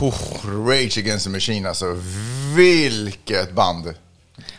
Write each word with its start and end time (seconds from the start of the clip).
Oh, 0.00 0.14
Rage 0.68 0.98
Against 0.98 1.24
the 1.24 1.30
Machine 1.30 1.68
alltså. 1.68 1.96
Vilket 2.56 3.52
band! 3.52 3.94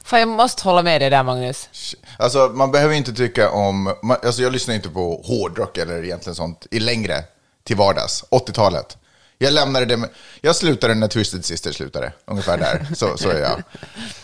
Fan, 0.03 0.19
jag 0.19 0.29
måste 0.29 0.63
hålla 0.63 0.83
med 0.83 1.01
dig 1.01 1.09
där, 1.09 1.23
Magnus. 1.23 1.69
Alltså 2.17 2.51
man 2.53 2.71
behöver 2.71 2.95
inte 2.95 3.13
tycka 3.13 3.49
om, 3.49 3.95
man, 4.03 4.17
alltså 4.23 4.41
jag 4.41 4.53
lyssnar 4.53 4.75
inte 4.75 4.89
på 4.89 5.21
hårdrock 5.25 5.77
eller 5.77 6.03
egentligen 6.03 6.35
sånt 6.35 6.67
i 6.71 6.79
längre 6.79 7.23
till 7.63 7.75
vardags, 7.75 8.23
80-talet. 8.31 8.97
Jag 9.41 9.53
lämnade 9.53 9.85
det, 9.85 9.97
med, 9.97 10.09
jag 10.41 10.55
slutade 10.55 10.93
när 10.93 11.07
Twisted 11.07 11.45
Sister 11.45 11.71
slutade, 11.71 12.11
ungefär 12.25 12.57
där. 12.57 12.87
Så, 12.95 13.17
så 13.17 13.29
är 13.29 13.39
jag. 13.41 13.63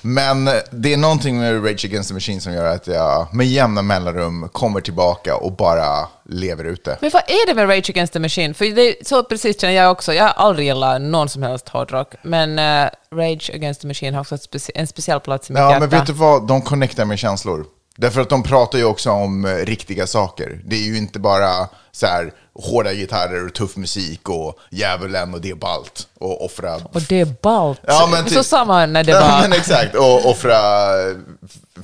Men 0.02 0.46
det 0.72 0.94
är 0.94 0.98
någonting 0.98 1.40
med 1.40 1.66
Rage 1.66 1.86
Against 1.86 2.08
the 2.10 2.14
Machine 2.14 2.42
som 2.42 2.54
gör 2.54 2.66
att 2.66 2.88
jag 2.88 3.28
med 3.34 3.48
jämna 3.48 3.82
mellanrum 3.82 4.50
kommer 4.50 4.82
tillbaka 4.82 5.36
och 5.36 5.52
bara 5.56 6.08
lever 6.30 6.64
ute. 6.64 6.98
Men 7.02 7.10
vad 7.14 7.22
är 7.28 7.48
det 7.48 7.54
med 7.54 7.70
Rage 7.70 7.90
Against 7.90 8.14
the 8.14 8.20
Machine? 8.20 8.54
För 8.54 8.66
det 8.66 8.82
är 8.82 8.96
så 9.06 9.24
precis 9.24 9.62
känner 9.62 9.74
jag 9.74 9.92
också. 9.92 10.14
Jag 10.14 10.24
har 10.24 10.32
aldrig 10.32 10.68
gillat 10.68 11.02
någon 11.02 11.30
som 11.30 11.44
helst 11.44 11.70
hårdrock, 11.70 12.14
men 12.22 12.60
uh, 12.60 12.90
Rage 13.12 13.52
Against 13.54 13.82
the 13.82 13.88
Machine 13.88 14.14
har 14.14 14.22
också 14.22 14.38
en 14.76 14.88
speciell 14.88 15.20
plats 15.20 15.50
i 15.50 15.54
mitt 15.54 15.60
Ja, 15.60 15.70
hjärta. 15.70 15.80
men 15.80 15.90
vet 15.90 16.08
du 16.08 16.14
vad? 16.14 16.48
De 16.48 16.62
connectar 16.62 17.06
med 17.06 17.20
känslor. 17.20 17.66
Därför 17.98 18.22
att 18.22 18.30
de 18.30 18.44
pratar 18.44 18.78
ju 18.78 18.84
också 18.86 19.12
om 19.12 19.46
eh, 19.46 19.56
riktiga 19.56 20.08
saker. 20.08 20.62
Det 20.66 20.76
är 20.76 20.84
ju 20.84 20.98
inte 20.98 21.20
bara 21.20 21.68
så 21.92 22.06
här 22.08 22.34
hårda 22.54 22.94
gitarrer 22.94 23.46
och 23.46 23.54
tuff 23.54 23.76
musik 23.76 24.30
och 24.30 24.60
djävulen 24.70 25.34
och 25.34 25.42
det 25.42 25.50
är 25.50 25.56
balt 25.56 26.08
och 26.20 26.46
offra... 26.46 26.76
Och 26.76 27.02
det 27.02 27.20
är 27.22 27.34
ballt. 27.42 27.80
Ja, 27.88 28.08
men 28.12 28.24
Så 28.30 28.36
typ- 28.36 28.46
sa 28.46 28.66
man 28.66 28.94
när 28.94 29.04
det 29.04 29.12
Ja, 29.12 29.20
var... 29.22 29.42
men 29.42 29.54
exakt, 29.54 29.96
och 29.96 30.26
offra 30.30 30.56
eh, 31.02 31.16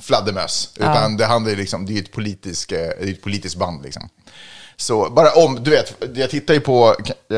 fladdermöss. 0.00 0.74
Utan 0.76 1.16
det 1.16 1.24
handlar 1.26 1.50
ju 1.50 1.56
liksom, 1.56 1.86
det 1.86 1.92
är 1.92 1.94
ju 1.94 2.00
ett 2.02 2.12
politiskt, 2.12 2.72
eh, 2.72 2.80
ett 2.80 3.22
politiskt 3.22 3.56
band 3.56 3.82
liksom. 3.84 4.08
Så 4.76 5.10
bara 5.10 5.30
om, 5.32 5.58
du 5.62 5.70
vet, 5.70 5.94
jag 6.14 6.30
tittar 6.30 6.54
ju 6.54 6.60
på 6.60 6.96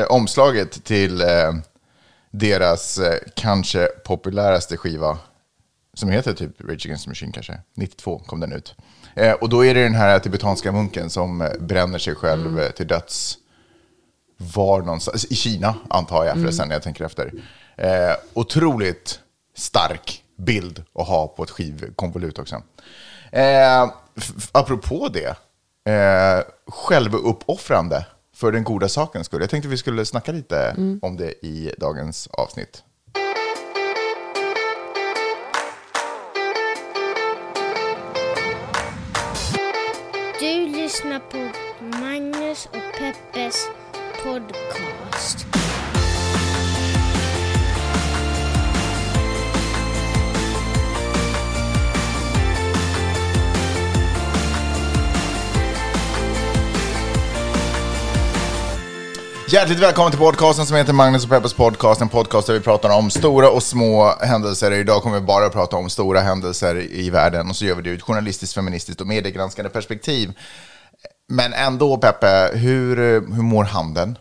omslaget 0.09 0.83
till 0.83 1.21
eh, 1.21 1.27
deras 2.31 2.97
eh, 2.97 3.15
kanske 3.35 3.85
populäraste 3.85 4.77
skiva, 4.77 5.17
som 5.95 6.09
heter 6.09 6.33
typ 6.33 6.61
Rage 6.61 6.85
Against 6.85 7.03
the 7.03 7.09
Machine 7.09 7.31
kanske, 7.31 7.59
92 7.73 8.19
kom 8.25 8.39
den 8.39 8.51
ut. 8.51 8.75
Eh, 9.15 9.33
och 9.33 9.49
då 9.49 9.65
är 9.65 9.73
det 9.73 9.83
den 9.83 9.95
här 9.95 10.19
tibetanska 10.19 10.71
munken 10.71 11.09
som 11.09 11.41
eh, 11.41 11.49
bränner 11.59 11.99
sig 11.99 12.15
själv 12.15 12.59
eh, 12.59 12.71
till 12.71 12.87
döds. 12.87 13.37
Var 14.37 14.81
någonstans? 14.81 15.25
I 15.25 15.35
Kina 15.35 15.75
antar 15.89 16.25
jag 16.25 16.37
förresten 16.37 16.67
när 16.67 16.75
jag 16.75 16.83
tänker 16.83 17.05
efter. 17.05 17.31
Eh, 17.77 18.15
otroligt 18.33 19.19
stark 19.55 20.23
bild 20.37 20.83
att 20.93 21.07
ha 21.07 21.27
på 21.27 21.43
ett 21.43 21.49
skivkonvolut 21.49 22.39
också. 22.39 22.61
Eh, 23.31 23.91
apropå 24.51 25.09
det, 25.13 25.35
eh, 25.91 26.43
självuppoffrande 26.67 28.05
för 28.35 28.51
den 28.51 28.63
goda 28.63 28.89
sakens 28.89 29.27
skull. 29.27 29.41
Jag 29.41 29.49
tänkte 29.49 29.69
vi 29.69 29.77
skulle 29.77 30.05
snacka 30.05 30.31
lite 30.31 30.75
om 31.01 31.17
det 31.17 31.45
i 31.45 31.71
dagens 31.77 32.27
avsnitt. 32.27 32.83
Peppes 42.99 43.67
podcast. 44.23 45.45
Hjärtligt 59.47 59.79
välkommen 59.79 60.11
till 60.11 60.19
podcasten 60.19 60.65
som 60.65 60.77
heter 60.77 60.93
Magnus 60.93 61.23
och 61.23 61.29
Peppers 61.29 61.53
podcast. 61.53 62.01
En 62.01 62.09
podcast 62.09 62.47
där 62.47 62.53
vi 62.53 62.59
pratar 62.59 62.97
om 62.97 63.09
stora 63.09 63.49
och 63.49 63.63
små 63.63 64.15
händelser. 64.21 64.71
Idag 64.71 65.01
kommer 65.01 65.19
vi 65.19 65.25
bara 65.25 65.49
prata 65.49 65.75
om 65.75 65.89
stora 65.89 66.19
händelser 66.19 66.87
i 66.91 67.09
världen 67.09 67.49
och 67.49 67.55
så 67.55 67.65
gör 67.65 67.75
vi 67.75 67.81
det 67.81 67.89
ur 67.89 67.95
ett 67.95 68.01
journalistiskt, 68.01 68.55
feministiskt 68.55 69.01
och 69.01 69.07
mediegranskande 69.07 69.69
perspektiv. 69.69 70.33
Men 71.27 71.53
ändå, 71.53 71.97
Peppe, 71.97 72.49
hur, 72.53 72.95
hur 73.35 73.43
mår 73.43 73.63
handen? 73.63 74.17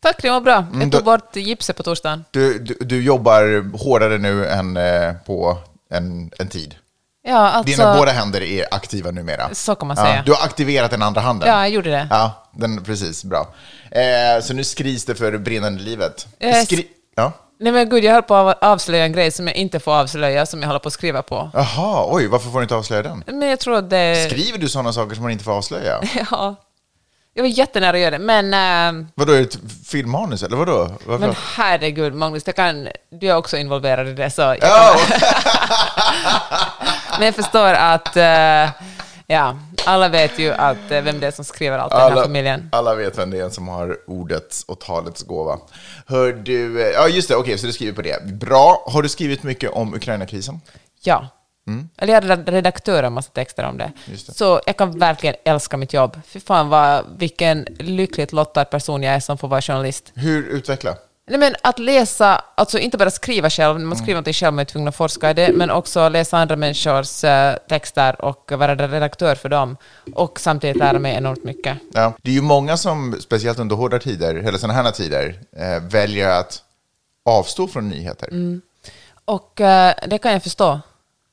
Tack, 0.00 0.22
det 0.22 0.30
var 0.30 0.40
bra. 0.40 0.54
Jag 0.72 0.74
Mm, 0.74 0.90
tog 0.90 1.04
bort 1.04 1.36
gipset 1.36 1.76
på 1.76 1.82
torsdagen. 1.82 2.24
Du, 2.30 2.58
du, 2.58 2.76
du 2.80 3.02
jobbar 3.02 3.76
hårdare 3.78 4.18
nu 4.18 4.46
än 4.46 4.76
eh, 4.76 5.12
på 5.26 5.58
en, 5.90 6.30
en 6.38 6.48
tid. 6.48 6.74
Ja, 7.22 7.36
alltså... 7.50 7.76
Dina 7.76 7.94
båda 7.96 8.12
händer 8.12 8.40
är 8.42 8.64
aktiva 8.70 9.10
numera. 9.10 9.48
Så 9.54 9.74
kan 9.74 9.88
man 9.88 9.96
Ja, 9.96 10.04
säga. 10.04 10.22
du 10.26 10.32
har 10.32 10.44
aktiverat 10.44 10.90
den 10.90 11.02
andra 11.02 11.20
handen. 11.20 11.48
Ja, 11.48 11.60
jag 11.60 11.70
gjorde 11.70 11.90
det. 11.90 12.06
Ja, 12.10 12.48
den, 12.56 12.84
precis. 12.84 13.24
Bra. 13.24 13.54
Eh, 13.90 14.42
så 14.42 14.54
nu 14.54 14.64
skrivs 14.64 15.04
det 15.04 15.14
för 15.14 15.38
brinnande 15.38 15.82
livet. 15.82 16.26
Eh, 16.38 16.54
Skri- 16.64 16.86
ja. 17.14 17.32
Nej 17.60 17.72
men 17.72 17.88
gud, 17.88 18.04
jag 18.04 18.12
höll 18.12 18.22
på 18.22 18.34
att 18.34 18.64
avslöja 18.64 19.04
en 19.04 19.12
grej 19.12 19.30
som 19.30 19.46
jag 19.46 19.56
inte 19.56 19.80
får 19.80 19.92
avslöja, 19.94 20.46
som 20.46 20.60
jag 20.60 20.66
håller 20.66 20.78
på 20.80 20.86
att 20.88 20.92
skriva 20.92 21.22
på. 21.22 21.50
Jaha, 21.54 22.06
oj, 22.14 22.26
varför 22.26 22.50
får 22.50 22.58
du 22.58 22.62
inte 22.62 22.74
avslöja 22.74 23.02
den? 23.02 23.24
Men 23.26 23.48
jag 23.48 23.60
tror 23.60 23.76
att 23.76 23.90
det... 23.90 24.26
Skriver 24.30 24.58
du 24.58 24.68
sådana 24.68 24.92
saker 24.92 25.14
som 25.14 25.22
man 25.22 25.32
inte 25.32 25.44
får 25.44 25.52
avslöja? 25.52 26.00
Ja. 26.30 26.54
Jag 27.34 27.42
var 27.42 27.48
jättenära 27.48 27.90
att 27.90 27.98
göra 27.98 28.18
det, 28.18 28.18
men... 28.18 28.54
äh, 29.00 29.06
Vadå, 29.14 29.32
är 29.32 29.36
det 29.36 29.42
ett 29.44 29.58
filmmanus 29.86 30.42
eller 30.42 30.56
vadå? 30.56 30.90
Varför? 31.06 31.26
men 31.26 31.34
herregud, 31.56 32.14
Magnus, 32.14 32.44
det 32.44 32.52
kan, 32.52 32.88
du 33.10 33.26
är 33.28 33.36
också 33.36 33.56
involverad 33.56 34.08
i 34.08 34.12
det, 34.12 34.30
så... 34.30 34.42
Jag 34.42 34.58
Ja, 34.60 34.96
Men 37.18 37.26
jag 37.26 37.34
förstår 37.34 37.72
att... 37.74 38.16
äh, 38.16 38.70
ja, 39.28 39.58
alla 39.86 40.08
vet 40.08 40.38
ju 40.38 40.50
att, 40.52 40.90
äh, 40.90 41.02
vem 41.02 41.20
det 41.20 41.26
är 41.26 41.30
som 41.30 41.44
skriver 41.44 41.78
allt 41.78 41.92
i 41.92 41.96
den 41.96 42.12
här 42.12 42.22
familjen. 42.22 42.68
alla 42.72 42.94
vet 42.94 43.18
vem 43.18 43.30
det 43.30 43.38
är 43.38 43.50
som 43.50 43.68
har 43.68 43.96
ordets 44.06 44.64
och 44.64 44.80
talets 44.80 45.22
gåva. 45.22 45.58
Hör 46.06 46.32
du, 46.32 46.82
eh, 46.82 46.88
ja 46.88 47.08
just 47.08 47.28
det, 47.28 47.36
okej, 47.36 47.58
så 47.58 47.66
du 47.66 47.72
skriver 47.72 47.92
på 47.92 48.02
det. 48.02 48.24
Bra. 48.24 48.84
Har 48.86 49.02
du 49.02 49.08
skrivit 49.08 49.42
mycket 49.42 49.70
om 49.70 49.94
Ukraina-krisen? 49.94 50.60
Ja. 51.02 51.28
Eller 51.96 52.14
jag 52.14 52.24
är 52.24 52.52
redaktör 52.52 53.02
av 53.02 53.12
massa 53.12 53.30
texter 53.30 53.64
om 53.64 53.78
det. 53.78 53.84
Mm. 53.84 54.18
Det. 54.26 54.34
Så 54.34 54.60
jag 54.66 54.76
kan 54.76 54.98
verkligen 54.98 55.36
älska 55.44 55.76
mitt 55.76 55.92
jobb. 55.92 56.20
Fy 56.26 56.40
fan 56.40 56.68
vad, 56.68 57.04
vilken 57.18 57.66
lyckligt 57.78 58.32
lottad 58.32 58.64
person 58.64 59.02
jag 59.02 59.14
är 59.14 59.20
som 59.20 59.38
får 59.38 59.48
vara 59.48 59.62
journalist. 59.62 60.12
Hur 60.14 60.46
utveckla? 60.48 60.96
Nej, 61.28 61.38
men 61.38 61.54
att 61.62 61.78
läsa, 61.78 62.44
alltså 62.54 62.78
inte 62.78 62.98
bara 62.98 63.10
skriva 63.10 63.50
själv, 63.50 63.80
man 63.80 63.96
skriver 63.96 64.12
någonting 64.12 64.32
själv 64.34 64.54
man 64.54 64.60
är 64.60 64.64
tvungen 64.64 64.88
att 64.88 64.96
forska 64.96 65.30
i 65.30 65.34
det, 65.34 65.52
men 65.52 65.70
också 65.70 66.08
läsa 66.08 66.38
andra 66.38 66.56
människors 66.56 67.24
eh, 67.24 67.54
texter 67.68 68.24
och 68.24 68.52
vara 68.52 68.74
redaktör 68.74 69.34
för 69.34 69.48
dem. 69.48 69.76
Och 70.14 70.40
samtidigt 70.40 70.76
lära 70.76 70.98
mig 70.98 71.16
enormt 71.16 71.44
mycket. 71.44 71.78
Ja. 71.92 72.12
Det 72.22 72.30
är 72.30 72.34
ju 72.34 72.42
många 72.42 72.76
som, 72.76 73.16
speciellt 73.20 73.58
under 73.58 73.76
hårda 73.76 73.98
tider, 73.98 74.34
eller 74.34 74.58
sådana 74.58 74.82
här 74.82 74.90
tider, 74.90 75.40
eh, 75.56 75.82
väljer 75.82 76.28
att 76.40 76.62
avstå 77.24 77.68
från 77.68 77.88
nyheter. 77.88 78.28
Och 79.24 79.60
eh, 79.60 79.94
det 80.06 80.18
kan 80.18 80.32
jag 80.32 80.42
förstå. 80.42 80.80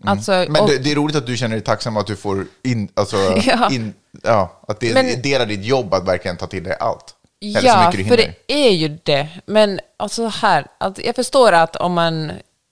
Alltså, 0.05 0.31
Mm. 0.33 0.53
Men 0.53 0.61
och, 0.61 0.69
det, 0.69 0.77
det 0.77 0.91
är 0.91 0.95
roligt 0.95 1.15
att 1.15 1.25
du 1.27 1.37
känner 1.37 1.55
dig 1.55 1.63
tacksam 1.63 1.97
att 1.97 2.07
du 2.07 2.15
får 2.15 2.45
in, 2.63 2.89
alltså, 2.93 3.17
Ja. 3.45 3.69
in, 3.71 3.93
ja, 4.23 4.61
att 4.67 4.79
det 4.79 4.89
är 4.89 4.93
Men- 4.93 5.09
en 5.09 5.21
del 5.21 5.41
av 5.41 5.47
ditt 5.47 5.65
jobb 5.65 5.93
att 5.93 6.07
verkligen 6.07 6.37
ta 6.37 6.47
till 6.47 6.63
dig 6.63 6.77
allt. 6.79 7.14
Eller 7.41 7.59
så 7.59 7.67
Ja, 7.67 7.85
mycket 7.85 8.05
du 8.05 8.09
för 8.09 8.17
det 8.17 8.33
är 8.47 8.71
ju 8.71 8.87
det. 9.03 9.29
Men 9.45 9.79
alltså 9.97 10.27
här, 10.27 10.67
alltså 10.77 11.01
jag 11.01 11.15
förstår 11.15 11.51
att 11.51 11.75
om 11.75 11.93
man 11.93 12.31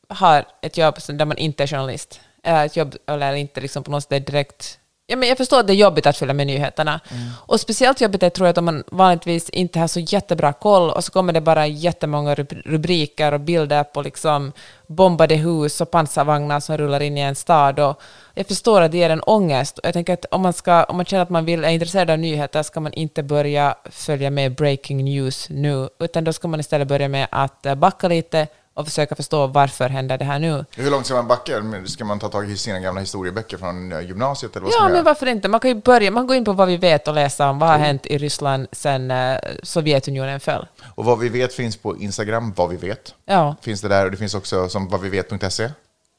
har 0.09 0.45
ett 0.61 0.77
jobb 0.77 0.95
där 1.07 1.25
man 1.25 1.37
inte 1.37 1.63
är 1.63 1.67
journalist, 1.67 2.19
eller 2.43 2.65
ett 2.65 2.75
jobb 2.75 2.95
eller 3.07 3.33
inte 3.33 3.61
liksom 3.61 3.83
på 3.83 3.91
något 3.91 4.03
sätt 4.03 4.27
direkt... 4.27 4.79
Ja, 5.07 5.15
men 5.15 5.29
jag 5.29 5.37
förstår 5.37 5.59
att 5.59 5.67
det 5.67 5.73
är 5.73 5.77
jobbigt 5.77 6.05
att 6.05 6.17
fylla 6.17 6.33
med 6.33 6.47
nyheterna. 6.47 6.99
Mm. 7.11 7.29
Och 7.45 7.59
speciellt 7.59 8.01
jobbigt 8.01 8.23
är 8.23 8.29
tror 8.29 8.47
jag 8.47 8.51
att 8.51 8.57
om 8.57 8.65
man 8.65 8.83
vanligtvis 8.91 9.49
inte 9.49 9.79
har 9.79 9.87
så 9.87 9.99
jättebra 9.99 10.53
koll 10.53 10.89
och 10.89 11.03
så 11.03 11.11
kommer 11.11 11.33
det 11.33 11.41
bara 11.41 11.67
jättemånga 11.67 12.35
rub- 12.35 12.61
rubriker 12.65 13.31
och 13.31 13.39
bilder 13.39 13.83
på 13.83 14.01
liksom 14.01 14.51
bombade 14.87 15.35
hus 15.35 15.81
och 15.81 15.91
pansarvagnar 15.91 16.59
som 16.59 16.77
rullar 16.77 17.01
in 17.01 17.17
i 17.17 17.21
en 17.21 17.35
stad. 17.35 17.79
Och 17.79 18.01
jag 18.33 18.47
förstår 18.47 18.81
att 18.81 18.91
det 18.91 18.97
ger 18.97 19.09
en 19.09 19.21
ångest. 19.21 19.77
Och 19.77 19.85
jag 19.85 19.93
tänker 19.93 20.13
att 20.13 20.25
om 20.31 20.41
man, 20.41 20.53
ska, 20.53 20.83
om 20.83 20.97
man 20.97 21.05
känner 21.05 21.23
att 21.23 21.29
man 21.29 21.45
vill, 21.45 21.63
är 21.63 21.69
intresserad 21.69 22.09
av 22.09 22.19
nyheter 22.19 22.63
ska 22.63 22.79
man 22.79 22.93
inte 22.93 23.23
börja 23.23 23.75
följa 23.85 24.29
med 24.29 24.55
breaking 24.55 25.03
news 25.03 25.49
nu, 25.49 25.89
utan 25.99 26.23
då 26.23 26.33
ska 26.33 26.47
man 26.47 26.59
istället 26.59 26.87
börja 26.87 27.07
med 27.07 27.27
att 27.31 27.65
eh, 27.65 27.75
backa 27.75 28.07
lite 28.07 28.47
och 28.73 28.85
försöka 28.85 29.15
förstå 29.15 29.47
varför 29.47 29.89
händer 29.89 30.17
det 30.17 30.25
här 30.25 30.39
nu. 30.39 30.65
Hur 30.75 30.91
långt 30.91 31.05
ska 31.05 31.15
man 31.15 31.27
backa? 31.27 31.63
Ska 31.85 32.05
man 32.05 32.19
ta 32.19 32.29
tag 32.29 32.51
i 32.51 32.57
sina 32.57 32.79
gamla 32.79 33.01
historieböcker 33.01 33.57
från 33.57 33.91
eh, 33.91 34.01
gymnasiet? 34.01 34.55
Eller 34.55 34.63
vad 34.65 34.73
Ja, 34.73 34.83
men 34.83 34.91
göra? 34.93 35.03
varför 35.03 35.25
inte? 35.25 35.47
Man 35.47 35.59
kan 35.59 35.69
ju 35.71 35.75
börja, 35.75 36.11
man 36.11 36.27
går 36.27 36.35
in 36.37 36.45
på 36.45 36.53
vad 36.53 36.67
vi 36.67 36.77
vet 36.77 37.07
och 37.07 37.13
läsa 37.13 37.49
om 37.49 37.59
vad 37.59 37.69
har 37.69 37.77
hänt 37.77 38.05
i 38.05 38.17
Ryssland 38.17 38.67
sedan 38.71 39.11
eh, 39.11 39.37
Sovjetunionen 39.63 40.39
föll. 40.39 40.67
Och 40.95 41.05
vad 41.05 41.19
vi 41.19 41.29
vet 41.29 41.53
finns 41.53 41.77
på 41.77 41.97
Instagram, 41.97 42.53
vad 42.57 42.69
vi 42.69 42.77
vet. 42.77 43.15
Ja, 43.25 43.55
Finns 43.61 43.81
det 43.81 43.87
där 43.87 44.05
och 44.05 44.11
det 44.11 44.17
finns 44.17 44.35
också 44.35 44.69
som 44.69 44.87
vadvivet.se? 44.87 45.69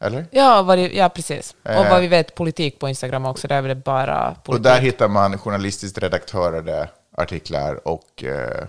Eller? 0.05 0.27
ja, 0.31 0.63
vad 0.63 0.79
det, 0.79 0.89
ja 0.95 1.09
precis. 1.09 1.55
Och 1.63 1.71
Eh. 1.71 1.91
vad 1.91 2.01
vi 2.01 2.09
vet 2.09 2.35
politik 2.35 2.79
på 2.79 2.89
Instagram 2.89 3.27
också, 3.27 3.49
där 3.49 3.63
är 3.63 3.69
det 3.69 3.75
bara 3.75 4.31
Och 4.31 4.45
politik. 4.45 4.65
där 4.65 4.81
hittar 4.81 5.09
man 5.09 5.39
journalistiskt 5.39 5.99
redaktörade 5.99 6.89
artiklar 7.17 7.89
och... 7.89 8.25
Eh, 8.25 8.65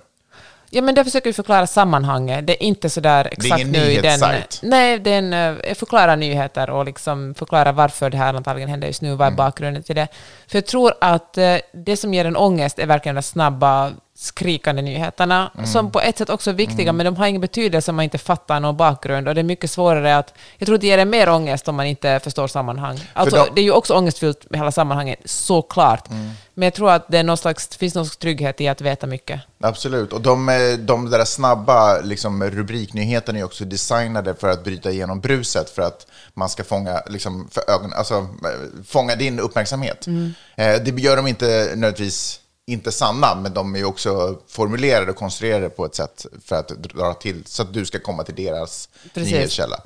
Ja, 0.75 0.81
men 0.81 0.95
där 0.95 1.03
försöker 1.03 1.29
vi 1.29 1.33
förklara 1.33 1.67
sammanhanget. 1.67 2.47
Det 2.47 2.63
är 2.63 2.67
inte 2.67 2.89
så 2.89 2.99
där 2.99 3.27
exakt 3.31 3.61
ingen 3.61 3.71
nu 3.71 3.79
i 3.91 4.01
den... 4.01 4.19
Nej, 4.61 4.99
det 4.99 5.13
är 5.13 5.17
en, 5.17 5.33
eh, 5.33 5.67
jag 5.67 5.77
förklarar 5.77 6.15
nyheter 6.15 6.69
och 6.69 6.85
liksom 6.85 7.35
förklarar 7.35 7.73
varför 7.73 8.09
det 8.09 8.17
här 8.17 8.33
antagligen 8.33 8.69
händer 8.69 8.87
just 8.87 9.01
nu, 9.01 9.15
vad 9.15 9.21
är 9.21 9.27
Mm. 9.27 9.37
bakgrunden 9.37 9.83
till 9.83 9.95
det. 9.95 10.07
För 10.47 10.57
jag 10.57 10.65
tror 10.65 10.93
att 11.01 11.37
eh, 11.37 11.55
det 11.73 11.97
som 11.97 12.13
ger 12.13 12.25
en 12.25 12.35
ångest 12.37 12.79
är 12.79 12.85
verkligen 12.85 13.15
de 13.15 13.21
snabba 13.21 13.91
skrikande 14.17 14.81
nyheterna, 14.81 15.51
som 15.73 15.91
på 15.91 16.01
ett 16.01 16.17
sätt 16.17 16.29
också 16.29 16.49
är 16.49 16.53
viktiga, 16.53 16.93
men 16.93 17.05
de 17.05 17.15
har 17.15 17.27
ingen 17.27 17.41
betydelse 17.41 17.91
om 17.91 17.95
man 17.95 18.03
inte 18.03 18.17
fattar 18.17 18.59
någon 18.59 18.77
bakgrund. 18.77 19.27
Och 19.27 19.35
det 19.35 19.41
är 19.41 19.43
mycket 19.43 19.71
svårare 19.71 20.17
att... 20.17 20.33
Jag 20.57 20.65
tror 20.65 20.77
det 20.77 20.87
ger 20.87 20.97
en 20.97 21.09
mer 21.09 21.29
ångest 21.29 21.67
om 21.67 21.75
man 21.75 21.85
inte 21.85 22.19
förstår 22.23 22.47
sammanhang. 22.47 22.99
Alltså, 23.13 23.35
de- 23.35 23.49
Det 23.55 23.61
är 23.61 23.63
ju 23.65 23.71
också 23.71 23.93
ångestfyllt 23.93 24.49
med 24.49 24.59
hela 24.59 24.71
sammanhanget, 24.71 25.19
såklart. 25.25 26.09
Men 26.53 26.65
jag 26.65 26.73
tror 26.73 26.91
att 26.91 27.05
det 27.07 27.17
är 27.17 27.23
någon 27.23 27.37
slags, 27.37 27.77
finns 27.77 27.95
någon 27.95 28.05
slags 28.05 28.17
trygghet 28.17 28.61
i 28.61 28.67
att 28.67 28.81
veta 28.81 29.07
mycket. 29.07 29.41
Absolut, 29.59 30.13
och 30.13 30.21
de, 30.21 30.49
eh, 30.49 30.55
de 30.79 31.09
där 31.09 31.25
snabba 31.25 32.01
liksom, 32.01 32.43
rubriknyheterna 32.43 33.39
är 33.39 33.43
också 33.43 33.65
designade 33.65 34.35
för 34.35 34.49
att 34.49 34.63
bryta 34.63 34.91
igenom 34.91 35.19
bruset 35.19 35.69
för 35.69 35.81
att 35.81 36.07
man 36.33 36.49
ska 36.49 36.63
fånga, 36.63 37.01
liksom, 37.07 37.47
för 37.51 37.63
ögon, 37.71 37.93
alltså, 37.93 38.15
eh, 38.15 38.83
fånga 38.87 39.15
din 39.15 39.39
uppmärksamhet. 39.39 40.07
Eh, 40.55 40.75
det 40.83 40.99
gör 41.01 41.15
de 41.15 41.27
inte 41.27 41.45
nödvändigtvis 41.45 42.39
inte 42.67 42.91
sanna, 42.91 43.35
men 43.35 43.53
de 43.53 43.75
är 43.75 43.79
ju 43.79 43.85
också 43.85 44.39
formulerade 44.47 45.11
och 45.11 45.17
konstruerade 45.17 45.69
på 45.69 45.85
ett 45.85 45.95
sätt 45.95 46.25
för 46.45 46.55
att 46.55 46.67
dra 46.67 47.13
till, 47.13 47.43
så 47.45 47.61
att 47.61 47.73
du 47.73 47.85
ska 47.85 47.99
komma 47.99 48.23
till 48.23 48.35
deras 48.35 48.89
Precis. 49.13 49.33
nyhetskälla. 49.33 49.81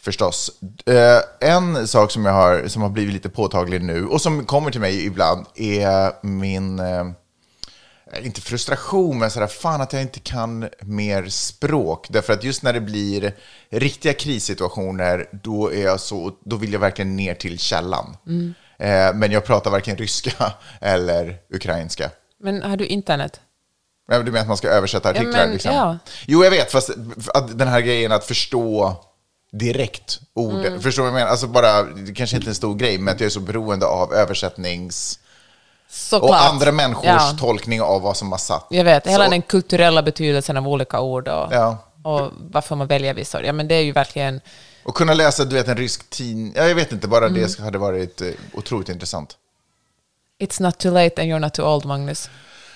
Förstås. 0.00 0.50
Eh, 0.86 1.50
en 1.50 1.88
sak 1.88 2.10
som, 2.10 2.24
jag 2.24 2.32
har, 2.32 2.68
som 2.68 2.82
har 2.82 2.88
blivit 2.88 3.14
lite 3.14 3.28
påtaglig 3.28 3.82
nu 3.82 4.06
och 4.06 4.20
som 4.20 4.44
kommer 4.44 4.70
till 4.70 4.80
mig 4.80 5.06
ibland 5.06 5.46
är 5.54 6.26
min, 6.26 6.78
eh, 6.78 7.06
inte 8.22 8.40
frustration, 8.40 9.18
men 9.18 9.30
sådär, 9.30 9.46
fan 9.46 9.80
att 9.80 9.92
jag 9.92 10.02
inte 10.02 10.20
kan 10.20 10.68
mer 10.80 11.28
språk. 11.28 12.06
Därför 12.10 12.32
att 12.32 12.44
just 12.44 12.62
när 12.62 12.72
det 12.72 12.80
blir 12.80 13.32
riktiga 13.70 14.12
krissituationer, 14.12 15.28
då, 15.42 15.72
är 15.72 15.84
jag 15.84 16.00
så, 16.00 16.32
då 16.44 16.56
vill 16.56 16.72
jag 16.72 16.80
verkligen 16.80 17.16
ner 17.16 17.34
till 17.34 17.58
källan. 17.58 18.16
Eh, 18.26 18.67
men 19.14 19.32
jag 19.32 19.44
pratar 19.44 19.70
varken 19.70 19.96
ryska 19.96 20.52
eller 20.80 21.36
ukrainska. 21.54 22.10
Men 22.40 22.62
har 22.62 22.76
du 22.76 22.86
internet? 22.86 23.40
Ja, 24.10 24.18
Du 24.18 24.24
menar 24.24 24.40
att 24.40 24.48
man 24.48 24.56
ska 24.56 24.68
översätta 24.68 25.08
artiklar? 25.10 25.32
men, 25.32 25.50
liksom. 25.52 25.72
ja. 25.74 25.98
Jo, 26.26 26.44
jag 26.44 26.50
vet, 26.50 26.72
fast 26.72 26.90
att 27.34 27.58
den 27.58 27.68
här 27.68 27.80
grejen 27.80 28.12
att 28.12 28.24
förstå 28.24 28.96
direkt 29.52 30.20
orden. 30.34 30.66
Mm. 30.66 30.80
Förstår 30.80 31.02
du 31.02 31.10
vad 31.10 31.20
jag 31.20 31.22
menar? 31.24 31.30
Alltså 31.30 31.46
bara, 31.46 31.82
det 31.82 32.14
kanske 32.14 32.36
inte 32.36 32.46
är 32.46 32.50
en 32.50 32.54
stor 32.54 32.74
grej, 32.74 32.98
men 32.98 33.14
att 33.14 33.20
jag 33.20 33.26
är 33.26 33.30
så 33.30 33.40
beroende 33.40 33.86
av 33.86 34.14
översättnings... 34.14 35.18
Såklart. 35.90 36.30
Och 36.30 36.42
andra 36.42 36.72
människors 36.72 37.04
Ja. 37.06 37.36
tolkning 37.40 37.82
av 37.82 38.02
vad 38.02 38.16
som 38.16 38.30
har 38.32 38.38
satt. 38.38 38.66
Jag 38.70 38.84
vet, 38.84 39.06
hela 39.06 39.24
Så- 39.24 39.30
den 39.30 39.42
kulturella 39.42 40.02
betydelsen 40.02 40.56
av 40.56 40.68
olika 40.68 41.00
ord 41.00 41.28
och, 41.28 41.48
Ja. 41.52 41.78
och 42.02 42.30
varför 42.50 42.76
man 42.76 42.86
väljer 42.86 43.14
vissa 43.14 43.38
ord. 43.38 43.44
Ja, 43.44 43.52
men 43.52 43.68
det 43.68 43.74
är 43.74 43.82
ju 43.82 43.92
verkligen... 43.92 44.40
Och 44.88 44.94
kunna 44.94 45.14
läsa, 45.14 45.44
du 45.44 45.56
vet, 45.56 45.68
en 45.68 45.76
rysk 45.76 46.10
tidning. 46.10 46.52
Ja, 46.56 46.68
jag 46.68 46.74
vet 46.74 46.92
inte, 46.92 47.08
bara 47.08 47.26
Mm. 47.26 47.42
det 47.42 47.58
hade 47.62 47.78
varit 47.78 48.20
eh, 48.20 48.28
otroligt 48.52 48.88
intressant. 48.88 49.36
It's 50.40 50.62
not 50.62 50.78
too 50.78 50.90
late 50.92 51.22
and 51.22 51.30
you're 51.32 51.38
not 51.38 51.54
too 51.54 51.66
old, 51.66 51.84
Magnus. 51.84 52.30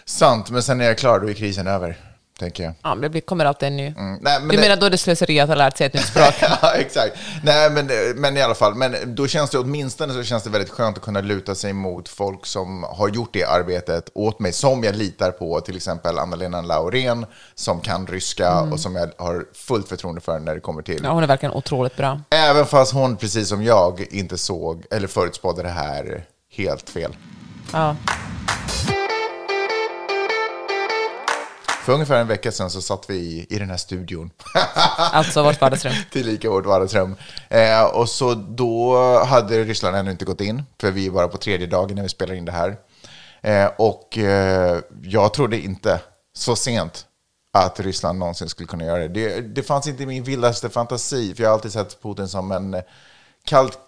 Sant, 0.05 0.51
men 0.51 0.63
sen 0.63 0.81
är 0.81 0.85
jag 0.85 0.99
klar, 0.99 1.21
då 1.21 1.31
är 1.31 1.35
krisen 1.35 1.67
över, 1.67 2.12
tänker 2.43 2.63
jag. 2.63 2.75
Ja, 2.83 2.95
men 2.95 3.13
det 3.13 3.21
kommer 3.21 3.45
alltid 3.45 3.67
en 3.67 3.77
ny. 3.77 3.87
Mm. 3.87 4.19
Nej, 4.23 4.39
men 4.41 4.49
du 4.49 4.57
det- 4.57 4.61
menar 4.63 4.77
då 4.77 4.87
är 4.87 4.91
det 4.91 4.99
slöseri 4.99 5.41
att 5.41 5.49
ha 5.49 5.55
lärt 5.55 5.77
sig 5.77 5.87
ett 5.87 5.95
nytt 5.95 6.05
språk? 6.07 6.35
ja, 6.41 6.73
exakt. 6.75 7.17
Nej, 7.43 7.71
men, 7.71 7.91
men 8.17 8.37
i 8.37 8.43
alla 8.43 8.55
fall. 8.55 8.75
Men 8.75 8.97
då 9.15 9.27
känns 9.27 9.51
det 9.51 9.59
åtminstone 9.59 10.13
så 10.15 10.23
känns 10.23 10.43
det 10.43 10.51
väldigt 10.51 10.71
skönt 10.71 10.97
att 10.97 11.03
kunna 11.03 11.21
luta 11.21 11.55
sig 11.55 11.73
mot 11.73 12.09
folk 12.09 12.47
som 12.47 12.83
har 12.83 13.09
gjort 13.09 13.31
det 13.33 13.45
arbetet 13.45 14.11
åt 14.15 14.39
mig, 14.41 14.53
som 14.53 14.85
jag 14.85 14.97
litar 14.97 15.31
på, 15.31 15.61
till 15.61 15.77
exempel 15.77 16.19
Anna-Lena 16.19 16.61
Laurén, 16.63 17.27
som 17.55 17.81
kan 17.81 18.07
ryska 18.07 18.61
och 18.61 18.81
som 18.81 18.97
jag 18.97 19.11
har 19.19 19.45
fullt 19.55 19.89
förtroende 19.89 20.21
för 20.21 20.39
när 20.39 20.55
det 20.55 20.61
kommer 20.61 20.83
till. 20.83 21.01
Ja, 21.05 21.11
hon 21.11 21.23
är 21.23 21.27
verkligen 21.27 21.55
otroligt 21.55 21.97
bra. 21.97 22.21
Även 22.31 22.67
fast 22.67 22.93
hon, 22.93 23.17
precis 23.17 23.49
som 23.49 23.63
jag, 23.65 24.07
inte 24.11 24.39
såg 24.39 24.85
eller 24.91 25.09
förutspådde 25.09 25.63
det 25.63 25.69
här 25.69 26.25
helt 26.57 26.91
fel. 26.91 27.17
Ja. 27.73 27.97
För 31.83 31.93
ungefär 31.93 32.21
en 32.21 32.27
vecka 32.27 32.53
sedan 32.53 32.71
så 32.71 32.83
satt 32.83 33.11
vi 33.11 33.15
i, 33.17 33.47
i 33.51 33.59
den 33.59 33.71
här 33.71 33.77
studion. 33.77 34.31
Alltså 34.97 35.43
vårt 35.43 35.61
vardagsrum. 35.61 35.93
Tillika 36.13 36.51
vårt 36.51 36.67
vardagsrum. 36.67 37.17
Eh, 37.49 37.85
och 37.85 38.09
så 38.09 38.35
då 38.35 38.99
hade 39.25 39.65
Ryssland 39.65 39.97
ännu 39.97 40.11
inte 40.11 40.25
gått 40.25 40.41
in, 40.41 40.63
för 40.81 40.91
vi 40.91 41.07
är 41.07 41.11
bara 41.11 41.29
på 41.29 41.37
tredje 41.37 41.67
dagen 41.67 41.97
när 41.97 42.03
vi 42.03 42.09
spelar 42.09 42.35
in 42.35 42.45
det 42.45 42.53
här. 42.53 42.77
Eh, 43.41 43.71
och 43.79 44.19
eh, 44.19 44.81
jag 45.03 45.35
trodde 45.35 45.59
inte 45.59 46.01
så 46.35 46.57
sent 46.57 47.07
att 47.53 47.81
Ryssland 47.81 48.19
någonsin 48.19 48.49
skulle 48.49 48.67
kunna 48.67 48.85
göra 48.85 48.99
det. 48.99 49.09
det. 49.09 49.41
Det 49.41 49.63
fanns 49.63 49.87
inte 49.87 50.03
i 50.03 50.07
min 50.07 50.25
vildaste 50.25 50.71
fantasi, 50.71 51.35
för 51.35 51.43
jag 51.43 51.51
har 51.51 51.55
alltid 51.55 51.73
sett 51.73 52.03
Putin 52.03 52.29
som 52.29 52.53
en 52.53 52.83
kallt 53.45 53.79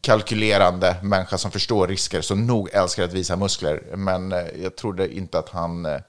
kalkylerande 0.00 0.96
människa 1.02 1.38
som 1.38 1.50
förstår 1.50 1.88
risker, 1.88 2.20
som 2.20 2.46
nog 2.46 2.70
älskar 2.72 3.04
att 3.04 3.12
visa 3.12 3.36
muskler. 3.36 3.82
Men 3.96 4.32
eh, 4.32 4.44
jag 4.62 4.76
trodde 4.76 5.14
inte 5.14 5.38
att 5.38 5.48
han 5.48 5.86
eh, 5.86 6.00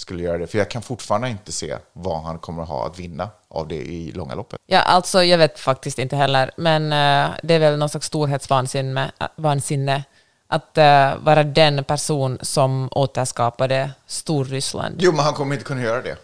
skulle 0.00 0.22
göra 0.22 0.38
det, 0.38 0.46
för 0.46 0.58
jag 0.58 0.70
kan 0.70 0.82
fortfarande 0.82 1.28
inte 1.28 1.52
se 1.52 1.76
vad 1.92 2.22
han 2.22 2.38
kommer 2.38 2.62
ha 2.62 2.86
att 2.86 2.98
vinna 2.98 3.28
av 3.48 3.68
det 3.68 3.74
i 3.74 4.12
långa 4.12 4.34
loppet. 4.34 4.60
Ja, 4.66 4.80
alltså 4.80 5.24
jag 5.24 5.38
vet 5.38 5.58
faktiskt 5.58 5.98
inte 5.98 6.16
heller, 6.16 6.50
men 6.56 6.82
eh, 6.92 7.36
det 7.42 7.54
är 7.54 7.58
väl 7.58 7.78
någon 7.78 7.88
slags 7.88 8.06
storhetsvansinne 8.06 9.12
vansinne 9.36 10.04
att 10.46 10.78
eh, 10.78 11.16
vara 11.18 11.44
den 11.44 11.84
person 11.84 12.38
som 12.42 12.88
återskapade 12.92 13.90
Storryssland. 14.06 14.96
Jo, 14.98 15.12
men 15.12 15.24
han 15.24 15.34
kommer 15.34 15.54
inte 15.54 15.64
kunna 15.64 15.82
göra 15.82 16.02
det. 16.02 16.16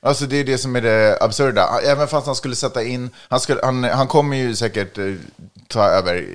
Alltså 0.00 0.26
det 0.26 0.36
är 0.36 0.44
det 0.44 0.58
som 0.58 0.76
är 0.76 0.80
det 0.80 1.18
absurda. 1.20 1.80
Även 1.84 2.08
fast 2.08 2.26
han 2.26 2.36
skulle 2.36 2.56
sätta 2.56 2.82
in, 2.82 3.10
han, 3.28 3.40
skulle, 3.40 3.60
han, 3.62 3.84
han 3.84 4.06
kommer 4.06 4.36
ju 4.36 4.56
säkert 4.56 4.98
eh, 4.98 5.14
ta 5.68 5.84
över 5.84 6.26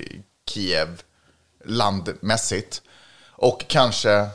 Kiev 0.50 1.02
landmässigt 1.66 2.82
och 3.30 3.66
kanske 3.68 4.28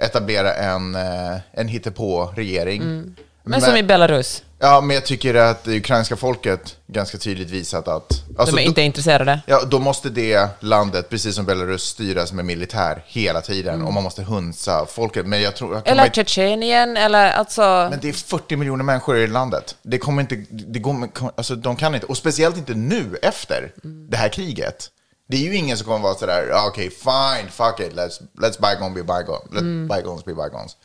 etablera 0.00 0.54
en, 0.54 0.94
eh, 0.94 1.36
en 1.52 1.68
hittepå-regering. 1.68 2.82
Mm. 2.82 3.14
Men 3.42 3.60
som 3.60 3.76
i 3.76 3.82
Belarus, 3.82 4.42
Ja, 4.62 4.80
men 4.80 4.94
jag 4.94 5.04
tycker 5.04 5.34
att 5.34 5.64
det 5.64 5.76
ukrainska 5.76 6.16
folket 6.16 6.76
ganska 6.86 7.18
tydligt 7.18 7.50
visat 7.50 7.88
att... 7.88 8.22
Alltså, 8.38 8.56
de 8.56 8.62
är 8.62 8.64
då- 8.64 8.68
inte 8.68 8.82
intresserade. 8.82 9.40
Ja, 9.46 9.64
då 9.64 9.78
måste 9.78 10.10
det 10.10 10.48
landet, 10.60 11.08
precis 11.10 11.34
som 11.34 11.44
Belarus, 11.44 11.82
styras 11.82 12.32
med 12.32 12.44
militär 12.44 13.04
hela 13.06 13.40
tiden. 13.40 13.74
Mm. 13.74 13.86
Och 13.86 13.92
man 13.92 14.02
måste 14.02 14.22
hunsa 14.22 14.86
folket. 14.86 15.26
Men 15.26 15.42
jag 15.42 15.56
tror... 15.56 15.82
Eller 15.84 16.08
Tjetjenien, 16.08 16.96
eller 16.96 17.30
alltså... 17.30 17.88
men 17.90 17.98
det 18.02 18.08
är 18.08 18.12
40 18.12 18.56
miljoner 18.56 18.84
människor 18.84 19.16
i 19.16 19.26
landet. 19.26 19.76
Det 19.82 19.98
kommer 19.98 20.20
inte, 20.20 20.44
det 20.50 20.78
går, 20.78 21.08
alltså 21.36 21.54
de 21.54 21.76
kan 21.76 21.94
inte, 21.94 22.06
och 22.06 22.16
speciellt 22.16 22.56
inte 22.56 22.74
nu 22.74 23.18
efter 23.22 23.72
det 23.82 24.16
här 24.16 24.28
kriget. 24.28 24.90
Det 25.30 25.36
är 25.36 25.40
ju 25.40 25.54
ingen 25.56 25.76
som 25.76 25.86
kommer 25.86 25.98
vara 25.98 26.14
sådär, 26.14 26.46
"Ja, 26.50 26.66
okej, 26.68 26.90
fine, 26.90 27.50
fuck 27.50 27.80
it, 27.80 27.92
let's, 27.92 28.20
let's 28.34 28.60
bygone 28.60 28.94
be 28.94 29.02
bygone, 29.02 29.44
let 29.52 29.88
bygones 29.96 30.24
be 30.24 30.34
bygones. 30.34 30.76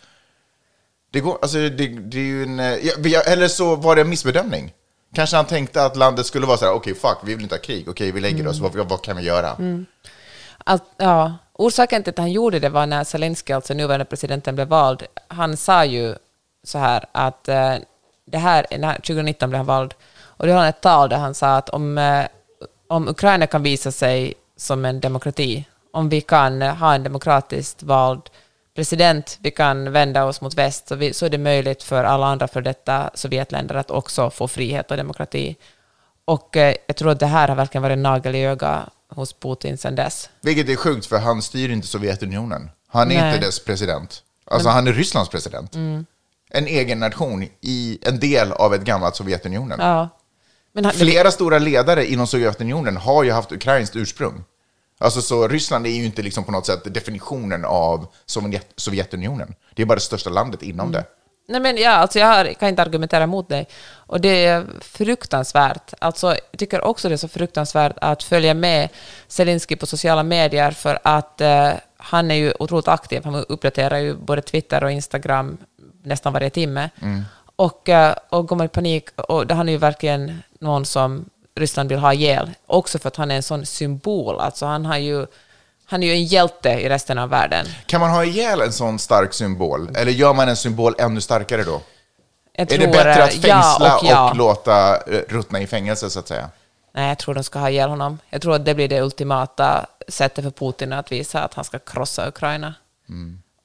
Det 1.12 1.20
går, 1.20 1.38
alltså 1.42 1.58
det, 1.58 1.88
det 1.88 2.18
är 2.18 2.24
ju 2.24 2.44
en, 2.44 2.60
eh, 2.60 2.86
ja, 3.04 3.22
eller 3.22 3.48
så 3.48 3.76
var 3.76 3.96
det 3.96 4.02
en 4.02 4.10
missbedömning. 4.10 4.74
Kanske 5.14 5.36
han 5.36 5.46
tänkte 5.46 5.86
att 5.86 5.96
landet 5.98 6.26
skulle 6.26 6.46
vara 6.46 6.58
så 6.58 6.66
här, 6.66 6.74
okej, 6.74 6.96
fuck, 6.96 7.18
vi 7.24 7.34
vill 7.34 7.44
inte 7.44 7.56
ha 7.56 7.62
krig, 7.62 7.90
okej, 7.90 8.12
vi 8.12 8.20
lägger 8.22 8.48
oss, 8.48 8.60
vad, 8.60 8.76
vad 8.76 9.02
kan 9.02 9.18
vi 9.18 9.24
göra? 9.24 9.56
Allt, 10.64 10.84
ja. 10.98 11.34
Orsaken 11.54 12.04
till 12.04 12.12
att 12.12 12.18
han 12.18 12.32
gjorde 12.32 12.60
det 12.60 12.70
var 12.70 12.86
när 12.86 13.04
Zelenskyj, 13.04 13.54
alltså 13.54 13.74
nuvarande 13.74 14.06
presidenten, 14.06 14.56
blev 14.56 14.68
vald. 14.68 15.04
Han 15.28 15.58
sa 15.58 15.86
ju 15.86 16.16
så 16.64 16.78
här 16.78 17.06
att 17.12 17.48
eh, 17.50 17.76
det 18.26 18.38
här, 18.38 18.66
när 18.78 18.96
2019 18.96 19.50
blev 19.50 19.58
han 19.58 19.66
vald, 19.66 19.94
och 20.38 20.48
det 20.48 20.54
var 20.54 20.68
ett 20.68 20.82
tal 20.82 21.10
där 21.10 21.18
han 21.18 21.34
sa 21.34 21.56
att 21.56 21.70
om, 21.70 21.98
eh, 21.98 22.26
om 22.96 23.08
Ukraina 23.08 23.48
kan 23.48 23.64
visa 23.64 23.92
sig 23.92 24.34
som 24.58 24.86
en 24.86 25.00
demokrati, 25.00 25.66
om 25.92 26.10
vi 26.10 26.22
kan 26.22 26.62
ha 26.62 26.96
en 26.96 27.04
demokratiskt 27.04 27.84
vald 27.84 28.22
president, 28.76 29.38
vi 29.42 29.52
kan 29.52 29.92
vända 29.92 30.26
oss 30.26 30.42
mot 30.42 30.56
väst, 30.56 30.88
så, 30.88 30.96
vi, 30.96 31.14
så 31.14 31.26
är 31.26 31.30
det 31.30 31.38
möjligt 31.38 31.84
för 31.84 32.04
alla 32.04 32.26
andra 32.26 32.48
för 32.48 32.62
detta 32.62 33.10
Sovjetländer 33.14 33.76
att 33.76 33.92
också 33.92 34.30
få 34.30 34.48
frihet 34.48 34.92
och 34.92 34.98
demokrati. 34.98 35.56
Och 36.26 36.58
eh, 36.58 36.76
jag 36.88 36.96
tror 36.96 37.12
att 37.12 37.20
det 37.20 37.26
här 37.26 37.48
har 37.48 37.56
verkligen 37.56 37.82
varit 37.82 37.94
en 37.94 38.04
nagel 38.04 38.36
i 38.36 38.46
ögat 38.46 38.90
hos 39.10 39.34
Putin 39.34 39.78
sedan 39.78 39.96
dess. 39.96 40.30
Vilket 40.42 40.70
är 40.70 40.76
sjukt, 40.76 41.06
för 41.06 41.20
han 41.20 41.42
styr 41.42 41.70
inte 41.70 41.88
Sovjetunionen. 41.88 42.70
Han 42.88 43.12
är 43.12 43.22
Nej. 43.22 43.34
inte 43.36 43.46
dess 43.46 43.66
president. 43.66 44.24
Alltså 44.46 44.70
han 44.70 44.88
är 44.88 44.94
Rysslands 44.94 45.30
president. 45.30 45.76
En 46.50 46.68
egen 46.68 47.00
nation 47.00 47.48
i 47.62 48.00
en 48.02 48.20
del 48.20 48.52
av 48.52 48.74
ett 48.74 48.82
gammalt 48.82 49.16
Sovjetunionen. 49.16 49.80
Ja. 49.80 50.10
Men 50.76 50.92
Flera 50.92 51.32
stora 51.32 51.60
ledare 51.60 52.06
inom 52.06 52.28
Sovjetunionen 52.28 52.98
har 52.98 53.24
ju 53.24 53.32
haft 53.32 53.52
ukrainskt 53.52 53.96
ursprung. 53.96 54.44
Alltså 54.98 55.22
så 55.22 55.48
Ryssland 55.48 55.88
är 55.88 55.92
ju 55.92 56.06
inte 56.06 56.22
liksom 56.22 56.44
på 56.44 56.52
något 56.52 56.66
sätt 56.66 56.94
definitionen 56.94 57.66
av 57.66 58.08
Sovjet, 58.26 58.68
Sovjetunionen. 58.76 59.56
Det 59.74 59.82
är 59.82 59.86
bara 59.86 59.96
det 59.96 60.02
största 60.02 60.30
landet 60.30 60.64
inom 60.64 60.92
det. 60.92 61.04
Nej 61.48 61.62
men 61.62 61.78
ja, 61.78 61.92
alltså 61.92 62.20
jag 62.20 62.60
kan 62.60 62.70
inte 62.70 62.82
argumentera 62.82 63.24
emot 63.24 63.50
dig. 63.50 63.68
Och 63.94 64.22
det 64.22 64.46
är 64.46 64.66
fruktansvärt. 64.82 65.94
Alltså, 66.00 66.28
jag 66.28 66.60
tycker 66.60 66.82
också 66.82 67.10
det 67.10 67.16
är 67.16 67.18
så 67.18 67.28
fruktansvärt 67.28 67.98
att 68.02 68.24
följa 68.24 68.54
med 68.54 68.90
Zelensky 69.28 69.76
på 69.76 69.86
sociala 69.86 70.24
medier 70.24 70.72
för 70.72 71.00
att 71.04 71.42
eh, 71.42 71.72
han 71.98 72.32
är 72.32 72.36
ju 72.36 72.54
otroligt 72.60 72.88
aktiv. 72.88 73.22
Han 73.24 73.36
uppdaterar 73.36 73.98
ju 73.98 74.16
både 74.16 74.42
Twitter 74.42 74.84
och 74.84 74.92
Instagram 74.92 75.58
nästan 76.04 76.34
varje 76.34 76.50
timme. 76.50 76.90
Och, 77.56 77.90
eh, 77.90 78.16
och 78.30 78.48
går 78.48 78.56
man 78.56 78.66
i 78.66 78.70
panik, 78.70 79.10
och 79.16 79.52
han 79.52 79.70
är 79.70 79.74
ju 79.74 79.78
verkligen 79.78 80.44
någon 80.60 80.86
som 80.86 81.30
Ryssland 81.56 81.90
vill 81.90 82.00
ha 82.00 82.14
ihjäl. 82.14 82.52
Också 82.68 83.00
för 83.00 83.08
att 83.08 83.16
han 83.16 83.32
är 83.32 83.36
en 83.36 83.44
sån 83.44 83.66
symbol. 83.66 84.40
Alltså 84.40 84.66
han 84.66 84.86
har 84.86 84.98
ju 84.98 85.26
Han 85.88 86.04
är 86.04 86.08
ju 86.08 86.14
en 86.14 86.24
hjälte 86.24 86.70
i 86.70 86.90
resten 86.90 87.18
av 87.18 87.30
världen. 87.30 87.66
Kan 87.86 88.02
man 88.02 88.10
ha 88.10 88.24
ihjäl 88.24 88.62
en 88.62 88.74
sån 88.74 89.00
stark 89.00 89.34
symbol? 89.34 89.90
Eller 89.96 90.12
gör 90.12 90.34
man 90.34 90.50
en 90.50 90.56
symbol 90.56 90.96
ännu 90.98 91.22
starkare 91.22 91.64
då? 91.64 91.82
Jag 92.54 92.72
är 92.72 92.78
det 92.78 92.88
bättre 92.88 93.24
att 93.24 93.36
eh, 93.36 93.40
fängsla 93.42 93.78
ja 93.80 93.98
och, 93.98 94.06
ja. 94.06 94.30
och 94.30 94.36
låta 94.36 94.96
eh, 94.96 95.22
ruttna 95.30 95.62
i 95.62 95.68
fängelse, 95.68 96.10
så 96.10 96.20
att 96.20 96.28
säga? 96.28 96.50
Nej, 96.94 97.08
jag 97.08 97.18
tror 97.18 97.36
de 97.36 97.44
ska 97.44 97.60
ha 97.60 97.70
ihjäl 97.70 97.90
honom. 97.90 98.20
Jag 98.30 98.42
tror 98.42 98.56
att 98.56 98.66
det 98.66 98.76
blir 98.76 98.88
det 98.88 99.02
ultimata 99.02 99.86
sättet 100.08 100.44
för 100.44 100.52
Putin 100.52 100.94
att 100.94 101.12
visa 101.12 101.44
att 101.44 101.54
han 101.54 101.66
ska 101.66 101.80
krossa 101.80 102.28
Ukraina. 102.28 102.74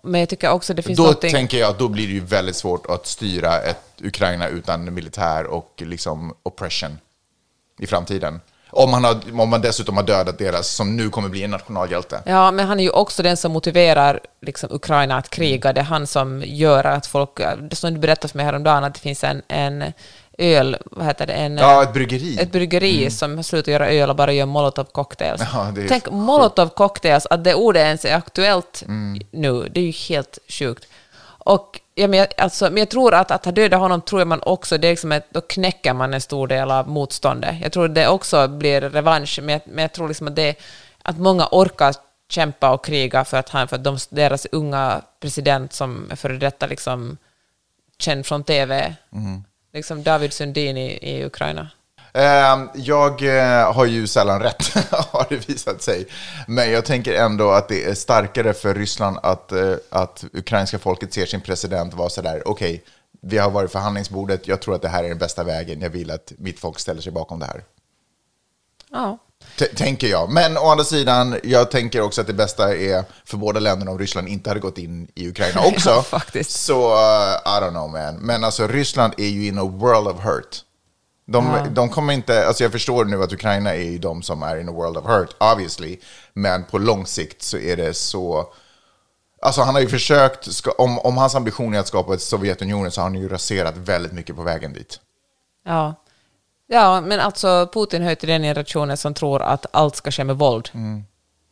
Men 0.03 0.21
jag 0.21 0.29
tycker 0.29 0.51
också 0.51 0.75
det 0.75 0.83
finns 0.83 0.99
Mm. 0.99 1.07
Då 1.07 1.11
någonting... 1.11 1.33
tänker 1.33 1.59
jag 1.59 1.71
att 1.71 1.79
då 1.79 1.89
blir 1.89 2.07
det 2.07 2.13
ju 2.13 2.21
väldigt 2.21 2.57
svårt 2.57 2.87
att 2.87 3.07
styra 3.07 3.61
ett 3.61 3.93
Ukraina 4.03 4.49
utan 4.49 4.95
militär 4.95 5.47
och 5.47 5.75
liksom 5.77 6.35
oppression 6.43 6.99
i 7.79 7.87
framtiden. 7.87 8.41
Om 8.73 8.91
man, 8.91 9.05
har, 9.05 9.41
om 9.41 9.49
man 9.49 9.61
dessutom 9.61 9.97
har 9.97 10.05
dödat 10.05 10.39
deras, 10.39 10.69
som 10.69 10.97
nu 10.97 11.11
kommer 11.11 11.29
bli 11.29 11.43
en 11.43 11.51
nationalhjälte. 11.51 12.23
Ja, 12.25 12.51
men 12.51 12.67
han 12.67 12.81
är 12.81 12.85
ju 12.85 12.91
också 12.91 13.23
den 13.23 13.37
som 13.37 13.53
motiverar 13.53 14.21
liksom, 14.41 14.73
Ukraina 14.73 15.17
att 15.17 15.31
kriga. 15.31 15.73
Det 15.73 15.81
är 15.81 15.85
han 15.85 16.07
som 16.07 16.43
gör 16.47 16.85
att 16.85 17.07
folk... 17.07 17.31
Det 17.71 17.77
som 17.77 17.95
du 17.95 18.01
berättade 18.01 18.29
för 18.29 18.37
mig 18.37 18.47
häromdagen, 18.47 18.85
att 18.85 18.95
det 18.95 19.01
finns 19.01 19.25
en, 19.25 19.43
en 19.49 19.93
öl... 20.41 20.77
Vad 20.85 21.07
heter 21.07 21.27
det? 21.27 21.33
En, 21.33 21.59
Ja, 21.59 21.83
ett 21.83 21.93
bryggeri. 21.93 22.39
ett 22.41 22.53
bryggeri 22.53 23.11
som 23.11 23.37
har 23.37 23.43
slutat 23.43 23.69
göra 23.73 23.91
öl 23.91 24.11
och 24.11 24.17
bara 24.17 24.33
gör 24.33 24.47
molotov 24.47 24.85
cocktails. 24.85 25.43
Ja, 25.53 25.73
Tänk 25.89 26.05
sjukt. 26.05 26.11
molotov 26.17 26.69
cocktails, 26.69 27.27
att 27.27 27.45
det 27.45 27.55
ordet 27.55 27.81
ens 27.83 28.05
är 28.05 28.15
aktuellt 28.15 28.83
Mm. 28.87 29.21
nu, 29.31 29.69
det 29.75 29.81
är 29.81 29.85
ju 29.85 29.91
helt 30.15 30.39
sjukt. 30.49 30.87
Och 31.43 31.81
ja, 31.95 32.09
men, 32.09 32.19
jag, 32.19 32.29
alltså, 32.39 32.65
men 32.65 32.77
jag 32.77 32.89
tror 32.89 33.15
att 33.15 33.31
att 33.31 33.45
ha 33.45 33.53
dödat 33.53 33.81
honom 33.81 34.01
tror 34.01 34.21
jag 34.21 34.29
man 34.29 34.43
också, 34.43 34.79
det 34.79 34.89
är 34.89 34.93
liksom 34.93 35.13
ett, 35.13 35.27
då 35.31 35.41
knäcker 35.41 35.93
man 35.95 36.15
en 36.15 36.21
stor 36.21 36.47
del 36.47 36.71
av 36.71 36.89
motståndet. 36.89 37.55
Jag 37.63 37.73
tror 37.73 37.89
det 37.89 38.09
också 38.09 38.49
blir 38.49 38.81
revansch, 38.81 39.39
men 39.43 39.49
jag, 39.53 39.61
men 39.65 39.83
jag 39.83 39.93
tror 39.93 40.09
liksom 40.09 40.29
att, 40.29 40.37
det, 40.37 40.55
att 41.03 41.19
många 41.19 41.49
orkar 41.51 41.95
kämpa 42.29 42.71
och 42.71 42.85
kriga 42.85 43.25
för 43.25 43.37
att, 43.37 43.49
han, 43.49 43.69
för 43.69 43.77
att 43.77 43.85
de, 43.85 43.99
deras 44.11 44.47
unga 44.53 45.01
president 45.21 45.73
som 45.73 46.11
är 46.11 46.17
före 46.17 46.37
detta 46.37 46.67
liksom, 46.67 47.17
känd 47.99 48.27
från 48.27 48.45
TV, 48.45 48.95
Mm. 49.13 49.45
Liksom 49.73 50.03
David 50.03 50.33
Sundin 50.33 50.77
i, 50.77 50.99
i 51.03 51.25
Ukraina. 51.25 51.71
Eh, 52.15 52.65
jag 52.75 53.23
eh, 53.23 53.73
har 53.73 53.85
ju 53.85 54.07
sällan 54.07 54.41
rätt, 54.41 54.69
har 54.91 55.27
det 55.29 55.49
visat 55.49 55.83
sig. 55.83 56.07
Men 56.47 56.71
jag 56.71 56.85
tänker 56.85 57.15
ändå 57.15 57.51
att 57.51 57.69
det 57.69 57.85
är 57.85 57.95
starkare 57.95 58.53
för 58.53 58.75
Ryssland 58.75 59.19
att, 59.23 59.53
eh, 59.53 59.75
att 59.91 60.25
ukrainska 60.33 60.79
folket 60.79 61.15
ser 61.15 61.27
sin 61.27 61.41
president 61.41 61.95
vara 61.95 62.09
sådär, 62.09 62.43
okej, 62.49 62.85
vi 63.23 63.39
har 63.39 63.51
varit 63.51 63.73
förhandlingsbordet, 63.73 64.49
jag 64.49 64.61
tror 64.63 64.75
att 64.75 64.83
det 64.83 64.89
här 64.89 65.05
är 65.05 65.09
den 65.09 65.19
bästa 65.19 65.45
vägen, 65.45 65.81
jag 65.81 65.91
vill 65.91 66.11
att 66.11 66.33
mitt 66.39 66.61
folk 66.61 66.79
ställer 66.79 67.03
sig 67.03 67.13
bakom 67.13 67.39
det 67.39 67.47
här. 67.47 67.65
Ja. 68.91 69.19
Tänker 69.67 70.07
jag. 70.07 70.31
Men 70.31 70.59
å 70.59 70.69
andra 70.69 70.85
sidan, 70.85 71.37
jag 71.43 71.71
tänker 71.71 72.01
också 72.01 72.21
att 72.21 72.27
det 72.27 72.33
bästa 72.33 72.77
är 72.77 73.05
för 73.25 73.37
båda 73.37 73.61
länderna 73.61 73.91
om 73.91 73.99
Ryssland 73.99 74.29
inte 74.29 74.51
hade 74.51 74.61
gått 74.61 74.79
in 74.79 75.09
i 75.15 75.29
Ukraina 75.29 75.61
också. 75.67 75.91
Ja, 75.91 76.03
faktiskt. 76.03 76.51
Så, 76.51 76.93
uh, 76.93 77.33
I 77.47 77.61
don't 77.61 77.71
know 77.71 77.91
man. 77.91 78.15
Men 78.15 78.45
alltså 78.45 78.67
Ryssland 78.67 79.15
är 79.17 79.29
ju 79.29 79.47
in 79.47 79.59
a 79.59 79.65
world 79.65 80.09
of 80.09 80.25
hurt. 80.25 80.65
De, 81.27 81.69
de 81.71 81.89
kommer 81.89 82.13
inte, 82.13 82.47
alltså 82.47 82.63
jag 82.65 82.73
förstår 82.73 83.05
nu 83.05 83.23
att 83.23 83.33
Ukraina 83.33 83.75
är 83.75 83.91
ju 83.91 83.99
de 83.99 84.23
som 84.23 84.43
är 84.43 84.57
in 84.57 84.69
a 84.69 84.73
world 84.73 84.97
of 84.97 85.05
hurt, 85.05 85.37
obviously. 85.39 85.99
Men 86.33 86.65
på 86.65 86.79
lång 86.79 87.07
sikt 87.07 87.43
så 87.43 87.59
är 87.59 87.77
det 87.77 87.95
så... 87.95 88.53
Alltså 89.43 89.63
han 89.63 89.75
har 89.75 89.83
ju 89.83 89.89
försökt, 89.89 90.53
ska, 90.53 90.71
om, 90.71 90.99
om 90.99 91.17
hans 91.17 91.35
ambition 91.35 91.75
är 91.75 91.79
att 91.79 91.87
skapa 91.87 92.15
ett 92.15 92.23
Sovjetunionen 92.23 92.91
så 92.91 93.01
har 93.01 93.09
han 93.09 93.21
ju 93.21 93.29
raserat 93.29 93.77
väldigt 93.77 94.13
mycket 94.13 94.37
på 94.37 94.43
vägen 94.43 94.73
dit. 94.73 95.01
Ja. 95.65 95.95
Ja, 96.71 97.01
men 97.01 97.21
alltså 97.21 97.69
Putin 97.73 98.03
hör 98.03 98.15
till 98.15 98.29
den 98.29 98.43
generationen 98.43 98.97
som 98.97 99.15
tror 99.15 99.43
att 99.43 99.67
allt 99.73 99.97
ska 99.97 100.11
ske 100.11 100.25
med 100.25 100.37
våld. 100.39 100.69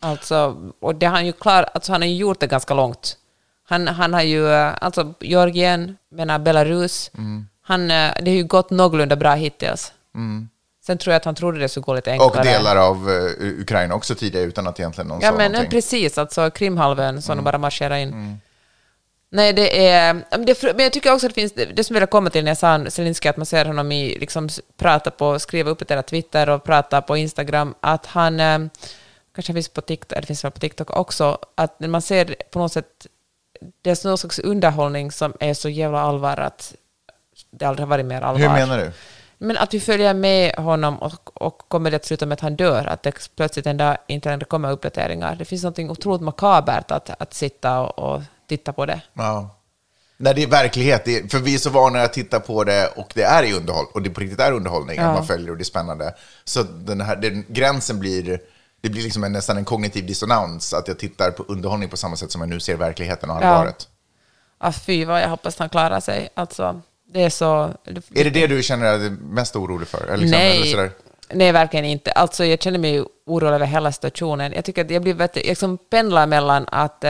Alltså, 0.00 0.56
och 0.80 0.94
det 0.94 1.06
har 1.06 1.12
han 1.14 1.26
ju 1.26 1.32
klar, 1.32 1.66
alltså 1.74 1.92
han 1.92 2.02
har 2.02 2.08
gjort 2.08 2.40
det 2.40 2.46
ganska 2.46 2.74
långt. 2.74 3.16
Han, 3.68 3.88
han 3.88 4.14
har 4.14 4.22
ju, 4.22 4.52
eh, 4.52 4.72
alltså 4.80 5.14
Georgien, 5.20 5.96
menar 6.10 6.38
Belarus, 6.38 7.10
han, 7.62 7.90
eh, 7.90 8.12
det 8.22 8.30
har 8.30 8.36
ju 8.36 8.44
gått 8.44 8.70
någorlunda 8.70 9.16
bra 9.16 9.34
hittills. 9.34 9.92
Sen 10.86 10.98
tror 10.98 11.12
jag 11.12 11.16
att 11.20 11.24
han 11.24 11.34
trodde 11.34 11.58
det 11.58 11.68
skulle 11.68 11.84
gå 11.84 11.94
lite 11.94 12.10
enklare. 12.12 12.30
Och 12.38 12.44
delar 12.44 12.76
av 12.76 13.08
uh, 13.10 13.60
Ukraina 13.60 13.94
också 13.94 14.14
tidigare 14.14 14.46
utan 14.46 14.66
att 14.66 14.80
egentligen 14.80 15.08
någon 15.08 15.20
Ja, 15.20 15.30
sa 15.30 15.36
men 15.36 15.52
någonting. 15.52 15.70
precis, 15.70 16.18
alltså 16.18 16.50
Krimhalvön 16.50 17.22
som 17.22 17.32
Mm. 17.32 17.44
de 17.44 17.50
bara 17.50 17.58
marscherar 17.58 17.96
in. 17.96 18.40
Nej, 19.30 19.52
det 19.52 19.88
är... 19.88 20.14
Men, 20.14 20.46
det, 20.46 20.62
men 20.62 20.78
jag 20.78 20.92
tycker 20.92 21.12
också 21.12 21.26
att 21.26 21.34
det 21.34 21.40
finns... 21.40 21.52
Det, 21.52 21.84
som 21.84 21.94
jag 21.94 22.00
ville 22.00 22.06
komma 22.06 22.30
till 22.30 22.44
när 22.44 22.50
jag 22.50 22.58
sa 22.58 22.90
Zelenskyj, 22.90 23.28
att 23.28 23.36
man 23.36 23.46
ser 23.46 23.64
honom 23.64 23.92
i, 23.92 24.18
liksom, 24.18 24.48
prata 24.76 25.10
på, 25.10 25.38
skriva 25.38 25.70
upp 25.70 25.88
det 25.88 26.02
Twitter 26.02 26.48
och 26.48 26.64
prata 26.64 27.02
på 27.02 27.16
Instagram, 27.16 27.74
att 27.80 28.06
han... 28.06 28.40
Eh, 28.40 28.58
kanske 29.34 29.52
finns 29.52 29.68
på 29.68 29.80
TikTok, 29.80 30.20
det 30.20 30.26
finns 30.26 30.44
väl 30.44 30.52
på 30.52 30.60
TikTok 30.60 30.96
också, 30.96 31.38
att 31.54 31.80
när 31.80 31.88
man 31.88 32.02
ser 32.02 32.34
på 32.50 32.58
något 32.58 32.72
sätt... 32.72 33.06
Det 33.82 33.90
är 33.90 34.08
någon 34.08 34.18
slags 34.18 34.38
underhållning 34.38 35.12
som 35.12 35.32
är 35.40 35.54
så 35.54 35.68
jävla 35.68 36.00
allvar 36.00 36.36
att 36.36 36.74
det 37.50 37.64
aldrig 37.64 37.86
har 37.86 37.90
varit 37.90 38.06
mer 38.06 38.22
allvar. 38.22 38.48
Hur 38.48 38.48
menar 38.48 38.78
du? 38.78 38.92
Men 39.38 39.56
att 39.56 39.74
vi 39.74 39.80
följer 39.80 40.14
med 40.14 40.54
honom 40.56 40.98
och, 40.98 41.42
och 41.42 41.58
kommer 41.68 41.90
det 41.90 41.96
att 41.96 42.04
sluta 42.04 42.26
med 42.26 42.34
att 42.34 42.40
han 42.40 42.56
dör, 42.56 42.86
att 42.86 43.02
det 43.02 43.30
plötsligt 43.36 43.66
en 43.66 43.76
dag 43.76 43.96
inte 44.06 44.28
längre 44.28 44.44
kommer 44.44 44.70
uppdateringar. 44.70 45.36
Det 45.36 45.44
finns 45.44 45.64
något 45.64 45.78
otroligt 45.78 46.22
makabert 46.22 46.90
att, 46.90 47.10
att 47.22 47.34
sitta 47.34 47.80
och, 47.80 47.98
och 47.98 48.22
titta 48.48 48.72
på 48.72 48.86
det. 48.86 49.00
Ja. 49.12 49.54
Nej, 50.20 50.34
det 50.34 50.42
är 50.42 50.46
verklighet. 50.46 51.04
Det 51.04 51.18
är, 51.18 51.28
för 51.28 51.38
vi 51.38 51.54
är 51.54 51.58
så 51.58 51.70
vana 51.70 52.02
att 52.02 52.12
titta 52.12 52.40
på 52.40 52.64
det 52.64 52.86
och 52.96 53.10
det 53.14 53.22
är 53.22 53.42
i 53.42 53.52
underhåll, 53.52 53.86
och 53.94 54.02
det 54.02 54.10
på 54.10 54.20
riktigt 54.20 54.40
är 54.40 54.52
underhållning, 54.52 54.96
Ja. 54.96 55.12
man 55.12 55.26
följer 55.26 55.50
och 55.50 55.56
det 55.56 55.62
är 55.62 55.64
spännande. 55.64 56.14
Så 56.44 56.62
den 56.62 57.00
här, 57.00 57.16
den, 57.16 57.44
gränsen 57.48 57.98
blir, 58.00 58.40
det 58.80 58.88
blir 58.88 59.02
liksom 59.02 59.24
en, 59.24 59.32
nästan 59.32 59.56
en 59.56 59.64
kognitiv 59.64 60.06
dissonans, 60.06 60.74
att 60.74 60.88
jag 60.88 60.98
tittar 60.98 61.30
på 61.30 61.42
underhållning 61.48 61.88
på 61.88 61.96
samma 61.96 62.16
sätt 62.16 62.32
som 62.32 62.40
jag 62.40 62.48
nu 62.48 62.60
ser 62.60 62.76
verkligheten 62.76 63.30
och 63.30 63.36
allvaret. 63.36 63.88
Ah, 64.58 64.72
fy 64.72 65.04
vad 65.04 65.22
jag 65.22 65.28
hoppas 65.28 65.58
han 65.58 65.68
klarar 65.68 66.00
sig. 66.00 66.28
Alltså, 66.34 66.80
det 67.12 67.22
är 67.22 67.30
så... 67.30 67.74
Är 68.14 68.24
det 68.24 68.30
det 68.30 68.46
du 68.46 68.62
känner 68.62 68.98
dig 68.98 69.10
mest 69.10 69.56
orolig 69.56 69.88
för? 69.88 70.16
Liksom, 70.16 70.30
Nej, 70.30 70.90
nej, 71.32 71.52
verkligen 71.52 71.84
inte. 71.84 72.12
Alltså, 72.12 72.44
jag 72.44 72.62
känner 72.62 72.78
mig 72.78 73.04
orolig 73.26 73.54
över 73.54 73.66
hela 73.66 73.92
situationen. 73.92 74.52
Jag 74.52 74.64
tycker 74.64 74.84
att 74.84 74.90
jag 74.90 75.02
blir 75.02 75.20
jag 75.20 75.30
liksom 75.34 75.78
pendlar 75.90 76.26
mellan 76.26 76.66
att... 76.68 77.04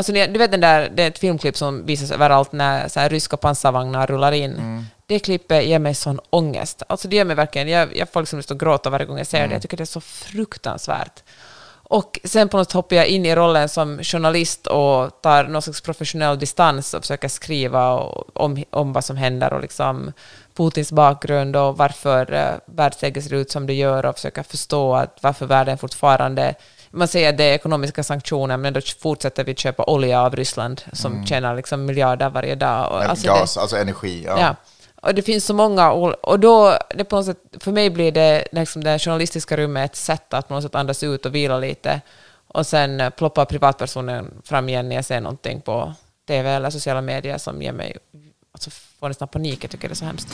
Eh, 0.00 0.22
alltså, 0.22 0.32
du 0.32 0.38
vet 0.38 0.50
den 0.50 0.60
där, 0.60 0.90
det 0.94 1.02
är 1.02 1.08
ett 1.08 1.18
filmklipp 1.18 1.56
som 1.56 1.86
visas 1.86 2.10
överallt 2.10 2.52
när 2.52 2.88
så 2.88 3.00
här, 3.00 3.08
ryska 3.08 3.36
pansarvagnar 3.36 4.06
rullar 4.06 4.32
in. 4.32 4.52
Mm. 4.52 4.84
Det 5.06 5.18
klippet 5.18 5.64
ger 5.64 5.78
mig 5.78 5.94
sån 5.94 6.20
ångest. 6.30 6.82
Alltså, 6.88 7.08
det 7.08 7.16
ger 7.16 7.24
mig 7.24 7.36
verkligen... 7.36 7.68
Jag, 7.68 7.96
jag 7.96 8.12
får 8.12 8.20
liksom 8.20 8.38
lust 8.38 8.50
att 8.50 8.58
gråta 8.58 8.90
varje 8.90 9.06
gång 9.06 9.18
jag 9.18 9.26
ser 9.26 9.38
Mm. 9.38 9.48
det. 9.48 9.54
Jag 9.54 9.62
tycker 9.62 9.76
det 9.76 9.82
är 9.82 9.84
så 9.84 10.00
fruktansvärt. 10.00 11.22
Och 11.90 12.20
sen 12.24 12.48
på 12.48 12.56
något 12.56 12.72
hoppar 12.72 12.96
jag 12.96 13.06
in 13.06 13.26
i 13.26 13.34
rollen 13.34 13.68
som 13.68 13.98
journalist 14.02 14.66
och 14.66 15.22
tar 15.22 15.44
någon 15.44 15.62
slags 15.62 15.80
professionell 15.80 16.38
distans 16.38 16.94
och 16.94 17.02
försöker 17.02 17.28
skriva 17.28 17.94
om, 18.34 18.64
om 18.70 18.92
vad 18.92 19.04
som 19.04 19.16
händer 19.16 19.52
och 19.52 19.60
liksom 19.60 20.12
Putins 20.56 20.92
bakgrund 20.92 21.56
och 21.56 21.76
varför 21.76 22.34
uh, 22.34 22.74
världsläget 22.76 23.24
ser 23.24 23.34
ut 23.34 23.50
som 23.50 23.66
det 23.66 23.74
gör 23.74 24.06
och 24.06 24.14
försöka 24.14 24.44
förstå 24.44 24.94
att 24.94 25.18
varför 25.22 25.46
världen 25.46 25.78
fortfarande... 25.78 26.54
Man 26.90 27.08
säger 27.08 27.32
det 27.32 27.44
är 27.44 27.54
ekonomiska 27.54 28.02
sanktioner, 28.02 28.56
men 28.56 28.72
då 28.72 28.80
fortsätter 28.98 29.44
vi 29.44 29.54
köpa 29.54 29.84
olja 29.84 30.22
av 30.22 30.36
Ryssland 30.36 30.82
som 30.92 31.26
tjänar 31.26 31.56
liksom 31.56 31.84
miljarder 31.84 32.30
varje 32.30 32.54
dag. 32.54 32.92
Och 32.92 33.02
alltså 33.02 33.26
gas, 33.26 33.54
det, 33.54 33.60
alltså 33.60 33.76
energi. 33.76 34.24
Ja. 34.26 34.40
Ja. 34.40 34.56
Och 35.02 35.14
det 35.14 35.22
finns 35.22 35.44
så 35.44 35.54
många, 35.54 35.90
och 35.90 36.40
då, 36.40 36.78
det 36.94 37.04
på 37.04 37.16
något 37.16 37.26
sätt, 37.26 37.38
för 37.60 37.72
mig 37.72 37.90
blir 37.90 38.12
det 38.12 38.48
liksom 38.52 38.84
det 38.84 38.98
journalistiska 38.98 39.56
rummet 39.56 39.90
ett 39.90 39.96
sätt 39.96 40.34
att 40.34 40.48
på 40.48 40.54
något 40.54 40.62
sätt 40.62 40.74
andas 40.74 41.02
ut 41.02 41.26
och 41.26 41.34
vila 41.34 41.58
lite. 41.58 42.00
Och 42.48 42.66
sen 42.66 43.12
ploppar 43.16 43.44
privatpersonen 43.44 44.42
fram 44.44 44.68
igen 44.68 44.88
när 44.88 44.96
jag 44.96 45.04
ser 45.04 45.20
någonting 45.20 45.60
på 45.60 45.94
TV 46.28 46.50
eller 46.50 46.70
sociala 46.70 47.00
medier 47.00 47.38
som 47.38 47.62
ger 47.62 47.72
mig, 47.72 47.96
alltså 48.52 48.70
får 48.70 49.08
nästan 49.08 49.28
panik, 49.28 49.64
jag 49.64 49.70
tycker 49.70 49.88
det 49.88 49.92
är 49.92 49.96
så 49.96 50.04
hemskt. 50.04 50.28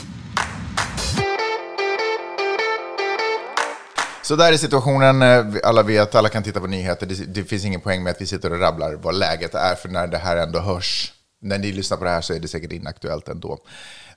Så 4.27 4.35
där 4.35 4.53
är 4.53 4.57
situationen. 4.57 5.21
Eh, 5.21 5.45
Alla 5.63 5.83
vet, 5.83 6.15
alla 6.15 6.29
kan 6.29 6.43
titta 6.43 6.59
på 6.59 6.67
nyheter. 6.67 7.05
Det, 7.05 7.15
det 7.15 7.43
finns 7.43 7.65
ingen 7.65 7.81
poäng 7.81 8.03
med 8.03 8.11
att 8.11 8.21
vi 8.21 8.25
sitter 8.25 8.53
och 8.53 8.59
rabblar 8.59 8.93
vad 8.93 9.15
läget 9.15 9.55
är, 9.55 9.75
för 9.75 9.89
när 9.89 10.07
det 10.07 10.17
här 10.17 10.37
ändå 10.37 10.59
hörs, 10.59 11.13
när 11.41 11.57
ni 11.57 11.71
lyssnar 11.71 11.97
på 11.97 12.03
det 12.03 12.09
här 12.09 12.21
så 12.21 12.33
är 12.33 12.39
det 12.39 12.47
säkert 12.47 12.71
inaktuellt 12.71 13.27
ändå. 13.27 13.57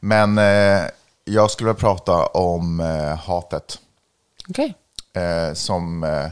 Men 0.00 0.38
eh, 0.38 0.82
jag 1.24 1.50
skulle 1.50 1.66
vilja 1.68 1.80
prata 1.80 2.26
om 2.26 2.80
eh, 2.80 3.16
hatet 3.18 3.78
Okej. 4.48 4.74
eh, 5.12 5.54
som 5.54 6.04
eh, 6.04 6.26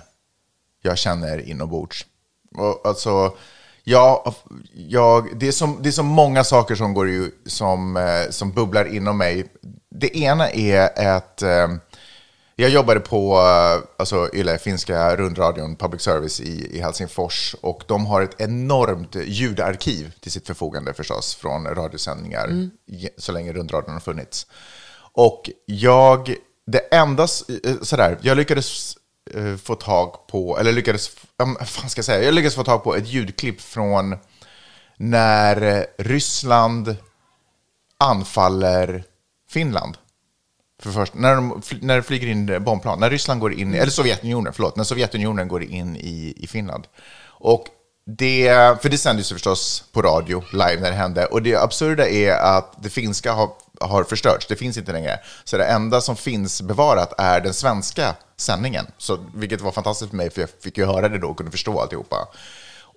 jag 0.83 0.99
känner 0.99 1.49
inombords. 1.49 2.07
Och, 2.57 2.87
alltså, 2.87 3.37
jag, 3.85 4.35
jag, 4.75 5.39
det, 5.39 5.49
är 5.49 5.53
som, 5.53 5.79
det 5.83 5.89
är 5.89 5.93
så 5.93 6.03
många 6.03 6.45
saker 6.45 6.75
som, 6.75 6.95
går 6.95 7.09
ju, 7.09 7.31
som, 7.47 7.97
eh, 7.97 8.31
som 8.31 8.53
bubblar 8.53 8.95
inom 8.95 9.19
mig. 9.19 9.47
Det 9.91 10.17
ena 10.19 10.51
är 10.51 11.09
att 11.17 11.43
eh, 11.43 11.69
jag 12.61 12.71
jobbade 12.71 13.01
på 13.01 13.37
eh, 13.39 13.85
alltså, 13.99 14.31
YLE, 14.35 14.59
finska 14.59 15.17
rundradion, 15.17 15.77
public 15.77 16.03
service 16.03 16.41
i, 16.41 16.77
i 16.77 16.81
Helsingfors. 16.81 17.55
Och 17.61 17.83
de 17.89 18.07
har 18.07 18.23
ett 18.23 18.41
enormt 18.41 19.15
ljudarkiv 19.25 20.13
till 20.21 20.33
sitt 20.33 20.47
förfogande 20.47 20.95
förstås, 20.95 21.35
från 21.35 21.67
radiosändningar 21.67 22.49
ge- 22.87 23.11
så 23.17 23.33
länge 23.33 23.53
rundradion 23.53 23.93
har 23.93 24.01
funnits. 24.01 24.47
Och 25.13 25.51
jag, 25.67 26.35
det 26.67 26.79
enda, 26.79 27.23
eh, 27.23 27.75
sådär, 27.83 28.19
jag 28.23 28.37
lyckades 28.37 28.95
eh, 29.35 29.57
få 29.57 29.75
tag 29.75 30.27
på, 30.27 30.59
eller 30.59 30.73
lyckades, 30.73 31.11
um, 31.43 31.57
fan 31.67 31.91
ska 31.91 31.99
jag 31.99 32.05
säga, 32.05 32.23
jag 32.25 32.35
lyckades 32.35 32.55
få 32.55 32.65
tag 32.65 32.85
på 32.85 32.95
ett 32.97 33.09
ljudklipp 33.09 33.61
från 33.61 34.17
när 34.97 35.87
Ryssland 35.99 36.97
anfaller 37.99 39.05
Finland. 39.51 39.97
För 40.83 40.91
först, 40.91 41.15
när, 41.15 41.35
de, 41.35 41.63
när 41.81 41.97
det 41.97 42.03
flyger 42.03 42.27
in 42.27 42.65
bombplan, 42.65 43.01
när 43.01 43.11
Ryssland 43.11 43.41
går 43.41 43.53
in, 43.53 43.75
eller 43.75 43.91
Sovjetunionen, 43.91 44.53
förlåt, 44.53 44.77
när 44.77 44.85
Sovjetunionen 44.85 45.49
går 45.49 45.63
in 45.63 45.97
i, 45.97 46.35
i 46.37 46.47
Finland. 46.47 46.87
Och 47.27 47.67
det, 48.17 48.49
för 48.83 48.89
det 48.89 48.99
sändes 48.99 49.31
ju 49.31 49.35
förstås 49.35 49.85
på 49.93 50.03
radio 50.03 50.43
live 50.53 50.81
när 50.81 50.91
det 50.91 50.97
hände. 50.97 51.27
Och 51.27 51.43
det 51.43 51.57
absurda 51.57 52.09
är 52.09 52.33
att 52.33 52.83
det 52.83 52.91
finska 52.91 53.33
har, 53.33 53.51
har 53.81 54.05
förstörts, 54.05 54.47
det 54.47 54.57
finns 54.57 54.77
inte 54.77 54.93
längre. 54.93 55.21
Så 55.45 55.59
det 55.59 55.65
enda 55.65 56.01
som 56.01 56.17
finns 56.17 56.63
bevarat 56.63 57.15
är 57.19 57.41
den 57.41 57.55
svenska 57.55 58.15
sändningen. 58.37 58.87
Så, 58.99 59.19
vilket 59.35 59.61
var 59.61 59.73
fantastiskt 59.73 60.11
för 60.11 60.17
mig, 60.17 60.31
för 60.31 60.41
jag 60.41 60.51
fick 60.63 60.79
ju 60.79 60.85
höra 60.85 61.09
det 61.09 61.19
då 61.19 61.29
och 61.29 61.37
kunde 61.37 61.53
förstå 61.53 61.81
alltihopa. 61.81 62.29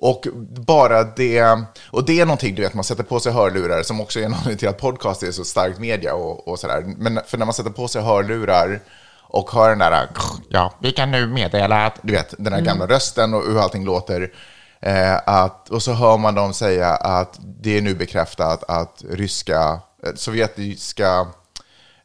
Och 0.02 0.28
bara 0.66 1.04
det, 1.04 1.44
och 1.92 2.06
det 2.06 2.20
är 2.20 2.26
någonting, 2.26 2.56
du 2.56 2.62
vet, 2.62 2.74
man 2.74 2.84
sätter 2.84 3.04
på 3.04 3.20
sig 3.20 3.32
hörlurar, 3.32 3.84
som 3.84 4.02
också 4.02 4.20
är 4.20 4.30
någonting 4.30 4.58
till 4.58 4.68
att 4.68 4.78
podcast 4.78 5.24
är 5.24 5.32
så 5.32 5.44
starkt 5.44 5.80
media 5.80 6.14
och, 6.14 6.48
och 6.48 6.60
sådär. 6.60 6.84
Men 6.98 7.20
för 7.28 7.38
när 7.38 7.46
man 7.46 7.54
sätter 7.54 7.70
på 7.70 7.88
sig 7.88 8.02
hörlurar 8.02 8.80
och 9.22 9.52
hör 9.52 9.70
den 9.70 9.80
där, 9.80 10.10
ja, 10.50 10.74
vi 10.80 10.92
kan 10.92 11.12
nu 11.12 11.28
meddela 11.28 11.86
att, 11.86 12.00
du 12.02 12.14
vet, 12.14 12.34
den 12.38 12.54
här 12.54 12.62
gamla 12.62 12.88
rösten 12.88 13.34
och 13.34 13.44
hur 13.44 13.60
allting 13.60 13.86
låter. 13.86 14.32
Eh, 14.80 15.18
att, 15.26 15.70
och 15.70 15.84
så 15.84 15.94
hör 15.94 16.18
man 16.18 16.36
dem 16.36 16.54
säga 16.54 16.90
att 16.90 17.40
det 17.42 17.78
är 17.78 17.82
nu 17.82 17.96
bekräftat 17.96 18.64
att 18.68 19.04
ryska, 19.10 19.80
eh, 20.06 20.14
sovjetiska 20.16 21.28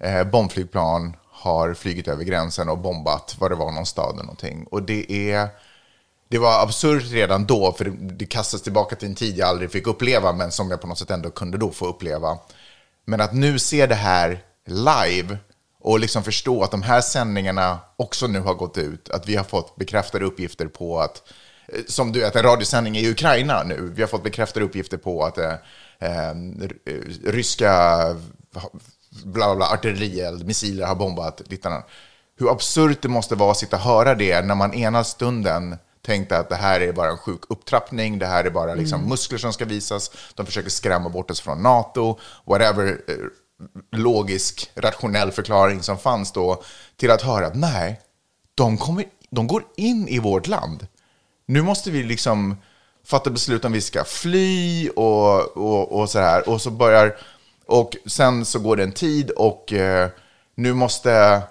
eh, 0.00 0.24
bombflygplan 0.24 1.16
har 1.30 1.74
flygit 1.74 2.08
över 2.08 2.24
gränsen 2.24 2.68
och 2.68 2.78
bombat 2.78 3.36
vad 3.38 3.50
det 3.50 3.54
var 3.54 3.72
någon 3.72 3.86
stad 3.86 4.14
eller 4.14 4.22
någonting. 4.22 4.66
Och 4.70 4.82
det 4.82 5.12
är 5.12 5.48
det 6.28 6.38
var 6.38 6.62
absurt 6.62 7.04
redan 7.10 7.46
då, 7.46 7.72
för 7.72 7.84
det, 7.84 7.90
det 7.90 8.26
kastas 8.26 8.62
tillbaka 8.62 8.96
till 8.96 9.08
en 9.08 9.14
tid 9.14 9.38
jag 9.38 9.48
aldrig 9.48 9.70
fick 9.70 9.86
uppleva, 9.86 10.32
men 10.32 10.52
som 10.52 10.70
jag 10.70 10.80
på 10.80 10.86
något 10.86 10.98
sätt 10.98 11.10
ändå 11.10 11.30
kunde 11.30 11.58
då 11.58 11.70
få 11.70 11.86
uppleva. 11.86 12.38
Men 13.04 13.20
att 13.20 13.34
nu 13.34 13.58
se 13.58 13.86
det 13.86 13.94
här 13.94 14.42
live 14.66 15.38
och 15.80 16.00
liksom 16.00 16.22
förstå 16.22 16.62
att 16.62 16.70
de 16.70 16.82
här 16.82 17.00
sändningarna 17.00 17.78
också 17.96 18.26
nu 18.26 18.40
har 18.40 18.54
gått 18.54 18.78
ut, 18.78 19.08
att 19.08 19.28
vi 19.28 19.36
har 19.36 19.44
fått 19.44 19.76
bekräftade 19.76 20.24
uppgifter 20.24 20.66
på 20.66 21.00
att, 21.00 21.22
eh, 21.68 21.80
som 21.88 22.12
du 22.12 22.20
vet, 22.20 22.36
en 22.36 22.42
radiosändning 22.42 22.96
i 22.96 23.10
Ukraina 23.10 23.62
nu, 23.62 23.92
vi 23.94 24.02
har 24.02 24.08
fått 24.08 24.22
bekräftade 24.22 24.66
uppgifter 24.66 24.96
på 24.96 25.24
att 25.24 25.38
eh, 25.38 25.52
eh, 25.98 26.34
ryska 27.24 27.96
bla, 29.24 29.56
bla, 29.56 29.66
artillerield, 29.66 30.46
missiler 30.46 30.86
har 30.86 30.94
bombat 30.94 31.42
dittan. 31.46 31.82
Hur 32.38 32.50
absurt 32.50 33.02
det 33.02 33.08
måste 33.08 33.34
vara 33.34 33.50
att 33.50 33.56
sitta 33.56 33.76
och 33.76 33.82
höra 33.82 34.14
det 34.14 34.42
när 34.42 34.54
man 34.54 34.74
ena 34.74 35.04
stunden 35.04 35.76
tänkte 36.06 36.38
att 36.38 36.48
det 36.48 36.56
här 36.56 36.80
är 36.80 36.92
bara 36.92 37.10
en 37.10 37.18
sjuk 37.18 37.40
upptrappning, 37.48 38.18
det 38.18 38.26
här 38.26 38.44
är 38.44 38.50
bara 38.50 38.74
liksom 38.74 38.98
mm. 38.98 39.10
muskler 39.10 39.38
som 39.38 39.52
ska 39.52 39.64
visas, 39.64 40.10
de 40.34 40.46
försöker 40.46 40.70
skrämma 40.70 41.08
bort 41.08 41.30
oss 41.30 41.40
från 41.40 41.62
NATO, 41.62 42.18
whatever 42.44 43.00
eh, 43.08 43.14
logisk, 43.98 44.70
rationell 44.74 45.32
förklaring 45.32 45.82
som 45.82 45.98
fanns 45.98 46.32
då, 46.32 46.62
till 46.96 47.10
att 47.10 47.22
höra 47.22 47.46
att 47.46 47.56
nej, 47.56 48.00
de, 48.54 48.78
kommer, 48.78 49.04
de 49.30 49.46
går 49.46 49.64
in 49.76 50.08
i 50.08 50.18
vårt 50.18 50.46
land. 50.46 50.86
Nu 51.46 51.62
måste 51.62 51.90
vi 51.90 52.02
liksom 52.02 52.56
fatta 53.06 53.30
beslut 53.30 53.64
om 53.64 53.72
vi 53.72 53.80
ska 53.80 54.04
fly 54.04 54.88
och, 54.88 55.56
och, 55.56 56.00
och 56.00 56.10
så 56.10 56.18
här. 56.18 56.48
Och 56.48 56.62
så 56.62 56.70
börjar, 56.70 57.16
och 57.66 57.96
sen 58.06 58.44
så 58.44 58.58
går 58.58 58.76
det 58.76 58.82
en 58.82 58.92
tid 58.92 59.30
och 59.30 59.72
eh, 59.72 60.08
nu 60.54 60.74
måste 60.74 61.42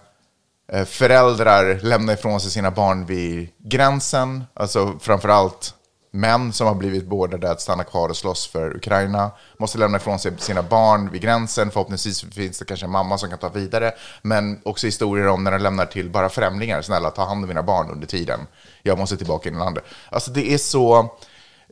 Eh, 0.72 0.86
föräldrar 0.86 1.79
lämnar 1.81 2.13
ifrån 2.13 2.39
sig 2.39 2.51
sina 2.51 2.72
barn 2.72 3.05
vid 3.05 3.50
gränsen, 3.57 4.43
alltså 4.53 5.00
framförallt 5.00 5.74
män 6.12 6.54
som 6.54 6.67
har 6.67 6.75
blivit 6.75 7.08
beordrade 7.08 7.51
att 7.51 7.62
stanna 7.62 7.84
kvar 7.84 8.10
och 8.10 8.17
slåss 8.17 8.47
för 8.47 8.75
Ukraina, 8.75 9.32
måste 9.58 9.78
lämna 9.78 9.97
ifrån 9.97 10.19
sig 10.19 10.32
sina 10.38 10.63
barn 10.63 11.10
vid 11.12 11.21
gränsen. 11.21 11.71
Förhoppningsvis 11.71 12.21
finns 12.21 12.60
det 12.60 12.65
kanske 12.65 12.86
en 12.86 12.91
mamma 12.91 13.17
som 13.17 13.30
kan 13.30 13.39
ta 13.39 13.49
vidare, 13.49 13.93
men 14.21 14.62
också 14.63 14.88
historier 14.88 15.28
om 15.28 15.43
när 15.43 15.51
de 15.51 15.62
lämnar 15.62 15.86
till 15.86 16.10
bara 16.10 16.30
främlingar. 16.30 16.82
Snälla, 16.82 17.12
ta 17.12 17.25
hand 17.25 17.43
om 17.43 17.47
mina 17.47 17.63
barn 17.63 17.91
under 17.91 18.08
tiden. 18.08 18.39
Jag 18.84 18.97
måste 18.97 19.17
tillbaka 19.17 19.49
in 19.49 19.56
i 19.56 19.60
landet. 19.60 19.84
Alltså 20.10 20.32
det 20.32 20.54
är 20.54 20.58
så... 20.58 21.15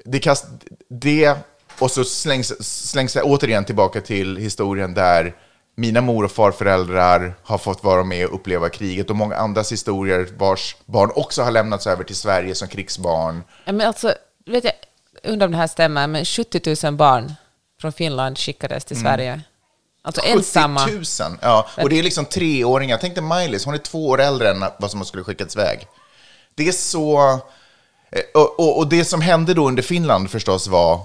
Det, 0.05 0.19
kast, 0.19 0.45
det 0.89 1.37
och 1.79 1.91
så 1.91 2.03
slängs, 2.03 2.63
slängs 2.89 3.13
det 3.13 3.21
återigen 3.21 3.65
tillbaka 3.65 4.01
till 4.01 4.37
historien 4.37 4.93
där 4.93 5.35
mina 5.75 6.01
mor 6.01 6.23
och 6.23 6.31
farföräldrar 6.31 7.35
har 7.43 7.57
fått 7.57 7.83
vara 7.83 8.03
med 8.03 8.25
och 8.25 8.35
uppleva 8.35 8.69
kriget 8.69 9.09
och 9.09 9.15
många 9.15 9.35
andras 9.35 9.71
historier 9.71 10.29
vars 10.37 10.75
barn 10.85 11.11
också 11.15 11.43
har 11.43 11.51
lämnats 11.51 11.87
över 11.87 12.03
till 12.03 12.15
Sverige 12.15 12.55
som 12.55 12.67
krigsbarn. 12.67 13.43
Ja, 13.65 13.71
men 13.71 13.87
alltså, 13.87 14.13
vet 14.45 14.63
jag, 14.63 14.73
undrar 15.23 15.45
om 15.47 15.51
det 15.51 15.57
här 15.57 15.67
stämmer, 15.67 16.07
men 16.07 16.25
70 16.25 16.85
000 16.85 16.95
barn 16.95 17.33
från 17.81 17.93
Finland 17.93 18.37
skickades 18.37 18.85
till 18.85 18.97
mm. 18.97 19.05
Sverige. 19.05 19.41
Alltså 20.01 20.21
70 20.21 20.31
ensamma. 20.31 20.87
000, 20.87 21.03
ja. 21.41 21.67
Och 21.77 21.89
det 21.89 21.99
är 21.99 22.03
liksom 22.03 22.25
treåringar. 22.25 22.97
Tänk 23.01 23.15
dig 23.15 23.23
Miley, 23.23 23.59
hon 23.65 23.73
är 23.73 23.77
två 23.77 24.07
år 24.07 24.21
äldre 24.21 24.49
än 24.49 24.65
vad 24.79 24.91
som 24.91 25.05
skulle 25.05 25.23
skickats 25.23 25.55
iväg. 25.55 25.87
Det 26.55 26.67
är 26.67 26.71
så... 26.71 27.19
Eh, 28.11 28.21
och, 28.33 28.59
och, 28.59 28.77
och, 28.77 28.87
det 28.87 29.05
som 29.05 29.21
hände 29.21 29.53
då 29.53 29.67
under 29.67 29.83
Finland 29.83 30.31
förstås 30.31 30.67
var 30.67 31.01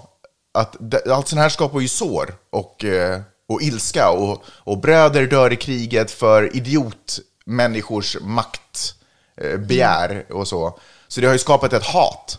att 0.54 0.76
allt 1.11 1.28
sånt 1.28 1.42
här 1.42 1.48
skapar 1.48 1.81
ju 1.81 1.88
sår. 1.88 2.35
Och 2.50 2.85
eh, 2.85 3.20
och 3.48 3.62
ilska 3.62 4.11
och, 4.11 4.44
och 4.48 4.78
bröder 4.78 5.26
dör 5.26 5.52
i 5.52 5.56
kriget 5.56 6.11
för 6.11 6.56
idiotmänniskors 6.56 8.16
maktbegär 8.20 10.24
eh, 10.28 10.37
och 10.37 10.48
så. 10.48 10.78
Så 11.08 11.20
det 11.20 11.26
har 11.26 11.34
ju 11.34 11.38
skapat 11.38 11.72
ett 11.72 11.87
hat 11.87 12.38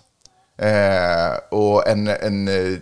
eh, 0.57 1.37
och 1.49 1.87
en, 1.87 2.07
en 2.07 2.47
eh, 2.47 2.77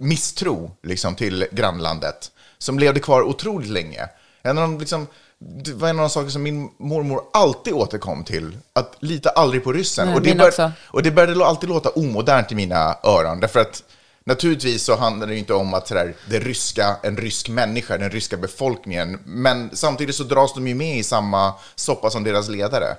misstro 0.00 0.70
liksom, 0.82 1.14
till 1.14 1.46
grannlandet 1.52 2.30
som 2.58 2.78
levde 2.78 3.00
kvar 3.00 3.22
otroligt 3.22 3.70
länge. 3.70 4.08
En 4.42 4.58
av 4.58 4.62
de, 4.62 4.78
liksom, 4.78 5.06
det 5.38 5.72
var 5.72 5.88
en 5.88 5.98
av 5.98 6.02
de 6.02 6.10
saker 6.10 6.30
som 6.30 6.42
min 6.42 6.70
mormor 6.78 7.22
alltid 7.32 7.72
återkom 7.72 8.24
till. 8.24 8.56
Att 8.72 8.96
lita 9.00 9.30
aldrig 9.30 9.64
på 9.64 9.72
ryssen. 9.72 10.06
Nej, 10.06 10.16
och, 10.16 10.22
det 10.22 10.34
bör, 10.34 10.72
och 10.84 11.02
det 11.02 11.10
började 11.10 11.46
alltid 11.46 11.68
låta 11.68 11.88
omodernt 11.88 12.52
i 12.52 12.54
mina 12.54 12.96
öron. 13.02 13.40
Därför 13.40 13.60
att 13.60 13.82
Naturligtvis 14.28 14.82
så 14.84 14.96
handlar 14.96 15.26
det 15.26 15.36
inte 15.36 15.54
om 15.54 15.74
att 15.74 15.88
sådär, 15.88 16.14
det 16.30 16.38
ryska, 16.38 16.96
en 17.02 17.16
rysk 17.16 17.48
människa, 17.48 17.98
den 17.98 18.10
ryska 18.10 18.36
befolkningen, 18.36 19.18
men 19.24 19.70
samtidigt 19.76 20.14
så 20.14 20.24
dras 20.24 20.54
de 20.54 20.68
ju 20.68 20.74
med 20.74 20.98
i 20.98 21.02
samma 21.02 21.54
soppa 21.74 22.10
som 22.10 22.24
deras 22.24 22.48
ledare. 22.48 22.96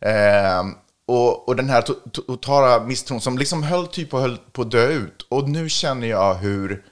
Eh, 0.00 0.64
och, 1.06 1.48
och 1.48 1.56
den 1.56 1.70
här 1.70 1.82
totala 2.12 2.84
misstron 2.84 3.20
som 3.20 3.38
liksom 3.38 3.62
höll 3.62 3.86
typ 3.86 4.14
och 4.14 4.20
höll 4.20 4.38
på 4.52 4.62
att 4.62 4.70
dö 4.70 4.88
ut. 4.88 5.26
Och 5.28 5.48
nu 5.48 5.68
känner 5.68 6.06
jag 6.06 6.34
hur, 6.34 6.84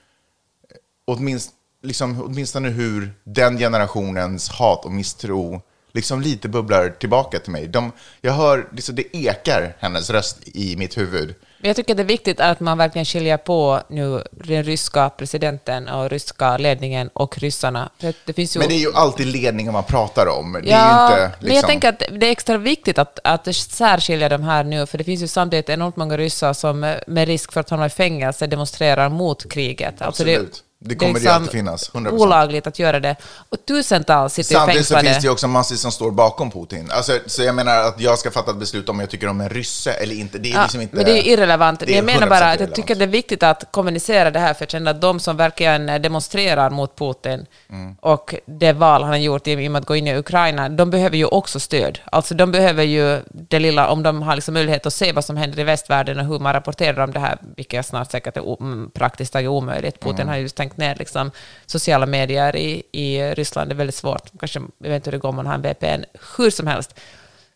åtminst, 1.05 1.51
liksom, 1.83 2.23
åtminstone 2.23 2.69
hur 2.69 3.15
den 3.25 3.59
generationens 3.59 4.49
hat 4.49 4.85
och 4.85 4.93
misstro 4.93 5.63
liksom 5.93 6.21
lite 6.21 6.49
bubblar 6.49 6.89
tillbaka 6.89 7.39
till 7.39 7.53
mig. 7.53 7.67
De, 7.67 7.93
jag 8.21 8.33
hör, 8.33 8.69
liksom, 8.73 8.95
det 8.95 9.17
ekar 9.17 9.77
hennes 9.79 10.11
röst 10.11 10.39
i 10.45 10.77
mitt 10.77 10.99
huvud. 10.99 11.35
Jag 11.63 11.77
tycker 11.77 11.95
det 11.95 12.03
är 12.03 12.05
viktigt 12.05 12.41
att 12.41 12.61
man 12.61 12.79
verkligen 12.79 13.05
skiljer 13.05 13.37
på 13.37 13.81
nu 13.89 14.23
den 14.31 14.65
ryska 14.65 15.11
presidenten 15.11 15.89
och 15.89 16.11
ryska 16.11 16.57
ledningen 16.57 17.11
och 17.13 17.39
ryssarna. 17.39 17.91
det 18.25 18.33
finns 18.33 18.57
ju... 18.57 18.61
Men 18.61 18.69
det 18.69 18.75
är 18.75 18.79
ju 18.79 18.93
alltid 18.95 19.27
ledningen 19.27 19.73
man 19.73 19.85
pratar 19.85 20.27
om. 20.27 20.53
Det 20.53 20.69
ja, 20.69 21.07
inte, 21.07 21.25
liksom... 21.25 21.39
men 21.41 21.49
jag 21.49 21.55
liksom- 21.55 21.69
tänker 21.69 21.89
att 21.89 22.21
det 22.21 22.27
är 22.27 22.31
extra 22.31 22.59
viktigt 22.59 22.99
att, 22.99 23.19
att 23.25 23.55
särskilja 23.57 24.29
de 24.29 24.43
här 24.43 24.65
nu, 24.65 24.87
för 24.87 24.99
det 24.99 25.05
finns 25.05 25.23
ju 25.23 25.29
samtidigt 25.29 25.69
enormt 25.69 25.97
många 25.97 26.17
ryssar 26.17 26.53
som 26.53 26.95
med 27.07 27.29
risk 27.29 27.53
för 27.53 27.61
att 27.61 27.71
hamna 27.71 27.87
i 27.87 27.91
fängelse 27.91 28.47
demonstrerar 28.47 29.09
mot 29.09 29.53
kriget. 29.53 29.95
Absolut. 30.03 30.39
Alltså 30.39 30.63
det, 30.63 30.66
det 30.79 30.95
kommer 30.95 31.13
det, 31.13 31.15
liksom 31.15 31.31
det 31.31 31.37
alltid 31.37 31.51
finnas, 31.51 31.91
100%. 31.91 32.09
olagligt 32.09 32.67
att 32.67 32.79
göra 32.79 33.01
det. 33.01 33.17
Och 33.49 33.65
tusentals 33.67 34.35
sitter 34.35 34.55
Samtidigt 34.55 34.79
fängslade. 34.79 35.03
så 35.03 35.09
finns 35.09 35.23
det 35.23 35.27
ju 35.27 35.33
också 35.33 35.49
massor 35.49 35.77
som 35.77 35.93
står 35.93 36.11
bakom 36.11 36.51
Putin. 36.51 36.91
Alltså, 36.91 37.19
så 37.27 37.43
jag 37.43 37.55
menar 37.55 37.81
att 37.81 38.01
jag 38.01 38.19
ska 38.19 38.31
fatta 38.31 38.51
ett 38.51 38.57
beslut 38.57 38.89
om 38.89 39.01
jag 39.01 39.11
tycker 39.11 39.29
om 39.29 39.41
en 39.41 39.49
rysse 39.49 39.93
eller 39.93 40.15
inte. 40.15 40.39
Det 40.39 40.51
är 40.51 40.55
ja, 40.55 40.63
liksom 40.63 40.81
inte... 40.81 40.97
Men 40.97 41.05
det 41.05 41.19
är 41.19 41.33
irrelevant. 41.33 41.81
Det 41.81 41.93
är 41.93 41.97
jag 41.97 42.05
menar 42.05 42.27
bara 42.27 42.51
att 42.51 42.61
jag 42.61 42.75
tycker 42.75 42.95
att 42.95 42.99
det 42.99 43.05
är 43.05 43.09
viktigt 43.09 43.43
att 43.43 43.65
kommunicera 43.71 44.31
det 44.31 44.39
här, 44.39 44.55
för 44.55 44.63
jag 44.63 44.71
känner 44.71 44.91
att 44.91 45.01
de 45.01 45.21
som 45.21 45.37
verkligen 45.37 45.87
demonstrerar 46.03 46.71
mot 46.71 46.99
Putin 46.99 47.47
mm. 47.71 47.97
och 48.01 48.35
det 48.47 48.73
val 48.73 49.03
han 49.03 49.11
har 49.11 49.17
gjort 49.17 49.47
i 49.47 49.69
och 49.69 49.71
med 49.71 49.81
att 49.81 49.87
gå 49.87 49.97
in 49.97 50.07
i 50.07 50.17
Ukraina, 50.17 50.69
de 50.69 50.91
behöver 50.91 51.17
ju 51.17 51.25
också 51.25 51.61
stöd. 51.61 51.99
Alltså 52.05 52.35
de 52.35 52.53
behöver 52.53 52.83
ju 52.83 53.21
det 53.29 53.59
lilla, 53.59 53.89
om 53.89 54.03
de 54.03 54.23
har 54.23 54.35
liksom 54.35 54.55
möjlighet 54.55 54.87
att 54.87 54.95
se 54.95 55.13
vad 55.13 55.25
som 55.25 55.37
händer 55.37 55.59
i 55.59 55.65
västvärlden 55.65 56.19
och 56.19 56.27
hur 56.27 56.39
man 56.39 56.53
rapporterar 56.53 57.05
om 57.05 57.13
det 57.13 57.21
här, 57.21 57.39
vilket 57.57 57.87
snart 57.87 58.11
säkert 58.11 58.37
är 58.37 58.91
praktiskt 58.91 59.33
taget 59.33 59.49
omöjligt. 59.49 60.01
Putin 60.01 60.21
mm. 60.21 60.29
har 60.29 60.37
ju 60.37 60.49
stängt 60.67 60.77
ner 60.77 60.97
liksom, 60.99 61.31
sociala 61.67 62.07
medier 62.07 62.57
i, 62.57 62.83
i 62.93 63.35
Ryssland. 63.35 63.71
Det 63.71 63.75
är 63.75 63.77
väldigt 63.77 63.95
svårt. 63.95 64.31
Kanske, 64.39 64.61
jag 64.79 64.89
vet 64.89 64.97
inte 64.97 65.11
hur 65.11 65.13
det 65.13 65.23
går 65.23 65.29
om 65.29 65.37
man 65.37 65.47
har 65.47 65.55
en 65.55 65.63
VPN. 65.63 66.05
Hur 66.37 66.51
som 66.51 66.67
helst. 66.67 66.95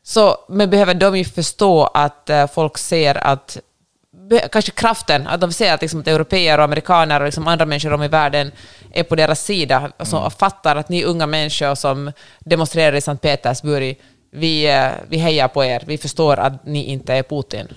Så, 0.03 0.37
men 0.49 0.70
behöver 0.70 0.94
de 0.94 1.16
ju 1.16 1.25
förstå 1.25 1.85
att 1.85 2.31
uh, 2.31 2.46
folk 2.46 2.79
ser 2.79 3.27
att 3.27 3.59
kanske 4.53 4.70
kraften, 4.70 5.27
att 5.27 5.40
de 5.40 5.53
ser 5.53 5.75
att, 5.75 5.81
liksom, 5.81 6.01
att 6.01 6.09
europeer 6.09 6.59
och 6.59 6.64
amerikaner 6.64 7.20
och 7.20 7.27
liksom 7.27 7.49
andra 7.49 7.66
människor 7.66 7.92
om 7.92 8.03
i 8.03 8.09
världen 8.09 8.53
är 8.92 9.03
på 9.03 9.16
deras 9.16 9.44
sida, 9.44 9.92
alltså, 9.96 10.16
mm. 10.16 10.27
och 10.27 10.33
fattar 10.33 10.77
att 10.77 10.88
ni 10.88 11.05
unga 11.05 11.27
människor 11.27 11.75
som 11.75 12.12
demonstrerar 12.38 12.96
i 12.96 13.01
Sankt 13.01 13.23
Petersburg, 13.23 13.99
vi, 14.33 14.66
eh, 14.66 14.90
vi 15.09 15.16
hejar 15.16 15.49
på 15.49 15.64
er, 15.64 15.83
vi 15.87 15.99
förstår 15.99 16.37
att 16.38 16.66
ni 16.66 16.85
inte 16.85 17.14
är 17.14 17.23
Putin. 17.23 17.68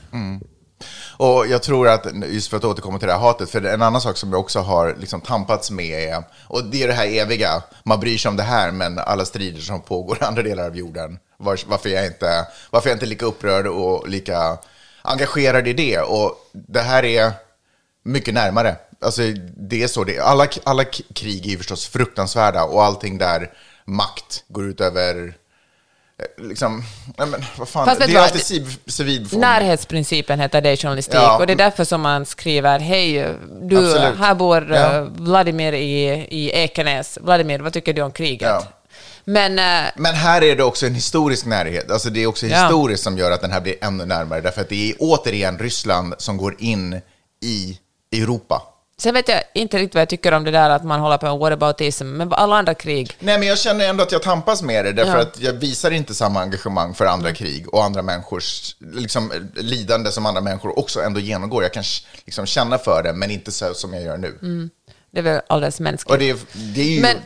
Och 1.17 1.47
jag 1.47 1.63
tror 1.63 1.87
att, 1.87 2.05
just 2.29 2.49
för 2.49 2.57
att 2.57 2.63
återkomma 2.63 2.99
till 2.99 3.07
det 3.07 3.13
här 3.13 3.19
hatet, 3.19 3.49
för 3.49 3.65
en 3.65 3.81
annan 3.81 4.01
sak 4.01 4.17
som 4.17 4.31
jag 4.31 4.39
också 4.39 4.59
har 4.59 4.95
liksom 4.99 5.21
tampats 5.21 5.71
med 5.71 6.09
är, 6.09 6.23
och 6.47 6.65
det 6.65 6.83
är 6.83 6.87
det 6.87 6.93
här 6.93 7.07
eviga, 7.07 7.63
man 7.83 7.99
bryr 7.99 8.17
sig 8.17 8.29
om 8.29 8.35
det 8.35 8.43
här, 8.43 8.71
men 8.71 8.99
alla 8.99 9.25
strider 9.25 9.61
som 9.61 9.81
pågår 9.81 10.17
i 10.21 10.25
andra 10.25 10.41
delar 10.41 10.65
av 10.65 10.77
jorden, 10.77 11.19
var, 11.37 11.59
varför, 11.67 11.89
jag 11.89 12.05
inte, 12.05 12.47
varför 12.69 12.89
jag 12.89 12.95
inte 12.95 13.05
är 13.05 13.07
lika 13.07 13.25
upprörd 13.25 13.67
och 13.67 14.09
lika 14.09 14.57
engagerad 15.01 15.67
i 15.67 15.73
det. 15.73 15.99
Och 15.99 16.37
det 16.51 16.81
här 16.81 17.05
är 17.05 17.31
mycket 18.03 18.33
närmare. 18.33 18.75
Alltså, 19.01 19.21
det 19.57 19.83
är 19.83 19.87
så 19.87 20.03
det 20.03 20.17
är. 20.17 20.21
Alla, 20.21 20.47
alla 20.63 20.83
krig 21.15 21.45
är 21.45 21.49
ju 21.49 21.57
förstås 21.57 21.87
fruktansvärda 21.87 22.63
och 22.63 22.83
allting 22.83 23.17
där 23.17 23.51
makt 23.85 24.43
går 24.47 24.65
ut 24.65 24.81
över 24.81 25.33
Liksom, 26.37 26.83
nej 27.17 27.27
men 27.27 27.43
vad 27.57 27.69
fan, 27.69 27.85
Fast 27.85 27.99
det 28.07 28.13
är 28.13 28.19
alltid 28.19 28.41
civ, 28.41 28.77
civilbefolkning. 28.87 29.41
Närhetsprincipen 29.41 30.39
heter 30.39 30.61
det 30.61 30.71
i 30.71 30.77
journalistik 30.77 31.15
Ja. 31.15 31.37
och 31.37 31.47
det 31.47 31.53
är 31.53 31.57
därför 31.57 31.83
som 31.83 32.01
man 32.01 32.25
skriver 32.25 32.79
hej, 32.79 33.35
du, 33.61 33.77
Absolut. 33.77 34.17
här 34.19 34.35
bor 34.35 34.71
eh, 34.71 34.79
Ja. 34.81 35.07
Vladimir 35.15 35.73
i, 35.73 36.03
i 36.29 36.51
Ekenäs. 36.51 37.17
Vladimir, 37.21 37.59
vad 37.59 37.73
tycker 37.73 37.93
du 37.93 38.01
om 38.01 38.11
kriget? 38.11 38.49
Ja. 38.49 38.63
Men 39.25 39.59
eh, 39.59 39.91
Men 39.95 40.15
här 40.15 40.43
är 40.43 40.55
det 40.55 40.63
också 40.63 40.85
en 40.85 40.95
historisk 40.95 41.45
närhet. 41.45 41.91
Alltså 41.91 42.09
det 42.09 42.23
är 42.23 42.27
också 42.27 42.45
historiskt 42.45 43.03
som 43.03 43.17
gör 43.17 43.31
att 43.31 43.41
den 43.41 43.51
här 43.51 43.61
blir 43.61 43.75
ännu 43.81 44.05
närmare. 44.05 44.41
Därför 44.41 44.61
att 44.61 44.69
det 44.69 44.89
är 44.89 44.95
återigen 44.99 45.59
Ryssland 45.59 46.13
som 46.17 46.37
går 46.37 46.55
in 46.59 47.01
i 47.43 47.79
Europa. 48.15 48.61
Sen 49.03 49.13
vet 49.13 49.27
jag 49.27 49.41
inte 49.53 49.77
riktigt 49.77 49.95
vad 49.95 50.01
jag 50.01 50.09
tycker 50.09 50.31
om 50.31 50.43
det 50.43 50.51
där 50.51 50.69
att 50.69 50.83
man 50.83 50.99
håller 50.99 51.17
på 51.17 51.25
med 51.25 51.37
whataboutism, 51.39 52.05
men 52.07 52.33
alla 52.33 52.55
andra 52.55 52.73
krig, 52.73 53.11
Nej, 53.19 53.39
men 53.39 53.47
jag 53.47 53.59
känner 53.59 53.89
ändå 53.89 54.03
att 54.03 54.11
jag 54.11 54.21
tampas 54.23 54.61
med 54.61 54.85
det. 54.85 54.91
Därför 54.91 55.15
Ja. 55.15 55.21
att 55.21 55.39
jag 55.39 55.53
visar 55.53 55.91
inte 55.91 56.13
samma 56.15 56.41
engagemang 56.41 56.93
för 56.93 57.05
andra 57.05 57.33
krig 57.33 57.73
och 57.73 57.83
andra 57.83 58.01
människors 58.01 58.75
liksom, 58.79 59.31
lidande 59.55 60.11
som 60.11 60.25
andra 60.25 60.41
människor 60.41 60.79
också 60.79 61.01
ändå 61.01 61.19
genomgår. 61.19 61.63
Jag 61.63 61.73
kan 61.73 61.83
liksom, 62.25 62.45
känna 62.45 62.77
för 62.77 63.03
det, 63.03 63.13
men 63.13 63.31
inte 63.31 63.51
så 63.51 63.73
som 63.73 63.93
jag 63.93 64.03
gör 64.03 64.17
nu. 64.17 64.69
det 65.11 65.19
är 65.19 65.23
väl 65.23 65.41
alldeles 65.49 65.79
mänskligt. 65.79 66.11
Och 66.11 66.17
det 66.19 66.29
är, 66.29 66.37
det 66.75 66.81
är 66.81 66.85
ju 66.85 67.01
Men- 67.01 67.17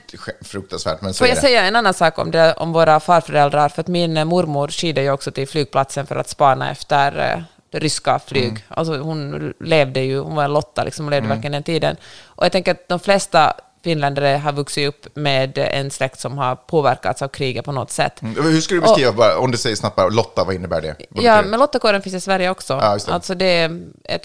fruktansvärt, 0.41 1.01
men 1.01 1.13
så 1.13 1.17
Får 1.17 1.27
jag 1.27 1.37
det. 1.37 1.41
säga 1.41 1.61
en 1.65 1.75
annan 1.75 1.93
sak 1.93 2.19
om, 2.19 2.31
det, 2.31 2.53
om 2.53 2.73
våra 2.73 2.99
farföräldrar? 2.99 3.69
För 3.69 3.81
att 3.81 3.87
min 3.87 4.17
eh, 4.17 4.25
mormor 4.25 4.67
skidade 4.67 5.01
ju 5.05 5.11
också 5.11 5.31
till 5.31 5.47
flygplatsen 5.47 6.07
för 6.07 6.15
att 6.15 6.29
spana 6.29 6.71
efter 6.71 7.45
eh, 7.71 7.79
ryska 7.79 8.19
flyg. 8.19 8.43
Mm. 8.49 8.61
Alltså 8.67 8.97
hon 8.97 9.53
levde 9.59 9.99
ju, 9.99 10.19
hon 10.19 10.35
var 10.35 10.43
en 10.43 10.53
Lotta, 10.53 10.83
liksom, 10.83 11.05
hon 11.05 11.11
levde 11.11 11.25
Mm. 11.25 11.37
verkligen 11.37 11.51
den 11.51 11.63
tiden. 11.63 11.95
Och 12.25 12.45
jag 12.45 12.51
tänker 12.51 12.71
att 12.71 12.87
de 12.87 12.99
flesta 12.99 13.53
finländare 13.83 14.27
har 14.37 14.51
vuxit 14.53 14.87
upp 14.89 15.07
med 15.15 15.57
en 15.57 15.91
släkt 15.91 16.19
som 16.19 16.37
har 16.37 16.55
påverkats 16.55 17.21
av 17.21 17.27
kriget 17.27 17.65
på 17.65 17.71
något 17.71 17.91
sätt. 17.91 18.21
Mm. 18.21 18.43
Hur 18.43 18.61
skulle 18.61 18.81
du 18.81 18.87
beskriva, 18.87 19.11
bara, 19.11 19.37
om 19.37 19.51
du 19.51 19.57
säger 19.57 19.75
snabbt 19.75 19.95
bara, 19.95 20.09
Lotta, 20.09 20.43
vad 20.43 20.55
innebär 20.55 20.81
det? 20.81 20.95
Vad 21.09 21.23
Ja, 21.23 21.41
det? 21.41 21.47
men 21.47 21.59
Lottakåren 21.59 22.01
finns 22.01 22.15
i 22.15 22.21
Sverige 22.21 22.49
också. 22.49 22.73
Ja, 22.73 22.97
det. 23.05 23.11
Alltså 23.13 23.35
det, 23.35 23.45
är 23.45 23.81
ett, 24.03 24.23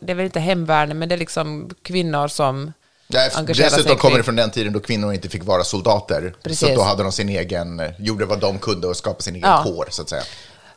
det 0.00 0.12
är 0.12 0.14
väl 0.14 0.24
inte 0.24 0.40
hemvärn, 0.40 0.98
men 0.98 1.08
det 1.08 1.14
är 1.14 1.18
liksom 1.18 1.70
kvinnor 1.82 2.28
som 2.28 2.72
Ja, 3.12 3.42
dessutom 3.46 3.96
kommer 3.96 4.16
det 4.16 4.22
från 4.22 4.36
den 4.36 4.50
tiden 4.50 4.72
då 4.72 4.80
kvinnor 4.80 5.12
inte 5.12 5.28
fick 5.28 5.44
vara 5.44 5.64
soldater. 5.64 6.34
Precis. 6.42 6.68
Så 6.68 6.74
då 6.74 6.82
hade 6.82 7.02
de 7.02 7.12
sin 7.12 7.28
egen, 7.28 7.82
gjorde 7.98 8.24
vad 8.24 8.40
de 8.40 8.58
kunde 8.58 8.86
och 8.86 8.96
skapade 8.96 9.22
sin 9.22 9.34
egen 9.34 9.48
Ja. 9.50 9.62
kår, 9.64 9.86
så 9.90 10.02
att 10.02 10.08
säga. 10.08 10.22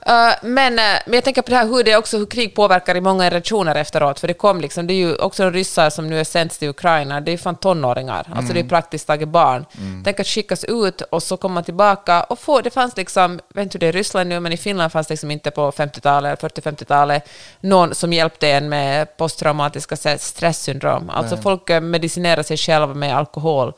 Uh, 0.08 0.34
men, 0.42 0.74
uh, 0.74 0.80
men 1.06 1.14
jag 1.14 1.24
tänker 1.24 1.42
på 1.42 1.50
det 1.50 1.56
här 1.56 1.68
hur 1.68 1.84
det 1.84 1.96
också 1.96 2.18
hur 2.18 2.26
krig 2.26 2.56
påverkar 2.56 2.96
i 2.96 3.02
många 3.02 3.24
generationer 3.24 3.76
efteråt. 3.76 4.20
För 4.20 4.28
det 4.28 4.34
kom 4.34 4.62
liksom, 4.62 4.88
det 4.88 4.94
är 4.94 4.96
ju 4.96 5.16
också 5.16 5.44
de 5.44 5.52
ryssar 5.52 5.90
som 5.90 6.08
nu 6.08 6.20
är 6.20 6.24
sänds 6.24 6.58
till 6.58 6.70
Ukraina, 6.70 7.22
det 7.22 7.32
är 7.32 7.38
fan 7.38 7.56
tonåringar. 7.56 8.28
Alltså 8.36 8.54
det 8.54 8.60
är 8.60 8.64
praktiskt 8.64 9.08
taget 9.08 9.30
barn. 9.30 9.66
Tänk 10.04 10.20
att 10.20 10.28
skickas 10.28 10.64
ut 10.64 11.02
och 11.02 11.24
så 11.24 11.38
kommer 11.38 11.54
man 11.54 11.64
tillbaka 11.64 12.24
och 12.24 12.40
få, 12.40 12.62
det 12.62 12.70
fanns 12.70 12.98
liksom, 12.98 13.40
jag 13.54 13.62
vet 13.62 13.64
inte 13.64 13.76
hur 13.76 13.80
det 13.80 13.86
är 13.86 13.96
i 13.96 14.00
Ryssland 14.00 14.30
nu, 14.30 14.40
men 14.40 14.52
i 14.52 14.58
Finland 14.58 14.92
fanns 14.92 15.08
det 15.08 15.12
liksom 15.12 15.32
inte 15.32 15.52
på 15.52 15.72
50-talet, 15.72 16.42
40-50-talet, 16.42 17.30
någon 17.60 17.96
som 17.96 18.14
hjälpte 18.14 18.52
en 18.52 18.70
med 18.70 19.18
posttraumatiska 19.18 19.96
stresssyndrom. 20.18 21.10
Alltså 21.10 21.38
folk 21.38 21.70
uh, 21.70 21.80
medicinerar 21.80 22.44
sig 22.44 22.58
själva 22.58 22.94
med 22.94 23.18
alkohol 23.18 23.74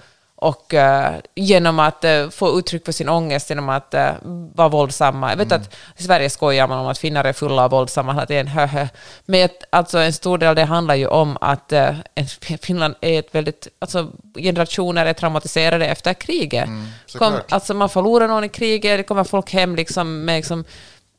och 0.46 0.74
eh, 0.74 1.16
genom 1.36 1.80
att 1.80 2.04
eh, 2.04 2.30
få 2.30 2.60
uttryck 2.60 2.86
för 2.86 2.92
sin 2.92 3.10
ångest 3.10 3.50
genom 3.50 3.70
att 3.70 3.94
eh, 3.94 4.12
vara 4.56 4.70
våldsamma. 4.70 5.30
Jag 5.30 5.38
vet 5.38 5.52
att 5.52 5.76
i 5.98 6.04
Sverige 6.04 6.30
skojar 6.30 6.68
man 6.68 6.80
om 6.80 6.88
att 6.88 6.98
finnar 6.98 7.24
är 7.24 7.34
fulla 7.34 7.66
och 7.66 7.72
våldsamma 7.72 8.14
hela 8.14 8.26
tiden, 8.26 8.48
höhö. 8.48 8.88
Men 9.26 9.46
ett, 9.46 9.64
alltså, 9.70 9.98
en 9.98 10.14
stor 10.14 10.38
del 10.38 10.50
av 10.50 10.56
det 10.56 10.64
handlar 10.64 10.96
ju 10.96 11.08
om 11.08 11.38
att 11.42 11.74
Finland 12.62 12.96
är 13.02 13.20
ett 13.20 13.36
väldigt... 13.36 13.68
Alltså, 13.80 14.12
generationer 14.36 15.06
är 15.06 15.14
traumatiserade 15.14 15.86
efter 15.86 16.14
kriget. 16.14 16.66
Kom, 16.66 16.92
såklart. 17.06 17.52
alltså, 17.52 17.74
man 17.74 17.90
förlorar 17.90 18.28
någon 18.28 18.44
i 18.44 18.50
kriget, 18.50 19.00
det 19.00 19.04
kommer 19.04 19.24
folk 19.24 19.54
hem 19.54 19.76
liksom, 19.76 20.26
med 20.26 20.36
liksom, 20.36 20.64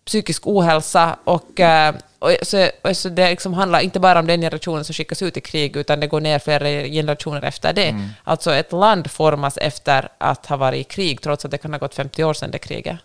psykisk 0.07 0.47
ohälsa 0.47 1.17
och, 1.25 1.61
eh, 1.61 1.95
och 2.19 2.31
så, 2.43 2.71
och 2.83 2.97
så 2.97 3.09
det 3.09 3.31
liksom 3.31 3.55
handlar 3.55 3.81
inte 3.81 4.01
bara 4.01 4.19
om 4.19 4.27
den 4.27 4.41
generationen 4.41 4.85
som 4.85 4.93
skickas 4.93 5.23
ut 5.23 5.37
i 5.37 5.41
krig 5.41 5.77
utan 5.77 6.01
det 6.01 6.07
går 6.07 6.21
ner 6.21 6.39
flera 6.39 6.69
generationer 6.89 7.43
efter 7.45 7.73
det. 7.73 7.89
Mm. 7.89 8.09
Alltså 8.25 8.55
ett 8.55 8.73
land 8.73 9.11
formas 9.11 9.57
efter 9.57 10.09
att 10.19 10.47
ha 10.47 10.57
varit 10.57 10.81
i 10.81 10.85
krig 10.85 11.21
trots 11.23 11.45
att 11.45 11.51
det 11.51 11.59
kan 11.59 11.73
ha 11.73 11.79
gått 11.79 11.95
50 11.95 12.25
år 12.25 12.35
sedan 12.35 12.51
det 12.51 12.59
kriget. 12.59 12.97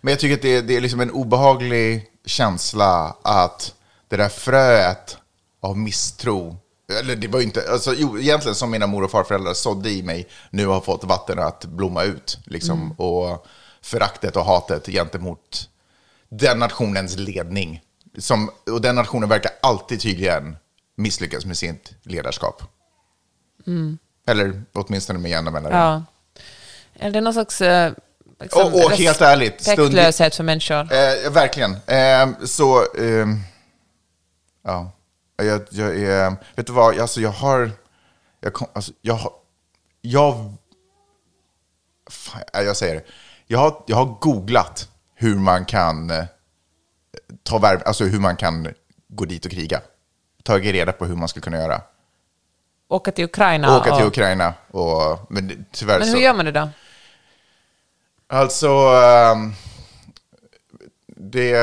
Men 0.00 0.12
jag 0.12 0.18
tycker 0.20 0.34
att 0.34 0.42
det, 0.42 0.56
är- 0.56 0.62
det 0.62 0.76
är 0.76 0.80
liksom 0.80 1.00
en 1.00 1.10
obehaglig 1.10 2.06
känsla 2.26 3.16
att 3.22 3.74
det 4.08 4.16
där 4.16 4.28
fröet 4.28 5.16
av 5.60 5.78
misstro, 5.78 6.56
eller 7.00 7.16
det 7.16 7.28
var 7.28 7.38
ju 7.40 7.44
inte, 7.44 7.62
alltså, 7.72 7.94
jo, 7.96 8.18
egentligen 8.18 8.54
som 8.54 8.70
mina 8.70 8.86
mor 8.86 9.04
och 9.04 9.10
farföräldrar 9.10 9.54
sådde 9.54 9.90
i 9.90 10.02
mig, 10.02 10.26
nu 10.50 10.66
har 10.66 10.80
fått 10.80 11.04
vatten 11.04 11.38
att 11.38 11.64
blomma 11.64 12.02
ut. 12.02 12.38
Liksom, 12.44 12.92
Och 12.92 13.46
föraktet 13.82 14.36
och 14.36 14.44
hatet 14.44 14.86
gentemot 14.86 15.68
den 16.30 16.58
nationens 16.58 17.16
ledning. 17.16 17.80
Som, 18.18 18.50
och 18.70 18.80
den 18.80 18.94
nationen 18.94 19.28
verkar 19.28 19.52
alltid 19.62 20.00
tydligen 20.00 20.56
misslyckas 20.96 21.44
med 21.44 21.56
sitt 21.58 21.92
ledarskap. 22.02 22.62
Eller 24.26 24.62
åtminstone 24.72 25.18
med 25.18 25.30
jämna 25.30 25.50
mellanrum. 25.50 25.78
Ja. 25.78 26.04
Är 27.06 27.10
det 27.10 27.20
någon 27.20 27.32
slags 27.32 27.60
eh, 27.60 27.92
liksom, 28.40 28.62
Och- 28.74 28.84
och 28.84 28.90
helt 28.90 29.20
ärligt, 29.20 29.68
respektlöshet 29.68 30.34
för 30.34 30.44
människor? 30.44 30.80
Eh, 30.80 31.30
verkligen. 31.30 31.72
Eh, 31.86 32.44
så, 32.44 32.84
ehm, 32.98 33.38
ja. 34.62 34.90
Jag, 35.36 35.62
jag 35.70 35.98
är, 35.98 36.36
vet 36.56 36.66
du 36.66 36.72
vad, 36.72 36.98
alltså 37.00 37.20
jag 37.20 37.30
har, 37.30 37.70
jag, 38.40 38.52
kom, 38.52 38.66
alltså 38.72 38.92
jag 39.00 39.14
har, 39.14 39.32
jag, 40.00 40.54
fan, 42.10 42.42
jag 42.52 42.76
säger 42.76 42.94
det. 42.94 43.04
Jag 43.46 43.58
har, 43.58 43.82
jag 43.86 43.96
har 43.96 44.04
googlat 44.20 44.88
hur 45.20 45.34
man 45.34 45.64
kan 45.64 46.10
eh, 46.10 46.24
ta 47.42 47.58
värv, 47.58 47.82
alltså 47.86 48.04
hur 48.04 48.20
man 48.20 48.36
kan 48.36 48.68
gå 49.08 49.24
dit 49.24 49.44
och 49.44 49.50
kriga. 49.50 49.80
Tagit 50.42 50.72
reda 50.72 50.92
på 50.92 51.04
hur 51.04 51.16
man 51.16 51.28
skulle 51.28 51.42
kunna 51.42 51.56
göra. 51.56 51.80
Åka 52.88 53.12
till 53.12 53.24
Ukraina? 53.24 53.76
Åka 53.76 53.96
till 53.96 54.04
och, 54.04 54.08
Ukraina 54.08 54.54
och, 54.70 55.26
men 55.28 55.66
tyvärr 55.72 55.98
men 55.98 56.08
så. 56.08 56.16
hur 56.16 56.22
gör 56.22 56.34
man 56.34 56.44
det 56.44 56.52
då? 56.52 56.68
Alltså, 58.26 58.68
ehm, 58.68 59.52
det 61.06 61.54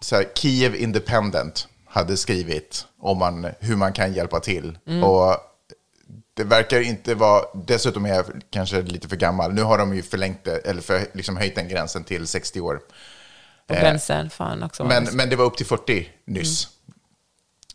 så 0.00 0.16
här, 0.16 0.24
Kiev 0.34 0.74
Independent 0.74 1.68
hade 1.86 2.16
skrivit 2.16 2.86
om 3.00 3.18
man, 3.18 3.46
hur 3.60 3.76
man 3.76 3.92
kan 3.92 4.12
hjälpa 4.12 4.40
till. 4.40 4.78
Och 5.04 5.36
det 6.40 6.44
verkar 6.44 6.80
inte 6.80 7.14
vara, 7.14 7.44
dessutom 7.54 8.06
är 8.06 8.14
jag 8.14 8.24
kanske 8.50 8.82
lite 8.82 9.08
för 9.08 9.16
gammal. 9.16 9.52
Nu 9.52 9.62
har 9.62 9.78
de 9.78 9.94
ju 9.94 10.02
förlängt 10.02 10.44
det, 10.44 10.56
eller 10.56 10.82
för, 10.82 11.06
liksom 11.12 11.36
höjt 11.36 11.54
den 11.54 11.68
gränsen 11.68 12.04
till 12.04 12.26
60 12.26 12.60
år. 12.60 12.80
På 13.66 13.74
gränsen? 13.74 14.30
Fan 14.30 14.62
också. 14.62 14.84
Men, 14.84 15.08
men 15.12 15.30
det 15.30 15.36
var 15.36 15.44
upp 15.44 15.56
till 15.56 15.66
40 15.66 16.08
nyss. 16.24 16.68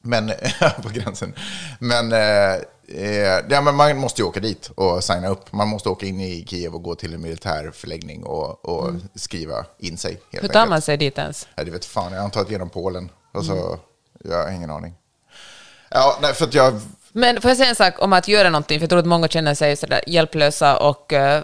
Men, 0.01 0.32
på 0.84 0.89
gränsen. 0.89 1.34
Men, 1.80 2.12
eh, 2.12 2.54
eh, 2.88 3.43
ja, 3.49 3.62
men 3.62 3.75
man 3.75 3.97
måste 3.97 4.21
ju 4.21 4.28
åka 4.28 4.39
dit 4.39 4.71
och 4.75 5.04
signa 5.04 5.28
upp. 5.28 5.51
Man 5.51 5.67
måste 5.67 5.89
åka 5.89 6.06
in 6.06 6.21
i 6.21 6.45
Kiev 6.47 6.75
och 6.75 6.84
gå 6.84 6.95
till 6.95 7.13
en 7.13 7.21
militär 7.21 7.71
förläggning 7.73 8.23
och, 8.23 8.65
och 8.65 8.93
skriva 9.15 9.65
in 9.80 9.97
sig. 9.97 10.21
Hur 10.32 10.39
tar 10.39 10.45
enkelt. 10.45 10.69
man 10.69 10.82
sig 10.82 10.97
dit 10.97 11.17
ens? 11.17 11.47
Ja, 11.56 11.63
det 11.63 11.71
vet 11.71 11.86
fan, 11.86 12.13
jag 12.13 12.23
antar 12.23 12.41
att 12.41 12.51
genom 12.51 12.69
Polen. 12.69 13.10
Och 13.32 13.45
så, 13.45 13.80
jag 14.23 14.43
har 14.43 14.51
ingen 14.51 14.69
aning. 14.69 14.93
Ja, 15.89 16.19
nej, 16.21 16.34
för 16.34 16.45
att 16.45 16.54
jag... 16.54 16.82
Men 17.17 17.41
får 17.41 17.49
jag 17.49 17.58
säga 17.58 17.69
en 17.69 17.75
sak 17.75 17.93
om 17.97 18.13
att 18.13 18.28
göra 18.28 18.49
någonting? 18.49 18.80
För 18.80 18.84
jag 18.84 18.89
tror 18.89 18.99
att 18.99 19.06
många 19.06 19.28
känner 19.28 19.54
sig 19.54 19.75
sådär 19.75 20.01
hjälplösa 20.08 20.78
och 20.78 21.13
eh, 21.13 21.43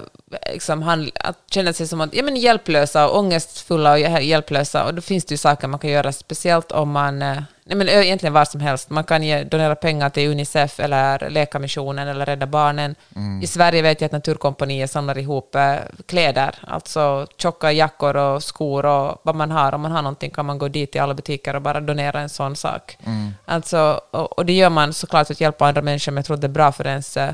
liksom 0.53 1.10
att 1.15 1.38
känna 1.51 1.73
sig 1.73 1.88
som 1.88 2.01
att, 2.01 2.13
ja, 2.13 2.23
men 2.23 2.36
hjälplösa 2.36 3.10
och 3.10 3.19
ångestfulla 3.19 3.91
och 3.91 3.99
hjälplösa. 3.99 4.86
Och 4.86 4.93
då 4.93 5.01
finns 5.01 5.25
det 5.25 5.34
ju 5.34 5.38
saker 5.38 5.67
man 5.67 5.79
kan 5.79 5.89
göra, 5.89 6.12
speciellt 6.12 6.71
om 6.71 6.91
man... 6.91 7.21
Eh, 7.21 7.43
Nej, 7.63 7.78
men 7.78 7.89
egentligen 7.89 8.34
vad 8.34 8.47
som 8.47 8.62
helst. 8.62 8.89
Man 8.89 9.04
kan 9.04 9.24
ge, 9.24 9.43
donera 9.43 9.76
pengar 9.76 10.10
till 10.10 10.30
Unicef 10.30 10.80
eller 10.80 11.30
Läkarmissionen 11.30 12.08
eller 12.08 12.26
Rädda 12.26 12.45
Barnen. 12.45 12.95
I 13.43 13.47
Sverige 13.47 13.82
vet 13.82 14.02
jag 14.02 14.06
att 14.06 14.12
Naturkompaniet 14.12 14.91
samlar 14.91 15.17
ihop 15.17 15.56
uh, 15.56 15.76
kläder, 16.06 16.56
alltså 16.67 17.28
tjocka 17.38 17.71
jackor 17.71 18.15
och 18.15 18.43
skor 18.43 18.86
och 18.86 19.21
vad 19.24 19.36
man 19.36 19.52
har. 19.52 19.74
Om 19.74 19.82
man 19.82 19.91
har 19.91 20.02
någonting 20.02 20.32
kan 20.32 20.45
man 20.45 20.58
gå 20.58 20.67
dit 20.67 20.95
i 20.95 21.00
alla 21.00 21.13
butiker 21.13 21.56
och 21.56 21.62
bara 21.62 21.80
donera 21.80 22.19
en 22.19 22.30
sån 22.30 22.56
sak. 22.56 22.97
Alltså, 23.45 24.02
och, 24.12 24.38
och 24.38 24.45
det 24.45 24.54
gör 24.54 24.69
man 24.69 24.93
såklart 24.93 25.28
för 25.28 25.34
att 25.34 25.41
hjälpa 25.41 25.67
andra 25.67 25.82
människor, 25.82 26.12
men 26.12 26.17
jag 26.17 26.26
tror 26.26 26.36
att 26.36 26.41
det 26.41 26.47
är 26.47 26.50
bra 26.50 26.71
för 26.71 26.88
ens 26.88 27.17
eh, 27.17 27.34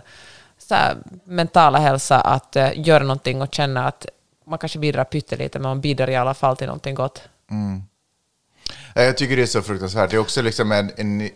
här, 0.70 0.96
mentala 1.24 1.80
hälsa 1.80 2.22
att 2.22 2.56
eh, 2.56 2.70
göra 2.76 3.04
någonting 3.04 3.42
och 3.42 3.54
känna 3.54 3.88
att 3.88 4.06
man 4.46 4.60
kanske 4.60 4.80
bidrar 4.80 5.04
pyttelite, 5.04 5.60
men 5.60 5.70
man 5.70 5.82
bidrar 5.82 6.10
i 6.10 6.16
alla 6.16 6.34
fall 6.34 6.58
till 6.58 6.68
någonting 6.68 6.96
gott. 6.96 7.22
Ja, 7.50 7.56
Eh, 8.96 9.04
jag 9.04 9.18
tycker 9.18 9.36
det 9.36 9.42
är 9.42 9.46
så 9.46 9.62
fruktansvärt. 9.62 10.10
Det 10.10 10.16
är 10.16 10.20
också 10.20 10.42
liksom 10.42 10.72
en, 10.72 10.92
en 10.98 11.30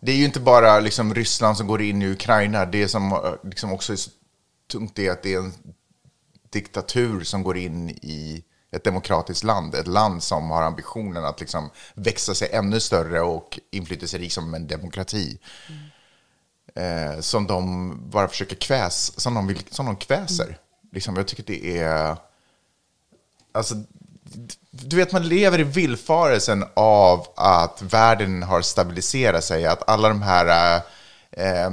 det 0.00 0.12
är 0.12 0.16
ju 0.16 0.24
inte 0.24 0.40
bara 0.40 0.80
liksom 0.80 1.14
Ryssland 1.14 1.56
som 1.56 1.66
går 1.66 1.82
in 1.82 2.02
i 2.02 2.10
Ukraina. 2.10 2.64
Det 2.64 2.88
som 2.88 3.12
eh, 3.12 3.34
liksom 3.42 3.72
också 3.72 3.92
är 3.92 3.96
så 3.96 4.10
tungt 4.70 4.98
är 4.98 5.10
att 5.10 5.22
det 5.22 5.34
är 5.34 5.38
en 5.38 5.52
diktatur 6.50 7.24
som 7.24 7.42
går 7.42 7.56
in 7.56 7.90
i 7.90 8.44
ett 8.70 8.84
demokratiskt 8.84 9.44
land. 9.44 9.74
Ett 9.74 9.86
land 9.86 10.22
som 10.22 10.50
har 10.50 10.62
ambitionen 10.62 11.24
att 11.24 11.40
liksom 11.40 11.70
växa 11.94 12.34
sig 12.34 12.48
ännu 12.52 12.80
större 12.80 13.20
och 13.20 13.60
inflytelserik 13.70 14.32
som 14.32 14.54
en 14.54 14.66
demokrati. 14.66 15.38
Eh, 16.74 17.20
som 17.20 17.46
de 17.46 18.10
bara 18.10 18.28
försöker 18.28 18.56
kväs, 18.56 19.20
som 19.20 19.34
de, 19.34 19.46
vill, 19.46 19.62
som 19.70 19.86
de 19.86 19.96
kväser. 19.96 20.58
Liksom, 20.92 21.16
jag 21.16 21.28
tycker 21.28 21.44
det 21.46 21.78
är... 21.78 22.16
Alltså, 23.52 23.74
du 24.70 24.96
vet, 24.96 25.12
man 25.12 25.28
lever 25.28 25.60
i 25.60 25.62
villfarelsen 25.62 26.64
av 26.74 27.26
att 27.36 27.82
världen 27.82 28.42
har 28.42 28.62
stabiliserat 28.62 29.44
sig, 29.44 29.66
att 29.66 29.88
alla 29.88 30.08
de 30.08 30.22
här 30.22 30.80
eh, 31.30 31.66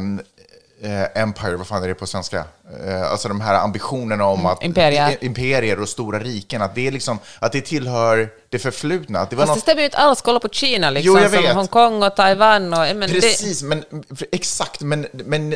eh, 0.81 1.21
empire, 1.21 1.55
vad 1.55 1.67
fan 1.67 1.83
är 1.83 1.87
det 1.87 1.95
på 1.95 2.07
svenska? 2.07 2.45
Eh, 2.85 3.11
alltså 3.11 3.27
de 3.27 3.41
här 3.41 3.55
ambitionerna 3.59 4.25
om 4.25 4.45
att 4.45 4.63
imperier. 4.63 5.17
imperier 5.21 5.79
och 5.79 5.89
stora 5.89 6.19
riken, 6.19 6.61
att 6.61 6.75
det, 6.75 6.87
är 6.87 6.91
liksom, 6.91 7.19
att 7.39 7.51
det 7.51 7.61
tillhör 7.61 8.29
det 8.49 8.59
förflutna. 8.59 9.19
Att 9.19 9.29
det 9.29 9.35
var 9.35 9.45
Fast 9.45 9.53
det 9.53 9.55
något, 9.55 9.63
stämmer 9.63 9.81
ju 9.81 9.85
inte 9.85 9.97
alls. 9.97 10.21
Kolla 10.21 10.39
på 10.39 10.49
Kina, 10.49 10.89
liksom, 10.89 11.19
Jo, 11.23 11.29
som. 11.29 11.55
Hongkong 11.55 12.03
och 12.03 12.15
Taiwan. 12.15 12.73
Och, 12.73 12.79
men 12.79 12.99
det, 12.99 13.21
Precis, 13.21 13.63
men 13.63 13.83
för- 14.15 14.27
exakt, 14.31 14.81
men, 14.81 15.07
men 15.11 15.55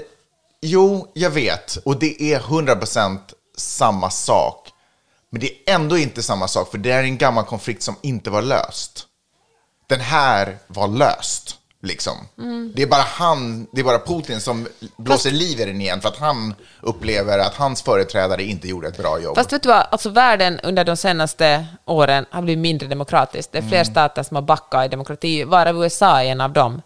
jo, 0.61 1.07
jag 1.13 1.29
vet. 1.29 1.75
Och 1.75 1.99
det 1.99 2.33
är 2.33 2.39
100% 2.39 3.17
samma 3.57 4.09
sak. 4.09 4.68
Men 5.29 5.41
det 5.41 5.47
är 5.47 5.75
ändå 5.75 5.97
inte 5.97 6.23
samma 6.23 6.47
sak, 6.47 6.71
för 6.71 6.77
det 6.77 6.91
är 6.91 7.03
en 7.03 7.17
gammal 7.17 7.45
konflikt 7.45 7.83
som 7.83 7.95
inte 8.01 8.29
var 8.29 8.41
löst. 8.41 9.05
Den 9.87 9.99
här 9.99 10.57
var 10.67 10.87
löst, 10.87 11.55
liksom. 11.83 12.13
Mm. 12.37 12.71
Det 12.75 12.81
är 12.81 12.87
bara 12.87 13.01
han, 13.01 13.67
det 13.71 13.79
är 13.79 13.85
bara 13.85 13.99
Putin 13.99 14.41
som 14.41 14.67
blåser 14.97 15.31
liv 15.31 15.59
i 15.59 15.65
den 15.65 15.81
igen, 15.81 16.01
för 16.01 16.09
att 16.09 16.17
han 16.17 16.53
upplever 16.81 17.39
att 17.39 17.55
hans 17.55 17.81
företrädare 17.81 18.43
inte 18.43 18.67
gjorde 18.67 18.87
ett 18.87 18.97
bra 18.97 19.19
jobb. 19.19 19.35
Fast 19.35 19.53
vet 19.53 19.63
du 19.63 19.69
vad, 19.69 19.85
alltså 19.91 20.09
världen 20.09 20.59
under 20.59 20.83
de 20.85 20.97
senaste 20.97 21.65
åren 21.85 22.25
har 22.31 22.41
blivit 22.41 22.61
mindre 22.61 22.87
demokratisk. 22.87 23.51
Det 23.51 23.57
är 23.57 23.61
Mm. 23.61 23.69
fler 23.69 23.83
stater 23.83 24.23
som 24.23 24.35
har 24.35 24.41
backat 24.41 24.85
i 24.85 24.87
demokrati, 24.87 25.43
varav 25.43 25.83
USA 25.83 26.23
är 26.23 26.25
en 26.31 26.41
av 26.41 26.53
dem. 26.53 26.81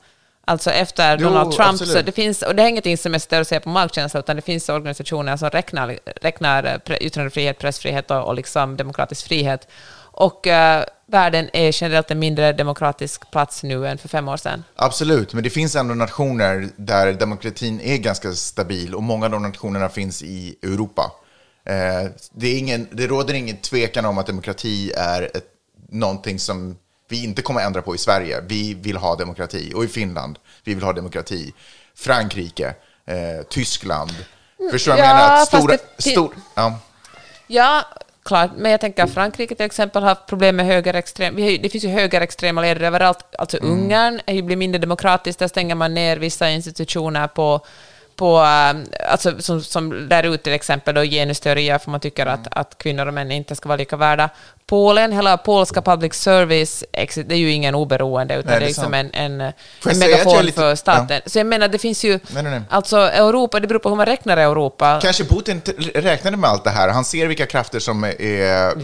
Alltså 0.45 0.71
efter 0.71 1.17
Jo, 1.17 1.27
Donald 1.27 1.51
Trump, 1.51 1.69
absolut. 1.69 1.93
så 1.93 2.01
det 2.01 2.11
finns, 2.11 2.41
och 2.41 2.55
det 2.55 2.63
är 2.63 2.67
ingenting 2.67 2.97
som 2.97 3.13
är 3.13 3.39
och 3.39 3.47
säger 3.47 3.59
på 3.59 3.69
magkänsla, 3.69 4.19
utan 4.19 4.35
det 4.35 4.41
finns 4.41 4.69
organisationer 4.69 5.37
som 5.37 5.49
räknar, 5.49 5.99
räknar 6.21 6.81
eh, 6.85 6.95
yttrandefrihet, 7.01 7.59
pressfrihet 7.59 8.11
och, 8.11 8.27
och 8.27 8.35
liksom 8.35 8.77
demokratisk 8.77 9.27
frihet. 9.27 9.67
Och 10.15 10.47
eh, 10.47 10.83
världen 11.05 11.49
är 11.53 11.81
generellt 11.81 12.11
en 12.11 12.19
mindre 12.19 12.53
demokratisk 12.53 13.31
plats 13.31 13.63
nu 13.63 13.87
än 13.87 13.97
för 13.97 14.09
fem 14.09 14.27
år 14.27 14.37
sedan. 14.37 14.63
Absolut, 14.75 15.33
men 15.33 15.43
det 15.43 15.49
finns 15.49 15.75
ändå 15.75 15.93
nationer 15.93 16.69
där 16.75 17.13
demokratin 17.13 17.81
är 17.81 17.97
ganska 17.97 18.31
stabil 18.31 18.95
och 18.95 19.03
många 19.03 19.25
av 19.25 19.31
de 19.31 19.41
nationerna 19.41 19.89
finns 19.89 20.23
i 20.23 20.55
Europa. 20.63 21.11
Eh, 21.65 22.11
det, 22.31 22.51
ingen, 22.51 22.87
det 22.91 23.07
råder 23.07 23.33
ingen 23.33 23.57
tvekan 23.57 24.05
om 24.05 24.17
att 24.17 24.27
demokrati 24.27 24.91
är 24.91 25.23
ett, 25.23 25.45
någonting 25.89 26.39
som 26.39 26.77
vi 27.07 27.23
inte 27.23 27.41
kommer 27.41 27.61
ändra 27.61 27.81
på 27.81 27.95
i 27.95 27.97
Sverige. 27.97 28.41
Vi 28.47 28.73
vill 28.73 28.97
ha 28.97 29.15
demokrati. 29.15 29.71
Och 29.75 29.83
i 29.83 29.87
Finland, 29.87 30.39
vi 30.63 30.73
vill 30.73 30.83
ha 30.83 30.93
demokrati. 30.93 31.53
Frankrike, 31.95 32.75
eh, 33.05 33.43
Tyskland. 33.49 34.11
Förstår 34.71 34.91
du 34.91 34.97
vad 34.97 35.07
jag 35.07 35.15
ja, 35.15 35.19
menar? 35.19 35.41
Att 35.41 35.47
stora, 35.47 35.77
stor, 35.97 36.35
ja. 36.55 36.79
Ja, 37.47 37.83
klart. 38.25 38.51
Men 38.57 38.71
jag 38.71 38.81
tänker 38.81 39.03
att 39.03 39.13
Frankrike 39.13 39.55
till 39.55 39.65
exempel 39.65 40.01
har 40.01 40.09
haft 40.09 40.25
problem 40.25 40.55
med 40.55 40.65
högerextrem... 40.65 41.35
Det 41.35 41.69
finns 41.69 41.83
ju 41.83 41.89
högerextrema 41.89 42.61
ledare 42.61 42.87
överallt. 42.87 43.35
Alltså 43.37 43.57
Mm. 43.57 43.71
Ungern 43.71 44.21
är 44.25 44.33
ju 44.33 44.41
blir 44.41 44.55
mindre 44.55 44.79
demokratiskt. 44.79 45.39
Där 45.39 45.47
stänger 45.47 45.75
man 45.75 45.93
ner 45.93 46.17
vissa 46.17 46.49
institutioner 46.49 47.27
på 47.27 47.65
på, 48.15 48.37
eh, 48.37 48.75
alltså, 49.11 49.41
som, 49.41 49.61
som 49.61 49.93
lär 49.93 50.23
ut 50.23 50.43
till 50.43 50.53
exempel 50.53 50.95
då 50.95 51.01
genusteorier, 51.01 51.77
för 51.77 51.91
man 51.91 51.99
tycker 51.99 52.23
Mm. 52.25 52.33
att, 52.33 52.47
att 52.51 52.77
kvinnor 52.77 53.05
och 53.07 53.13
män 53.13 53.31
inte 53.31 53.55
ska 53.55 53.69
vara 53.69 53.77
lika 53.77 53.95
värda. 53.97 54.29
Polen, 54.65 55.11
hela 55.11 55.37
polska 55.37 55.81
public 55.81 56.13
service, 56.13 56.83
det 57.15 57.31
är 57.31 57.37
ju 57.37 57.51
ingen 57.51 57.75
oberoende, 57.75 58.35
utan 58.35 58.49
Nej, 58.51 58.59
det 58.59 58.65
är 58.65 58.67
liksom 58.67 58.93
en, 58.93 59.09
en, 59.13 59.41
en 59.41 59.53
att 59.85 59.97
megafon 59.97 60.45
lite- 60.45 60.55
för 60.61 60.75
staten. 60.75 61.21
Så 61.25 61.39
jag 61.39 61.47
menar, 61.47 61.67
det 61.67 61.77
finns 61.77 62.03
ju... 62.03 62.19
Nej, 62.27 62.43
nej. 62.43 62.61
Alltså 62.69 62.97
Europa, 62.97 63.59
det 63.59 63.67
beror 63.67 63.79
på 63.79 63.89
hur 63.89 63.95
man 63.95 64.05
räknar 64.05 64.37
Europa. 64.37 64.99
Kanske 65.01 65.23
Putin 65.25 65.61
räknade 65.95 66.37
med 66.37 66.49
allt 66.49 66.63
det 66.63 66.69
här. 66.69 66.89
Han 66.89 67.05
ser 67.05 67.27
vilka 67.27 67.45
krafter 67.45 67.79
som, 67.79 68.03
är, 68.03 68.17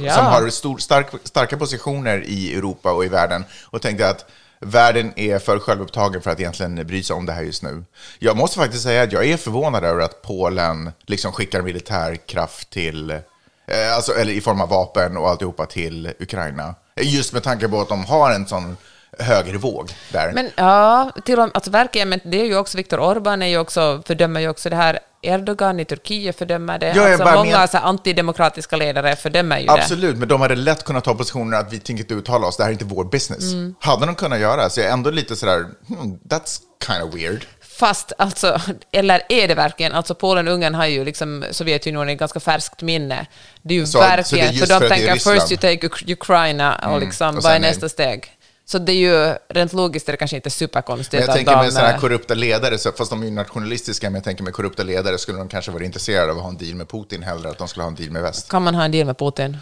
Ja. 0.05 0.13
som 0.15 0.25
har 0.25 0.49
stor, 0.49 0.77
stark, 0.77 1.07
starka 1.23 1.57
positioner 1.57 2.23
i 2.25 2.55
Europa 2.57 2.91
och 2.91 3.05
i 3.05 3.07
världen 3.07 3.45
och 3.65 3.81
tänkte 3.81 4.09
att 4.09 4.25
världen 4.59 5.13
är 5.15 5.39
för 5.39 5.59
självupptagen 5.59 6.21
för 6.21 6.31
att 6.31 6.39
egentligen 6.39 6.87
bry 6.87 7.03
sig 7.03 7.15
om 7.15 7.25
det 7.25 7.33
här 7.33 7.43
just 7.43 7.63
nu. 7.63 7.83
Jag 8.19 8.37
måste 8.37 8.57
faktiskt 8.57 8.83
säga 8.83 9.03
att 9.03 9.11
jag 9.11 9.25
är 9.25 9.37
förvånad 9.37 9.83
över 9.83 10.01
att 10.01 10.21
Polen 10.21 10.91
liksom 11.05 11.31
skickar 11.31 11.61
militärkraft 11.61 12.69
till, 12.69 13.09
eh, 13.09 13.95
alltså, 13.95 14.13
eller 14.13 14.33
i 14.33 14.41
form 14.41 14.61
av 14.61 14.69
vapen 14.69 15.17
och 15.17 15.29
alltihopa 15.29 15.65
till 15.65 16.13
Ukraina. 16.19 16.75
Just 17.01 17.33
med 17.33 17.43
tanke 17.43 17.67
på 17.67 17.81
att 17.81 17.89
de 17.89 18.05
har 18.05 18.31
en 18.31 18.47
sån 18.47 18.77
högervåg 19.19 19.91
där. 20.11 20.31
Men 20.33 20.49
ja, 20.55 21.11
till 21.25 21.39
och 21.39 21.49
alltså 21.53 21.71
verkligen, 21.71 22.09
men 22.09 22.19
det 22.23 22.41
är 22.41 22.45
ju 22.45 22.57
också 22.57 22.77
Viktor 22.77 22.97
Orbán 22.97 23.43
är 23.43 23.47
ju 23.47 23.57
också, 23.57 24.01
fördömer 24.05 24.39
ju 24.41 24.49
också 24.49 24.69
det 24.69 24.75
här. 24.75 24.99
Erdogan 25.21 25.79
i 25.79 25.85
Turkiet 25.85 26.37
fördömer 26.37 26.79
det. 26.79 26.93
Ja, 26.95 27.11
alltså 27.11 27.23
många 27.35 27.57
men- 27.57 27.67
så 27.67 27.77
antidemokratiska 27.77 28.75
ledare 28.75 29.15
fördömer 29.15 29.59
ju 29.59 29.65
det. 29.65 29.71
Absolut, 29.71 30.17
men 30.17 30.27
de 30.27 30.41
hade 30.41 30.55
lätt 30.55 30.83
kunnat 30.83 31.03
ta 31.03 31.15
positionen 31.15 31.59
att 31.59 31.73
vi 31.73 31.79
tänker 31.79 32.03
inte 32.03 32.13
uttala 32.13 32.47
oss, 32.47 32.57
det 32.57 32.63
här 32.63 32.69
är 32.69 32.73
inte 32.73 32.85
vår 32.85 33.03
business. 33.05 33.43
Hade 33.79 34.05
de 34.05 34.15
kunnat 34.15 34.39
göra, 34.39 34.69
så 34.69 34.79
jag 34.79 34.87
är 34.89 34.93
ändå 34.93 35.09
lite 35.09 35.35
sådär, 35.35 35.65
hmm, 35.87 36.19
that's 36.29 36.59
kind 36.87 37.03
of 37.03 37.15
weird. 37.15 37.45
Fast 37.61 38.11
alltså, 38.17 38.61
eller 38.91 39.21
är 39.29 39.47
det 39.47 39.55
verkligen? 39.55 39.91
Alltså 39.93 40.15
Polen 40.15 40.47
och 40.47 40.53
Ungern 40.53 40.75
har 40.75 40.85
ju 40.85 41.05
liksom 41.05 41.45
Sovjetunionen 41.51 42.09
ett 42.09 42.19
ganska 42.19 42.39
färskt 42.39 42.81
minne. 42.81 43.25
Det 43.61 43.73
är 43.73 43.77
ju 43.77 43.85
Så- 43.85 43.91
så 43.91 43.99
det 43.99 44.05
är 44.05 44.17
verkligen, 44.17 44.53
för 44.53 44.65
för 44.65 44.79
de 44.79 44.85
är 44.85 44.89
tänker 44.89 45.13
first 45.13 45.51
you 45.51 45.57
take 45.61 45.87
Uk- 45.87 46.11
Ukraina 46.13 46.75
och 46.75 46.99
liksom, 46.99 47.37
och 47.37 47.43
vad 47.43 47.53
är- 47.53 47.59
nästa 47.59 47.89
steg? 47.89 48.31
Så 48.71 48.79
det 48.79 48.91
är 48.91 48.95
ju, 48.95 49.35
rent 49.49 49.73
logiskt 49.73 50.07
är 50.07 50.13
det 50.13 50.17
kanske 50.17 50.35
inte 50.35 50.49
superkonstigt 50.49 51.13
Men 51.13 51.21
jag 51.21 51.35
tänker 51.35 51.55
med 51.55 51.73
sådana 51.73 51.89
här 51.89 51.99
korrupta 51.99 52.33
ledare, 52.33 52.77
så, 52.77 52.91
fast 52.91 53.09
de 53.09 53.21
är 53.21 53.25
ju 53.25 53.31
nationalistiska, 53.31 54.09
men 54.09 54.15
jag 54.15 54.23
tänker 54.23 54.43
med 54.43 54.53
korrupta 54.53 54.83
ledare 54.83 55.17
skulle 55.17 55.37
de 55.37 55.47
kanske 55.47 55.71
vara 55.71 55.83
intresserade 55.83 56.31
av 56.31 56.37
att 56.37 56.43
ha 56.43 56.49
en 56.49 56.57
deal 56.57 56.75
med 56.75 56.89
Putin 56.89 57.23
hellre 57.23 57.47
än 57.47 57.51
att 57.51 57.57
de 57.57 57.67
skulle 57.67 57.83
ha 57.83 57.89
en 57.89 57.95
deal 57.95 58.11
med 58.11 58.21
väst. 58.21 58.49
Kan 58.49 58.63
man 58.63 58.75
ha 58.75 58.83
en 58.85 58.91
deal 58.91 59.05
med 59.05 59.17
Putin? 59.17 59.57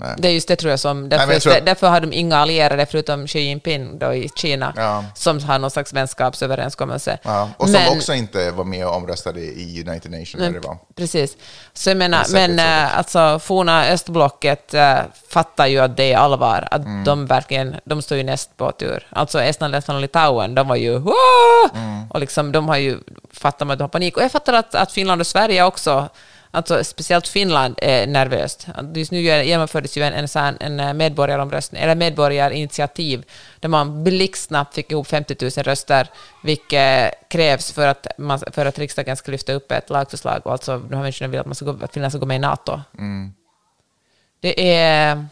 Nej. 0.00 0.14
Det 0.18 0.28
är 0.28 0.32
just 0.32 0.48
det 0.48 0.56
tror 0.56 0.70
jag 0.70 0.80
som... 0.80 1.08
Därför, 1.08 1.26
men 1.26 1.40
jag 1.44 1.56
att- 1.58 1.66
därför 1.66 1.88
har 1.88 2.00
de 2.00 2.12
inga 2.12 2.36
allierade 2.38 2.86
förutom 2.86 3.26
Xi 3.26 3.38
Jinping 3.40 3.98
då 3.98 4.14
i 4.14 4.28
Kina, 4.36 4.72
Ja. 4.76 5.04
som 5.14 5.40
har 5.44 5.58
någon 5.58 5.70
slags 5.70 5.92
vänskapsöverenskommelse. 5.92 7.18
Ja, 7.22 7.50
och 7.56 7.64
som 7.68 7.72
Men- 7.72 7.96
också 7.98 8.14
inte 8.14 8.50
var 8.50 8.64
med 8.64 8.86
och 8.86 8.96
omröstade 8.96 9.40
i 9.40 9.84
United 9.88 10.10
Nations 10.10 10.54
det 10.54 10.60
var. 10.68 10.76
Precis. 10.96 11.36
Så 11.72 11.90
jag 11.90 11.96
menar, 11.96 12.24
Det 12.26 12.32
men 12.32 12.50
säkert 12.58 12.92
äh, 12.92 12.98
alltså 12.98 13.38
forna 13.38 13.86
östblocket 13.86 14.74
äh, 14.74 14.98
fattar 15.28 15.66
ju 15.66 15.78
att 15.78 15.96
det 15.96 16.12
är 16.12 16.16
allvar, 16.18 16.68
att 16.70 16.80
Mm. 16.84 17.04
de 17.04 17.26
verkligen, 17.26 17.76
de 17.84 18.02
står 18.02 18.18
ju 18.18 18.24
näst 18.24 18.56
på 18.56 18.72
tur. 18.72 19.06
Alltså 19.10 19.40
Estland, 19.42 19.72
Lettland 19.72 19.96
och 19.96 20.02
Litauen, 20.02 20.54
de 20.54 20.68
var 20.68 20.76
ju! 20.76 20.96
Mm. 20.96 22.10
och 22.10 22.20
liksom 22.20 22.52
de 22.52 22.68
har 22.68 22.76
ju 22.76 22.98
fattat 23.32 23.70
att 23.70 23.78
de 23.78 23.82
har 23.84 23.88
panik. 23.88 24.16
Och 24.16 24.22
jag 24.22 24.32
fattar 24.32 24.52
att, 24.52 24.74
att 24.74 24.92
Finland 24.92 25.20
och 25.20 25.26
Sverige 25.26 25.64
också 25.64 26.08
Alltså, 26.50 26.84
speciellt 26.84 27.28
Finland 27.28 27.78
är 27.82 28.06
nervöst. 28.06 28.66
Just 28.94 29.12
nu 29.12 29.20
genomfördes 29.20 29.96
ju 29.96 30.02
en, 30.02 30.28
en, 30.60 30.80
en 30.80 30.96
medborgaromröstning, 30.96 31.82
eller 31.82 31.94
medborgarinitiativ, 31.94 33.24
där 33.60 33.68
man 33.68 34.04
blixtsnabbt 34.04 34.74
fick 34.74 34.90
ihop 34.92 35.06
50 35.06 35.36
000 35.40 35.50
röster, 35.50 36.08
vilket 36.42 37.14
krävs 37.28 37.72
för 37.72 37.86
att, 37.88 38.06
man, 38.18 38.38
för 38.52 38.66
att 38.66 38.78
riksdagen 38.78 39.16
ska 39.16 39.32
lyfta 39.32 39.52
upp 39.52 39.72
ett 39.72 39.90
lagförslag. 39.90 40.40
Och 40.46 40.52
alltså, 40.52 40.78
de 40.78 40.94
här 40.94 41.02
människorna 41.02 41.28
vill 41.28 41.40
att, 41.40 41.46
man 41.46 41.54
ska 41.54 41.64
gå, 41.64 41.84
att 41.84 41.92
Finland 41.92 42.12
ska 42.12 42.18
gå 42.18 42.26
med 42.26 42.36
i 42.36 42.38
NATO. 42.38 42.80
Det 44.40 44.74
är... 44.76 45.26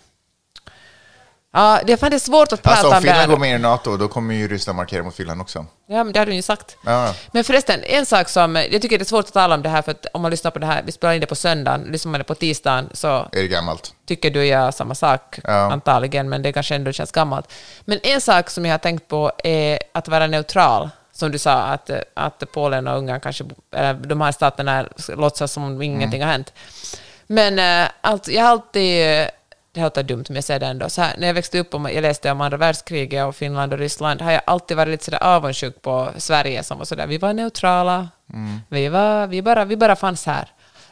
Ja, 1.57 1.81
det 1.87 1.97
fan 1.97 2.11
det 2.11 2.17
är 2.17 2.19
svårt 2.19 2.53
att 2.53 2.63
prata 2.63 2.77
Alltså 2.77 2.91
om 2.91 2.97
om 2.97 3.03
det 3.03 3.11
här. 3.11 3.21
Finland 3.21 3.31
går 3.31 3.39
med 3.47 3.55
i 3.55 3.63
NATO, 3.63 3.97
då 3.97 4.09
kommer 4.09 4.35
ju 4.35 4.49
Ryssland 4.49 4.77
markera 4.77 5.03
mot 5.03 5.15
Finland 5.15 5.41
också. 5.41 5.67
Ja, 5.89 6.05
men 6.05 6.13
det 6.13 6.19
har 6.19 6.27
du 6.27 6.35
ju 6.35 6.43
sagt. 6.43 6.77
Ja. 6.85 7.15
Men 7.33 7.45
förresten, 7.45 7.81
en 7.85 8.07
sak 8.07 8.29
som... 8.29 8.57
Jag 8.57 8.83
tycker 8.83 8.99
det 8.99 9.03
är 9.03 9.05
svårt 9.05 9.25
att 9.25 9.33
tala 9.33 9.55
om 9.55 9.63
det 9.63 9.69
här, 9.69 9.83
för 9.83 9.91
att 9.91 10.07
om 10.15 10.23
man 10.23 10.31
lyssnar 10.31 10.51
på 10.51 10.59
det 10.59 10.67
här, 10.67 10.83
vi 10.87 10.93
spelar 10.93 11.15
in 11.15 11.21
det 11.21 11.27
på 11.27 11.35
söndagen, 11.35 11.83
lyssnar 11.83 12.13
man 12.13 12.19
det 12.21 12.25
på 12.25 12.35
tisdagen, 12.35 12.91
så 12.93 13.09
Är 13.09 13.29
det 13.33 13.49
gammalt? 13.49 13.93
tycker 14.07 14.31
du 14.31 14.47
jag 14.47 14.75
samma 14.75 14.95
sak, 14.95 15.39
Ja. 15.45 15.73
antagligen, 15.73 16.29
men 16.29 16.43
det 16.43 16.53
kanske 16.53 16.75
ändå 16.75 16.93
känns 16.93 17.13
gammalt. 17.13 17.53
Men 17.85 17.99
en 18.03 18.21
sak 18.21 18.51
som 18.51 18.67
jag 18.67 18.73
har 18.73 18.79
tänkt 18.79 19.09
på 19.09 19.33
är 19.45 19.79
att 19.95 20.09
vara 20.09 20.27
neutral. 20.27 20.91
Som 21.13 21.33
du 21.33 21.39
sa, 21.39 21.53
att, 21.53 21.91
att 22.15 22.43
Polen 22.53 22.89
och 22.89 22.99
Ungern 22.99 23.21
kanske, 23.21 23.45
eller 23.75 23.95
de 23.95 24.21
här 24.21 24.33
staterna 24.33 24.87
låtsas 25.09 25.53
som 25.53 25.65
om 25.65 25.83
ingenting 25.83 26.23
har 26.23 26.31
hänt. 26.33 26.53
Men 27.27 27.87
alltså, 28.01 28.31
jag 28.33 28.43
har 28.45 28.51
alltid, 28.51 29.27
det 29.77 29.81
här 29.81 29.87
låter 29.87 30.03
dumt 30.03 30.25
men 30.29 30.35
jag 30.35 30.45
säger 30.45 30.61
det 30.61 30.67
ändå, 30.67 30.89
så 30.89 31.03
här, 31.03 31.15
när 31.19 31.27
jag 31.27 31.35
växte 31.35 31.59
upp 31.59 31.75
och 31.75 31.91
jag 31.91 32.03
läste 32.03 32.31
om 32.31 32.41
andra 32.41 32.57
världskriget 32.57 33.27
och 33.27 33.37
Finland 33.37 33.73
och 33.73 33.79
Ryssland, 33.79 34.23
har 34.23 34.33
jag 34.33 34.43
alltid 34.47 34.77
varit 34.77 34.91
lite 34.91 35.05
sådär 35.05 35.23
avundsjuk 35.23 35.83
på 35.83 36.09
Sverige 36.17 36.63
som 36.63 36.79
var 36.79 36.85
sådär, 36.85 37.07
vi 37.07 37.19
var 37.19 37.33
neutrala, 37.33 38.09
vi, 38.69 38.89
var, 38.89 39.27
vi, 39.27 39.43
bara, 39.43 39.65
vi 39.65 39.77
bara 39.77 39.97
fanns 39.97 40.27
här. 40.27 40.49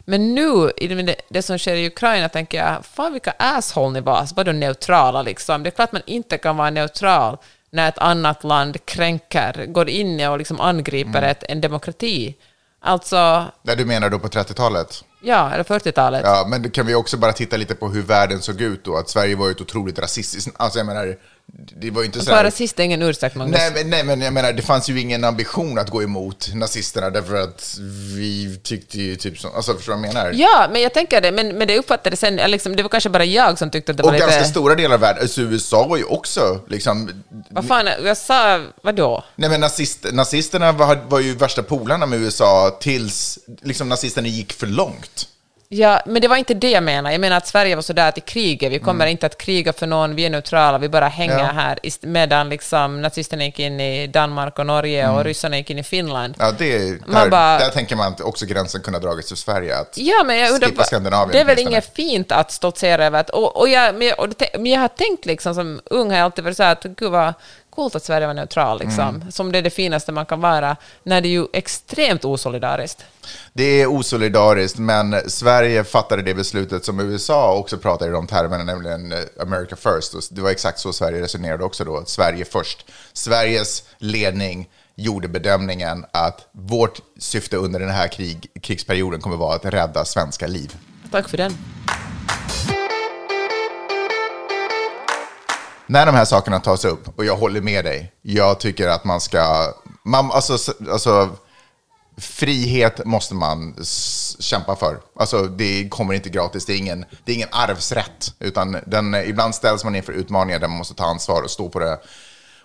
Men 0.06 0.34
nu, 0.34 0.70
i 0.76 0.86
det, 0.86 1.16
det 1.28 1.42
som 1.42 1.58
sker 1.58 1.74
i 1.74 1.86
Ukraina, 1.86 2.28
tänker 2.28 2.58
jag, 2.58 2.84
fan 2.84 3.12
vilka 3.12 3.34
asshole 3.38 3.92
ni 3.92 4.00
var, 4.00 4.26
så 4.26 4.34
var 4.34 4.44
de 4.44 4.52
neutrala 4.52 5.22
liksom. 5.22 5.62
Det 5.62 5.68
är 5.68 5.70
klart 5.70 5.92
man 5.92 6.02
inte 6.06 6.38
kan 6.38 6.56
vara 6.56 6.70
neutral 6.70 7.36
när 7.70 7.88
ett 7.88 7.98
annat 7.98 8.44
land 8.44 8.84
kränker, 8.84 9.66
går 9.66 9.88
in 9.88 10.26
och 10.28 10.38
liksom 10.38 10.60
angriper 10.60 11.18
Mm. 11.18 11.30
ett, 11.30 11.44
en 11.48 11.60
demokrati. 11.60 12.34
Alltså, 12.80 13.44
Nej, 13.62 13.76
du 13.76 13.84
menar 13.84 14.10
då 14.10 14.18
på 14.18 14.28
30-talet? 14.28 15.04
Ja, 15.24 15.50
eller 15.52 15.64
40-talet. 15.64 16.22
Ja, 16.24 16.46
men 16.48 16.70
kan 16.70 16.86
vi 16.86 16.94
också 16.94 17.16
bara 17.16 17.32
titta 17.32 17.56
lite 17.56 17.74
på 17.74 17.88
hur 17.88 18.02
världen 18.02 18.42
såg 18.42 18.60
ut 18.60 18.84
då? 18.84 18.96
Att 18.96 19.08
Sverige 19.08 19.36
var 19.36 19.46
ju 19.46 19.52
ett 19.52 19.60
otroligt 19.60 19.98
rasistiskt... 19.98 20.54
Alltså 20.56 20.78
jag 20.78 20.86
menar, 20.86 21.16
det 21.46 21.90
var 21.90 22.02
ju 22.02 22.06
inte 22.06 22.20
så 22.20 22.30
här... 22.30 22.44
rasist 22.44 22.80
är 22.80 22.84
ingen 22.84 23.02
ursäkt, 23.02 23.36
Magnus. 23.36 23.58
Nej 23.58 23.72
men, 23.74 23.90
nej, 23.90 24.04
men 24.04 24.20
jag 24.20 24.32
menar, 24.32 24.52
det 24.52 24.62
fanns 24.62 24.88
ju 24.88 25.00
ingen 25.00 25.24
ambition 25.24 25.78
att 25.78 25.90
gå 25.90 26.02
emot 26.02 26.50
nazisterna 26.54 27.10
därför 27.10 27.34
att 27.34 27.78
vi 28.16 28.60
tyckte 28.62 28.98
ju 28.98 29.16
typ 29.16 29.38
så. 29.38 29.48
Alltså, 29.48 29.74
förstår 29.74 29.92
du 29.92 29.98
vad 29.98 30.08
jag 30.08 30.14
menar? 30.14 30.32
Ja, 30.34 30.68
men 30.72 30.82
jag 30.82 30.94
tänker 30.94 31.20
det, 31.20 31.32
men, 31.32 31.48
men 31.48 31.68
det 31.68 31.78
uppfattades 31.78 32.20
sen, 32.20 32.36
liksom, 32.36 32.76
det 32.76 32.82
var 32.82 32.90
kanske 32.90 33.10
bara 33.10 33.24
jag 33.24 33.58
som 33.58 33.70
tyckte 33.70 33.92
att 33.92 33.96
det 33.96 34.02
var 34.02 34.10
Och 34.10 34.14
lite... 34.14 34.26
ganska 34.26 34.44
stora 34.44 34.74
delar 34.74 34.94
av 34.94 35.00
världen, 35.00 35.22
alltså 35.22 35.40
USA 35.40 35.86
var 35.86 35.96
ju 35.96 36.04
också 36.04 36.60
liksom... 36.68 37.24
Vad 37.50 37.66
fan, 37.66 37.88
jag 38.04 38.16
sa, 38.16 38.64
vadå? 38.82 39.24
Nej 39.36 39.50
men 39.50 39.60
nazist, 39.60 40.06
nazisterna 40.12 40.72
var, 40.72 40.96
var 41.08 41.20
ju 41.20 41.34
värsta 41.34 41.62
polarna 41.62 42.06
med 42.06 42.20
USA 42.20 42.78
tills 42.80 43.38
liksom 43.62 43.88
nazisterna 43.88 44.28
gick 44.28 44.52
för 44.52 44.66
långt. 44.66 45.28
Ja, 45.76 46.00
men 46.06 46.22
det 46.22 46.28
var 46.28 46.36
inte 46.36 46.54
det 46.54 46.70
jag 46.70 46.82
menar. 46.82 47.10
Jag 47.10 47.20
menar 47.20 47.36
att 47.36 47.46
Sverige 47.46 47.74
var 47.74 47.82
sådär 47.82 48.08
att 48.08 48.18
i 48.18 48.20
kriget, 48.20 48.72
vi 48.72 48.78
kommer 48.78 49.06
inte 49.06 49.26
att 49.26 49.38
kriga 49.38 49.72
för 49.72 49.86
någon, 49.86 50.14
vi 50.14 50.26
är 50.26 50.30
neutrala, 50.30 50.78
vi 50.78 50.88
bara 50.88 51.08
hänger 51.08 51.34
Mm. 51.34 51.46
Ja. 51.46 51.52
här, 51.52 51.78
medan 52.06 52.48
liksom 52.48 53.02
nazisterna 53.02 53.44
gick 53.44 53.58
in 53.58 53.80
i 53.80 54.06
Danmark 54.06 54.58
och 54.58 54.66
Norge 54.66 55.08
och 55.08 55.24
ryssarna 55.24 55.56
gick 55.56 55.70
in 55.70 55.78
i 55.78 55.82
Finland. 55.82 56.34
Ja, 56.38 56.52
det, 56.58 57.00
Man 57.06 57.22
där, 57.22 57.30
bara- 57.30 57.58
där 57.58 57.68
tänker 57.68 57.96
man 57.96 58.12
att 58.12 58.20
också 58.20 58.46
gränsen 58.46 58.80
kunna 58.82 58.98
dragits 58.98 59.28
till 59.28 59.36
Sverige. 59.36 59.76
Att, 59.78 59.92
Ja, 59.98 60.24
men 60.26 60.38
jag 60.38 60.50
undrar, 60.52 60.68
Skippa 60.68 60.84
Skandinavien 60.84 61.32
det 61.32 61.40
är 61.40 61.44
väl 61.44 61.58
inget 61.58 61.94
fint 61.96 62.32
att 62.32 62.52
stoltsera 62.52 63.04
över 63.06 63.20
att, 63.20 63.30
och, 63.30 63.56
och 63.60 63.68
jag, 63.68 63.94
men, 63.94 64.06
jag- 64.06 64.20
och 64.20 64.28
det, 64.28 64.48
men 64.54 64.66
jag 64.66 64.80
har 64.80 64.88
tänkt 64.88 65.26
liksom 65.26 65.54
som 65.54 65.80
ung 65.84 66.10
har 66.10 66.16
jag 66.16 66.24
alltid 66.24 66.44
varit 66.44 66.56
så 66.56 66.62
här 66.62 66.72
att 66.72 66.82
gud 66.84 67.10
vad 67.10 67.34
coolt 67.74 67.94
att 67.94 68.04
Sverige 68.04 68.26
var 68.26 68.34
neutral 68.34 68.78
liksom, 68.78 69.08
Mm. 69.08 69.32
som 69.32 69.52
det 69.52 69.58
är 69.58 69.62
det 69.62 69.70
finaste 69.70 70.12
man 70.12 70.26
kan 70.26 70.40
vara, 70.40 70.76
när 71.02 71.20
det 71.20 71.28
är 71.28 71.30
ju 71.30 71.46
extremt 71.52 72.24
osolidariskt. 72.24 73.04
Det 73.52 73.64
är 73.82 73.86
osolidariskt, 73.86 74.78
men 74.78 75.30
Sverige 75.30 75.84
fattade 75.84 76.22
det 76.22 76.34
beslutet 76.34 76.84
som 76.84 77.00
USA 77.00 77.54
också 77.56 77.78
pratade 77.78 78.10
i 78.10 78.12
de 78.12 78.26
termerna, 78.26 78.64
nämligen 78.64 79.12
eh, 79.12 79.18
America 79.40 79.76
first. 79.76 80.34
Det 80.34 80.40
var 80.40 80.50
exakt 80.50 80.78
så 80.78 80.92
Sverige 80.92 81.22
resonerade 81.22 81.64
också 81.64 81.84
då, 81.84 82.02
Sverige 82.06 82.44
först. 82.44 82.86
Sveriges 83.12 83.82
ledning 83.98 84.68
gjorde 84.96 85.28
bedömningen 85.28 86.04
att 86.10 86.48
vårt 86.52 87.00
syfte 87.18 87.56
under 87.56 87.80
den 87.80 87.90
här 87.90 88.08
krig, 88.08 88.46
krigsperioden 88.62 89.20
kommer 89.20 89.36
vara 89.36 89.54
att 89.56 89.64
rädda 89.64 90.04
svenska 90.04 90.46
liv. 90.46 90.76
Tack 91.10 91.28
för 91.28 91.36
den. 91.36 91.52
När 95.86 96.06
de 96.06 96.14
här 96.14 96.24
sakerna 96.24 96.60
tas 96.60 96.84
upp, 96.84 97.18
och 97.18 97.24
jag 97.24 97.36
håller 97.36 97.60
med 97.60 97.84
dig, 97.84 98.12
jag 98.22 98.60
tycker 98.60 98.88
att 98.88 99.04
man 99.04 99.20
ska... 99.20 99.72
Man, 100.04 100.32
alltså, 100.32 100.74
alltså, 100.90 101.30
frihet 102.16 103.04
måste 103.04 103.34
man 103.34 103.76
kämpa 104.38 104.76
för. 104.76 105.00
Alltså, 105.16 105.42
det 105.42 105.88
kommer 105.88 106.14
inte 106.14 106.28
gratis, 106.28 106.64
det 106.64 106.72
är 106.72 106.76
ingen, 106.76 107.04
det 107.24 107.32
är 107.32 107.36
ingen 107.36 107.48
arvsrätt. 107.52 108.34
Utan 108.38 108.76
den, 108.86 109.14
ibland 109.14 109.54
ställs 109.54 109.84
man 109.84 109.94
inför 109.94 110.12
utmaningar 110.12 110.58
där 110.58 110.68
man 110.68 110.78
måste 110.78 110.94
ta 110.94 111.04
ansvar 111.04 111.42
och 111.42 111.50
stå 111.50 111.68
på, 111.68 111.78
det, 111.78 111.98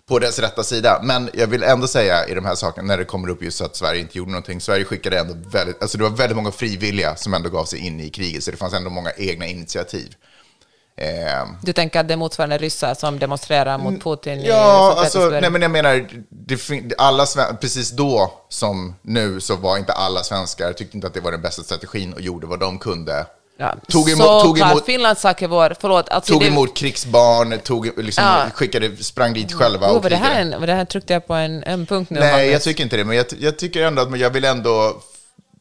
på 0.08 0.20
dess 0.20 0.40
rätta 0.40 0.64
sida. 0.64 1.00
Men 1.04 1.30
jag 1.34 1.48
vill 1.48 1.64
ändå 1.64 1.88
säga 1.88 2.28
i 2.28 2.34
de 2.34 2.46
här 2.46 2.56
sakerna, 2.56 2.88
när 2.88 2.98
det 2.98 3.06
kommer 3.06 3.30
upp 3.30 3.44
just 3.44 3.62
att 3.62 3.76
Sverige 3.76 4.02
inte 4.02 4.18
gjorde 4.18 4.32
någonting, 4.32 4.62
Sverige 4.62 4.86
skickade 4.86 5.20
ändå 5.20 5.50
väldigt... 5.50 5.82
Alltså 5.82 5.98
det 5.98 6.04
var 6.04 6.12
väldigt 6.12 6.36
många 6.36 6.52
frivilliga 6.52 7.16
som 7.16 7.34
ändå 7.34 7.50
gav 7.50 7.66
sig 7.66 7.80
in 7.80 8.00
i 8.00 8.10
kriget, 8.10 8.44
så 8.44 8.52
det 8.52 8.58
fanns 8.58 8.74
ändå 8.74 8.90
många 8.90 9.12
egna 9.18 9.46
initiativ. 9.46 10.16
Eh, 11.02 11.48
Du 11.62 11.74
tänker 11.74 12.00
att 12.00 12.08
det 12.08 12.14
är 12.14 12.18
motsvarande 12.18 12.58
ryssar 12.58 12.94
som 12.94 13.20
demonstrerar 13.20 13.78
mot 13.78 14.04
Putin 14.04 14.40
i 14.40 14.48
Ja, 14.48 14.94
Sankt 14.96 15.16
alltså, 15.16 15.30
nej 15.42 15.50
men 15.50 15.62
jag 15.62 15.72
menar, 15.72 16.08
alla, 16.98 17.26
precis 17.62 17.92
då 17.92 18.34
som 18.50 18.96
nu 19.02 19.42
så 19.42 19.56
var 19.56 19.78
inte 19.78 19.94
alla 19.94 20.24
svenskar, 20.24 20.74
tyckte 20.74 20.98
inte 20.98 21.08
att 21.08 21.14
det 21.14 21.20
var 21.22 21.32
den 21.32 21.42
bästa 21.42 21.64
strategin 21.64 22.14
och 22.14 22.22
gjorde 22.22 22.48
vad 22.48 22.60
de 22.60 22.80
kunde. 22.80 23.26
Ja, 23.58 23.76
Tog 23.88 24.10
emot- 24.10 24.24
så 24.28 24.42
tog 24.42 24.60
emot- 24.60 24.86
Finlands 24.86 25.22
sak 25.22 25.42
är 25.42 25.48
vår, 25.48 25.76
förlåt. 25.80 26.10
Alltså 26.10 26.34
Tog 26.34 26.42
det, 26.42 26.48
emot 26.48 26.78
krigsbarn, 26.78 27.60
tog, 27.60 27.92
liksom, 27.98 28.24
Ja. 28.24 28.46
skickade, 28.54 28.98
sprang 29.04 29.34
dit 29.34 29.54
själva 29.54 29.88
Oh, 29.92 29.96
och 29.96 30.04
var 30.04 30.10
det, 30.10 30.16
här 30.16 30.42
en, 30.42 30.60
var 30.60 30.68
det 30.68 30.74
här 30.74 30.86
tryckte 30.86 31.14
jag 31.14 31.28
på 31.28 31.34
en, 31.34 31.64
en 31.64 31.86
punkt 31.86 32.10
nu? 32.10 32.20
Nej, 32.20 32.32
Magnus? 32.32 32.52
jag 32.52 32.62
tycker 32.62 32.84
inte 32.84 32.98
det, 32.98 33.04
men 33.04 33.18
jag, 33.18 33.26
jag 33.40 33.58
tycker 33.58 33.84
ändå 33.84 34.02
att 34.02 34.20
jag 34.20 34.30
vill 34.30 34.46
ändå 34.46 35.02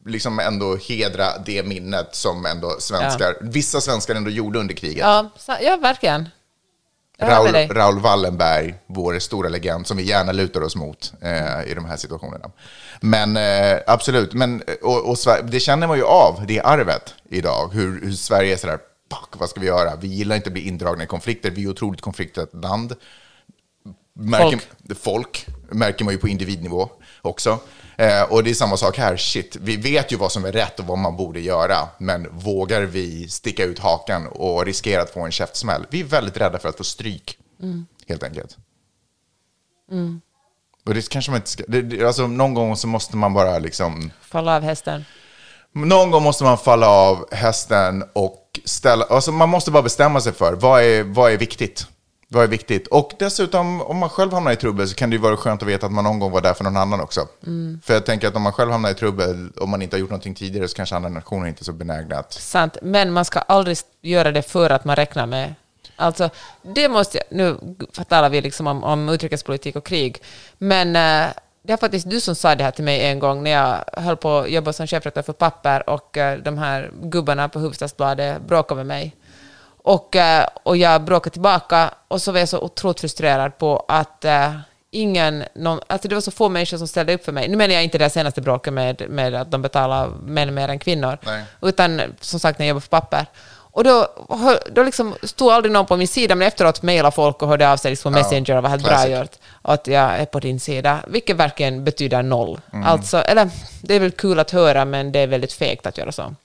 liksom 0.05 0.39
ändå 0.39 0.75
hedra 0.75 1.37
det 1.45 1.63
minnet 1.63 2.15
som 2.15 2.45
ändå 2.45 2.75
svenskar, 2.79 3.35
vissa 3.41 3.81
svenskar 3.81 4.15
ändå 4.15 4.29
gjorde 4.29 4.59
under 4.59 4.75
kriget. 4.75 4.97
Ja, 4.97 5.29
ja 5.61 5.77
verkligen. 5.77 6.29
Raul. 7.21 7.55
Raul 7.69 7.99
Wallenberg, 7.99 8.75
vår 8.87 9.19
stora 9.19 9.49
legend, 9.49 9.87
som 9.87 9.97
vi 9.97 10.03
gärna 10.03 10.31
lutar 10.31 10.61
oss 10.61 10.75
mot 10.75 11.13
eh, 11.21 11.71
i 11.71 11.73
de 11.75 11.85
här 11.85 11.97
situationerna. 11.97 12.51
Men 13.01 13.37
eh, 13.37 13.79
absolut, 13.87 14.33
men, 14.33 14.63
och, 14.81 15.09
och 15.09 15.15
Sver- 15.15 15.43
det 15.43 15.59
känner 15.59 15.87
man 15.87 15.97
ju 15.97 16.03
av, 16.03 16.45
det 16.47 16.61
arvet 16.61 17.15
idag, 17.29 17.69
hur, 17.73 18.01
hur 18.01 18.11
Sverige 18.11 18.53
är 18.53 18.57
sådär, 18.57 18.79
fuck, 19.11 19.39
vad 19.39 19.49
ska 19.49 19.59
vi 19.59 19.67
göra? 19.67 19.95
Vi 19.95 20.07
gillar 20.07 20.35
inte 20.35 20.47
att 20.49 20.53
bli 20.53 20.67
indragna 20.67 21.03
i 21.03 21.07
konflikter, 21.07 21.51
vi 21.51 21.63
är 21.63 21.67
otroligt 21.69 22.01
konfliktat 22.01 22.49
land. 22.53 22.95
Märker, 24.13 24.59
Folk. 24.87 24.99
folk 25.03 25.47
märker 25.71 26.05
man 26.05 26.13
ju 26.13 26.17
på 26.19 26.27
individnivå 26.27 26.89
också. 27.21 27.59
Eh, 27.99 28.23
och 28.23 28.43
det 28.43 28.49
är 28.49 28.53
samma 28.53 28.77
sak 28.77 28.97
här, 28.97 29.17
shit, 29.17 29.55
vi 29.61 29.77
vet 29.77 30.11
ju 30.11 30.15
vad 30.17 30.31
som 30.31 30.45
är 30.45 30.51
rätt 30.51 30.79
och 30.79 30.85
vad 30.85 30.97
man 30.97 31.17
borde 31.17 31.39
göra, 31.39 31.87
men 31.97 32.27
vågar 32.31 32.81
vi 32.81 33.29
sticka 33.29 33.63
ut 33.63 33.79
hakan 33.79 34.27
och 34.27 34.65
riskera 34.65 35.01
att 35.01 35.09
få 35.09 35.19
en 35.25 35.31
käftsmäll? 35.31 35.85
Vi 35.89 35.99
är 35.99 36.03
väldigt 36.03 36.37
rädda 36.37 36.59
för 36.59 36.69
att 36.69 36.77
få 36.77 36.83
stryk, 36.83 37.37
helt 38.07 38.23
enkelt. 38.23 38.57
Och 40.85 40.93
det 40.93 41.09
kanske 41.09 41.31
man 41.31 41.37
inte 41.37 41.49
ska, 41.49 41.63
det, 41.67 42.05
alltså 42.05 42.27
någon 42.27 42.53
gång 42.53 42.75
så 42.75 42.87
måste 42.87 43.17
man 43.17 43.33
bara 43.33 43.59
liksom, 43.59 44.11
Falla 44.21 44.55
av 44.55 44.61
hästen. 44.63 45.05
någon 45.71 46.11
gång 46.11 46.23
måste 46.23 46.43
man 46.43 46.57
falla 46.57 46.89
av 46.89 47.33
hästen 47.33 48.03
och 48.13 48.59
ställa, 48.65 49.05
alltså 49.05 49.31
man 49.31 49.49
måste 49.49 49.71
bara 49.71 49.83
bestämma 49.83 50.21
sig 50.21 50.33
för 50.33 50.53
vad 50.53 50.83
är, 50.83 51.03
vad 51.03 51.31
är 51.31 51.37
viktigt. 51.37 51.87
Vad 52.31 52.43
är 52.43 52.47
viktigt? 52.47 52.87
Och 52.87 53.11
dessutom, 53.19 53.81
om 53.81 53.97
man 53.97 54.09
själv 54.09 54.33
hamnar 54.33 54.51
i 54.51 54.55
trubbel 54.55 54.87
så 54.87 54.95
kan 54.95 55.09
det 55.09 55.15
ju 55.15 55.21
vara 55.21 55.37
skönt 55.37 55.61
att 55.61 55.67
veta 55.67 55.85
att 55.85 55.91
man 55.91 56.03
någon 56.03 56.19
gång 56.19 56.31
var 56.31 56.41
där 56.41 56.53
för 56.53 56.63
någon 56.63 56.77
annan 56.77 57.01
också. 57.01 57.27
För 57.83 57.93
jag 57.93 58.05
tänker 58.05 58.27
att 58.27 58.35
om 58.35 58.41
man 58.41 58.53
själv 58.53 58.71
hamnar 58.71 58.91
i 58.91 58.93
trubbel 58.93 59.49
och 59.59 59.69
man 59.69 59.81
inte 59.81 59.95
har 59.95 59.99
gjort 59.99 60.09
någonting 60.09 60.35
tidigare 60.35 60.67
så 60.67 60.75
kanske 60.75 60.95
andra 60.95 61.09
nationer 61.09 61.47
inte 61.47 61.61
är 61.61 61.65
så 61.65 61.73
benägna 61.73 62.15
att... 62.15 62.33
Sant, 62.33 62.77
men 62.81 63.11
man 63.11 63.25
ska 63.25 63.39
aldrig 63.39 63.77
göra 64.01 64.31
det 64.31 64.41
för 64.41 64.69
att 64.69 64.85
man 64.85 64.95
räknar 64.95 65.25
med... 65.25 65.55
Alltså, 65.95 66.29
det 66.61 66.89
måste 66.89 67.17
jag... 67.17 67.37
Nu 67.37 67.57
talar 68.07 68.29
vi 68.29 68.41
liksom 68.41 68.67
om, 68.67 68.83
om 68.83 69.09
utrikespolitik 69.09 69.75
och 69.75 69.85
krig, 69.85 70.21
men 70.57 70.95
eh, 70.95 71.29
det 71.61 71.73
är 71.73 71.77
faktiskt 71.77 72.09
du 72.09 72.19
som 72.19 72.35
sa 72.35 72.55
det 72.55 72.63
här 72.63 72.71
till 72.71 72.83
mig 72.83 73.05
en 73.05 73.19
gång 73.19 73.43
när 73.43 73.51
jag 73.51 74.01
höll 74.03 74.17
på 74.17 74.37
att 74.37 74.51
jobba 74.51 74.73
som 74.73 74.87
chefredaktör 74.87 75.21
för 75.21 75.33
papper 75.33 75.89
och 75.89 76.17
eh, 76.17 76.39
de 76.39 76.57
här 76.57 76.91
gubbarna 77.01 77.49
på 77.49 77.59
Hufvudstadsbladet 77.59 78.41
bråkade 78.41 78.77
med 78.77 78.85
mig. 78.85 79.15
Och, 79.89 80.15
eh, 80.15 80.47
och 80.63 80.77
jag 80.77 81.03
bråkade 81.03 81.33
tillbaka 81.33 81.93
och 82.07 82.21
så 82.21 82.31
var 82.31 82.39
jag 82.39 82.49
så 82.49 82.59
otroligt 82.59 82.99
frustrerad 82.99 83.57
på 83.57 83.85
att 83.87 84.25
eh, 84.25 84.53
ingen, 84.91 85.43
någon, 85.55 85.79
alltså 85.87 86.07
det 86.07 86.15
var 86.15 86.21
så 86.21 86.31
få 86.31 86.49
människor 86.49 86.77
som 86.77 86.87
ställde 86.87 87.13
upp 87.13 87.25
för 87.25 87.31
mig. 87.31 87.47
Nu 87.47 87.57
menar 87.57 87.73
jag 87.73 87.83
inte 87.83 87.97
det 87.97 88.09
senaste 88.09 88.41
bråket 88.41 88.73
med, 88.73 89.09
med 89.09 89.35
att 89.35 89.51
de 89.51 89.61
betalar 89.61 90.07
män 90.07 90.53
mer 90.53 90.67
än 90.67 90.79
kvinnor, 90.79 91.17
Nej. 91.21 91.43
utan 91.61 92.01
som 92.21 92.39
sagt 92.39 92.59
när 92.59 92.65
jag 92.65 92.69
jobbade 92.69 92.81
för 92.81 92.89
papper. 92.89 93.25
Och 93.71 93.83
då, 93.83 94.07
då 94.71 94.83
liksom 94.83 95.15
stod 95.23 95.51
aldrig 95.51 95.71
någon 95.71 95.85
på 95.85 95.97
min 95.97 96.07
sida, 96.07 96.35
men 96.35 96.47
efteråt 96.47 96.81
mejlade 96.81 97.15
folk 97.15 97.41
och 97.41 97.47
hörde 97.47 97.71
av 97.71 97.77
sig 97.77 97.91
liksom 97.91 98.13
på 98.13 98.19
Messenger 98.19 98.57
och 98.57 98.63
var 98.63 98.69
helt 98.69 98.83
bra 98.83 99.07
gjort. 99.07 99.35
Att 99.61 99.87
jag 99.87 100.19
är 100.19 100.25
på 100.25 100.39
din 100.39 100.59
sida, 100.59 100.99
vilket 101.07 101.35
verkligen 101.35 101.83
betyder 101.83 102.23
noll. 102.23 102.61
Mm. 102.73 102.85
Alltså, 102.85 103.17
eller 103.17 103.49
det 103.81 103.95
är 103.95 103.99
väl 103.99 104.11
kul 104.11 104.39
att 104.39 104.51
höra, 104.51 104.85
men 104.85 105.11
det 105.11 105.19
är 105.19 105.27
väldigt 105.27 105.53
fegt 105.53 105.85
att 105.85 105.97
göra 105.97 106.11
så. 106.11 106.35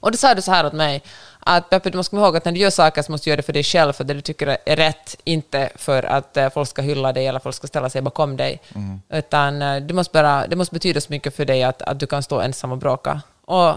Och 0.00 0.10
då 0.10 0.16
sa 0.16 0.34
du 0.34 0.42
så 0.42 0.50
här 0.50 0.66
åt 0.66 0.72
mig, 0.72 1.02
att 1.48 1.70
Peppe, 1.70 1.90
du 1.90 1.96
måste 1.96 2.10
komma 2.10 2.22
ihåg 2.22 2.36
att 2.36 2.44
när 2.44 2.52
du 2.52 2.60
gör 2.60 2.70
saker 2.70 3.02
så 3.02 3.12
måste 3.12 3.24
du 3.24 3.30
göra 3.30 3.36
det 3.36 3.42
för 3.42 3.52
dig 3.52 3.62
själv, 3.62 3.92
för 3.92 4.04
det 4.04 4.14
du 4.14 4.20
tycker 4.20 4.58
är 4.66 4.76
rätt, 4.76 5.16
inte 5.24 5.70
för 5.74 6.02
att 6.02 6.36
eh, 6.36 6.50
folk 6.50 6.68
ska 6.68 6.82
hylla 6.82 7.12
dig 7.12 7.26
eller 7.26 7.40
folk 7.40 7.56
ska 7.56 7.66
ställa 7.66 7.90
sig 7.90 8.02
bakom 8.02 8.36
dig. 8.36 8.60
Utan 9.08 9.62
eh, 9.62 9.82
det, 9.82 9.94
måste 9.94 10.12
bara, 10.12 10.46
det 10.46 10.56
måste 10.56 10.74
betyda 10.74 11.00
så 11.00 11.12
mycket 11.12 11.36
för 11.36 11.44
dig 11.44 11.62
att, 11.62 11.82
att 11.82 12.00
du 12.00 12.06
kan 12.06 12.22
stå 12.22 12.40
ensam 12.40 12.72
och 12.72 12.78
bråka. 12.78 13.20
Och, 13.44 13.70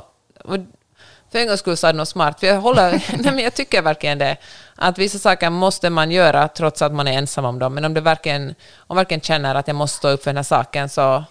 och 0.43 0.57
för 1.31 1.39
en 1.39 1.47
gångs 1.47 1.59
skull 1.59 1.77
sa 1.77 1.91
du 1.91 1.97
något 1.97 2.07
smart, 2.07 2.39
för 2.39 2.47
jag, 2.47 2.61
håller, 2.61 2.91
nej, 3.23 3.33
men 3.33 3.39
jag 3.39 3.53
tycker 3.53 3.81
verkligen 3.81 4.17
det. 4.17 4.37
Att 4.75 4.97
vissa 4.97 5.19
saker 5.19 5.49
måste 5.49 5.89
man 5.89 6.11
göra 6.11 6.47
trots 6.47 6.81
att 6.81 6.93
man 6.93 7.07
är 7.07 7.17
ensam 7.17 7.45
om 7.45 7.59
dem, 7.59 7.73
men 7.73 7.85
om 7.85 7.93
du 7.93 8.01
verkligen, 8.01 8.55
om 8.77 8.97
verkligen 8.97 9.21
känner 9.21 9.55
att 9.55 9.67
jag 9.67 9.75
måste 9.75 9.97
stå 9.97 10.09
upp 10.09 10.23
för 10.23 10.29
den 10.29 10.37
här 10.37 10.43
saken 10.43 10.89
så 10.89 11.23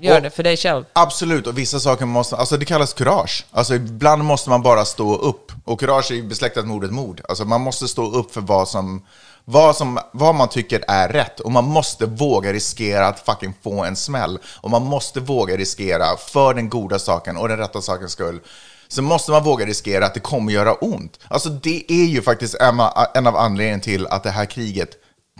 Gör 0.00 0.16
Och- 0.16 0.22
det 0.22 0.30
för 0.30 0.42
dig 0.42 0.56
själv. 0.56 0.84
Absolut, 0.92 1.46
och 1.46 1.58
vissa 1.58 1.80
saker 1.80 2.06
måste, 2.06 2.36
alltså 2.36 2.56
det 2.56 2.64
kallas 2.64 2.92
kurage. 2.92 3.44
Alltså 3.50 3.74
ibland 3.74 4.24
måste 4.24 4.50
man 4.50 4.62
bara 4.62 4.84
stå 4.84 5.16
upp. 5.16 5.52
Och 5.64 5.80
kurage 5.80 6.10
är 6.10 6.14
ju 6.14 6.22
besläktat 6.22 6.66
med 6.66 6.76
ordet 6.76 6.90
mod. 6.90 7.20
Alltså 7.28 7.44
man 7.44 7.60
måste 7.60 7.88
stå 7.88 8.10
upp 8.12 8.34
för 8.34 8.40
vad 8.40 8.68
som, 8.68 9.02
vad 9.44 9.76
som, 9.76 9.98
vad 10.12 10.34
man 10.34 10.48
tycker 10.48 10.84
är 10.88 11.08
rätt. 11.08 11.40
Och 11.40 11.52
man 11.52 11.64
måste 11.64 12.06
våga 12.06 12.52
riskera 12.52 13.06
att 13.06 13.20
fucking 13.20 13.54
få 13.62 13.84
en 13.84 13.96
smäll. 13.96 14.38
Och 14.60 14.70
man 14.70 14.82
måste 14.82 15.20
våga 15.20 15.56
riskera 15.56 16.16
för 16.16 16.54
den 16.54 16.68
goda 16.68 16.98
saken 16.98 17.36
och 17.36 17.48
den 17.48 17.58
rätta 17.58 17.80
sakens 17.82 18.12
skull. 18.12 18.40
Så 18.88 19.02
måste 19.02 19.30
man 19.30 19.44
våga 19.44 19.66
riskera 19.66 20.06
att 20.06 20.14
det 20.14 20.20
kommer 20.20 20.52
göra 20.52 20.74
ont. 20.74 21.18
Alltså 21.28 21.48
det 21.48 21.92
är 21.92 22.04
ju 22.06 22.22
faktiskt 22.22 22.54
en 22.54 22.80
av- 22.80 23.06
en 23.14 23.26
av 23.26 23.36
anledningarna 23.36 23.82
till 23.82 24.06
att 24.06 24.22
det 24.22 24.30
här 24.30 24.44
kriget 24.44 24.90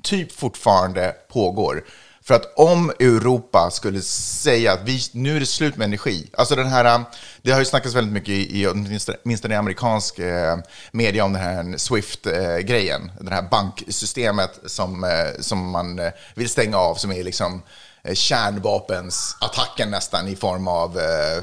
typ 0.03 0.33
fortfarande 0.33 1.15
pågår. 1.33 1.85
För 2.27 2.35
att 2.35 2.53
om 2.57 2.91
Europa 2.91 3.71
skulle 3.71 4.03
säga 4.03 4.73
att 4.73 4.83
vi, 4.85 5.01
nu 5.13 5.37
är 5.37 5.41
det 5.41 5.47
slut 5.47 5.77
med 5.77 5.85
energi, 5.85 6.31
alltså 6.33 6.57
den 6.57 6.67
här, 6.67 6.95
um, 6.95 7.05
det 7.43 7.51
har 7.53 7.59
ju 7.59 7.65
snackats 7.65 7.95
väldigt 7.95 8.13
mycket 8.13 8.29
i, 8.29 8.63
i 8.63 8.67
åtminstone 8.67 9.55
i 9.55 9.57
amerikansk 9.57 10.19
eh, 10.19 10.59
media 10.93 11.25
om 11.25 11.33
den 11.33 11.43
här 11.43 11.77
Swift-grejen, 11.79 13.13
eh, 13.19 13.25
det 13.25 13.35
här 13.35 13.43
banksystemet 13.43 14.61
som, 14.67 15.05
eh, 15.05 15.41
som 15.41 15.71
man 15.71 15.99
eh, 15.99 16.13
vill 16.35 16.49
stänga 16.49 16.79
av, 16.79 16.95
som 16.95 17.13
är 17.13 17.25
liksom 17.25 17.63
eh, 18.03 18.15
kärnvapensattacken 18.15 19.91
nästan 19.91 20.29
i 20.29 20.37
form 20.37 20.69
av 20.69 20.99
eh, 20.99 21.43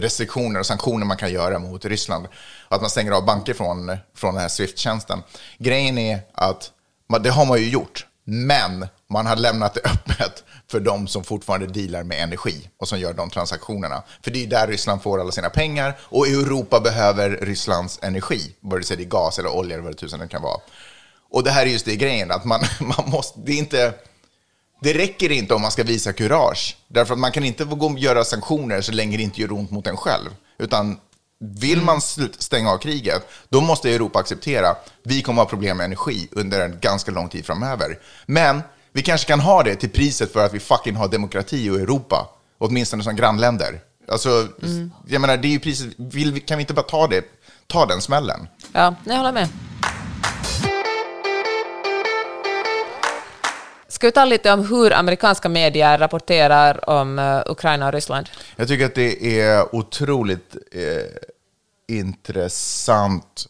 restriktioner 0.00 0.60
och 0.60 0.66
sanktioner 0.66 1.06
man 1.06 1.16
kan 1.16 1.32
göra 1.32 1.58
mot 1.58 1.84
Ryssland. 1.84 2.26
Att 2.68 2.80
man 2.80 2.90
stänger 2.90 3.12
av 3.12 3.24
banker 3.24 3.54
från, 3.54 3.96
från 4.14 4.34
den 4.34 4.42
här 4.42 4.48
Swift-tjänsten. 4.48 5.22
Grejen 5.58 5.98
är 5.98 6.20
att 6.32 6.70
det 7.20 7.30
har 7.30 7.46
man 7.46 7.58
ju 7.58 7.68
gjort, 7.68 8.06
men 8.24 8.86
man 9.10 9.26
har 9.26 9.36
lämnat 9.36 9.74
det 9.74 9.80
öppet 9.84 10.44
för 10.70 10.80
de 10.80 11.06
som 11.06 11.24
fortfarande 11.24 11.66
dealar 11.66 12.02
med 12.02 12.22
energi 12.22 12.70
och 12.78 12.88
som 12.88 12.98
gör 12.98 13.12
de 13.12 13.30
transaktionerna. 13.30 14.02
För 14.22 14.30
det 14.30 14.44
är 14.44 14.46
där 14.46 14.66
Ryssland 14.66 15.02
får 15.02 15.20
alla 15.20 15.32
sina 15.32 15.50
pengar 15.50 15.98
och 16.00 16.26
Europa 16.28 16.80
behöver 16.80 17.30
Rysslands 17.30 17.98
energi, 18.02 18.54
vare 18.60 18.82
sig 18.82 18.96
det 18.96 19.02
är 19.02 19.08
gas 19.08 19.38
eller 19.38 19.54
olja 19.54 19.74
eller 19.74 19.84
vad 19.84 19.92
det 19.92 19.98
tusan 19.98 20.20
det 20.20 20.28
kan 20.28 20.42
vara. 20.42 20.60
Och 21.30 21.44
det 21.44 21.50
här 21.50 21.66
är 21.66 21.70
just 21.70 21.84
det 21.84 21.96
grejen, 21.96 22.30
att 22.30 22.44
man, 22.44 22.60
man 22.80 23.10
måste, 23.10 23.40
det 23.40 23.52
är 23.52 23.58
inte, 23.58 23.94
det 24.80 24.92
räcker 24.92 25.32
inte 25.32 25.54
om 25.54 25.62
man 25.62 25.70
ska 25.70 25.82
visa 25.82 26.12
kurage. 26.12 26.76
Därför 26.88 27.14
att 27.14 27.20
man 27.20 27.32
kan 27.32 27.44
inte 27.44 27.64
gå 27.64 27.86
och 27.86 27.98
göra 27.98 28.24
sanktioner 28.24 28.80
så 28.80 28.92
länge 28.92 29.16
det 29.16 29.22
inte 29.22 29.40
gör 29.40 29.52
ont 29.52 29.70
mot 29.70 29.86
en 29.86 29.96
själv. 29.96 30.30
Utan 30.58 30.98
vill 31.40 31.82
man 31.82 32.00
stänga 32.38 32.70
av 32.70 32.78
kriget, 32.78 33.26
då 33.48 33.60
måste 33.60 33.90
Europa 33.94 34.18
acceptera 34.18 34.76
vi 35.02 35.22
kommer 35.22 35.42
ha 35.42 35.48
problem 35.48 35.76
med 35.76 35.84
energi 35.84 36.28
under 36.30 36.60
en 36.64 36.78
ganska 36.80 37.10
lång 37.12 37.28
tid 37.28 37.46
framöver. 37.46 37.98
Men 38.26 38.62
vi 38.92 39.02
kanske 39.02 39.26
kan 39.26 39.40
ha 39.40 39.62
det 39.62 39.76
till 39.76 39.90
priset 39.90 40.32
för 40.32 40.46
att 40.46 40.54
vi 40.54 40.60
fucking 40.60 40.96
har 40.96 41.08
demokrati 41.08 41.56
i 41.56 41.68
Europa. 41.68 42.28
Åtminstone 42.58 43.02
som 43.02 43.16
grannländer. 43.16 43.80
Alltså, 44.08 44.48
jag 45.06 45.20
menar, 45.20 45.36
det 45.36 45.48
är 45.48 45.50
ju 45.50 45.60
priset. 45.60 45.88
Vill, 45.96 46.32
vi- 46.32 46.40
kan 46.40 46.58
vi 46.58 46.62
inte 46.62 46.74
bara 46.74 46.82
ta 46.82 47.06
det, 47.06 47.24
ta 47.66 47.86
den 47.86 48.00
smällen? 48.00 48.48
Ja, 48.72 48.94
jag 49.04 49.16
håller 49.16 49.32
med. 49.32 49.48
Ska 54.04 54.08
vi 54.08 54.12
ta 54.12 54.24
lite 54.24 54.52
om 54.52 54.66
hur 54.68 54.92
amerikanska 54.92 55.48
medier 55.48 55.98
rapporterar 55.98 56.90
om 56.90 57.18
eh, 57.18 57.42
Ukraina 57.46 57.86
och 57.86 57.92
Ryssland? 57.92 58.30
Jag 58.56 58.68
tycker 58.68 58.86
att 58.86 58.94
det 58.94 59.40
är 59.40 59.74
otroligt 59.74 60.56
eh, 60.72 61.96
intressant 61.96 63.46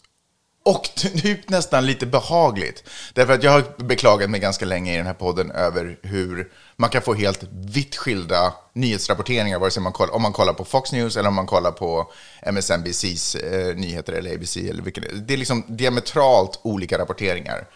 och 0.64 0.82
typ 0.96 1.48
nästan 1.48 1.86
lite 1.86 2.06
behagligt. 2.06 2.84
Därför 3.12 3.32
att 3.32 3.42
jag 3.42 3.50
har 3.50 3.84
beklagat 3.84 4.30
mig 4.30 4.40
ganska 4.40 4.64
länge 4.64 4.94
i 4.94 4.96
den 4.96 5.06
här 5.06 5.14
podden 5.14 5.50
över 5.50 5.98
hur 6.02 6.52
man 6.76 6.90
kan 6.90 7.02
få 7.02 7.14
helt 7.14 7.42
vitt 7.50 7.96
skilda 7.96 8.54
nyhetsrapporteringar, 8.72 9.58
vare 9.58 9.70
sig 9.70 9.82
man 9.82 9.92
kollar, 9.92 10.14
om 10.14 10.22
man 10.22 10.32
kollar 10.32 10.52
på 10.52 10.64
Fox 10.64 10.92
News 10.92 11.16
eller 11.16 11.28
om 11.28 11.34
man 11.34 11.46
kollar 11.46 11.70
på 11.70 12.12
MSNBCs 12.42 13.34
eh, 13.34 13.76
nyheter 13.76 14.12
eller 14.12 14.34
ABC. 14.34 14.56
Eller 14.56 14.82
vilken, 14.82 15.26
det 15.26 15.34
är 15.34 15.38
liksom 15.38 15.64
diametralt 15.68 16.60
olika 16.62 16.98
rapporteringar. 16.98 17.66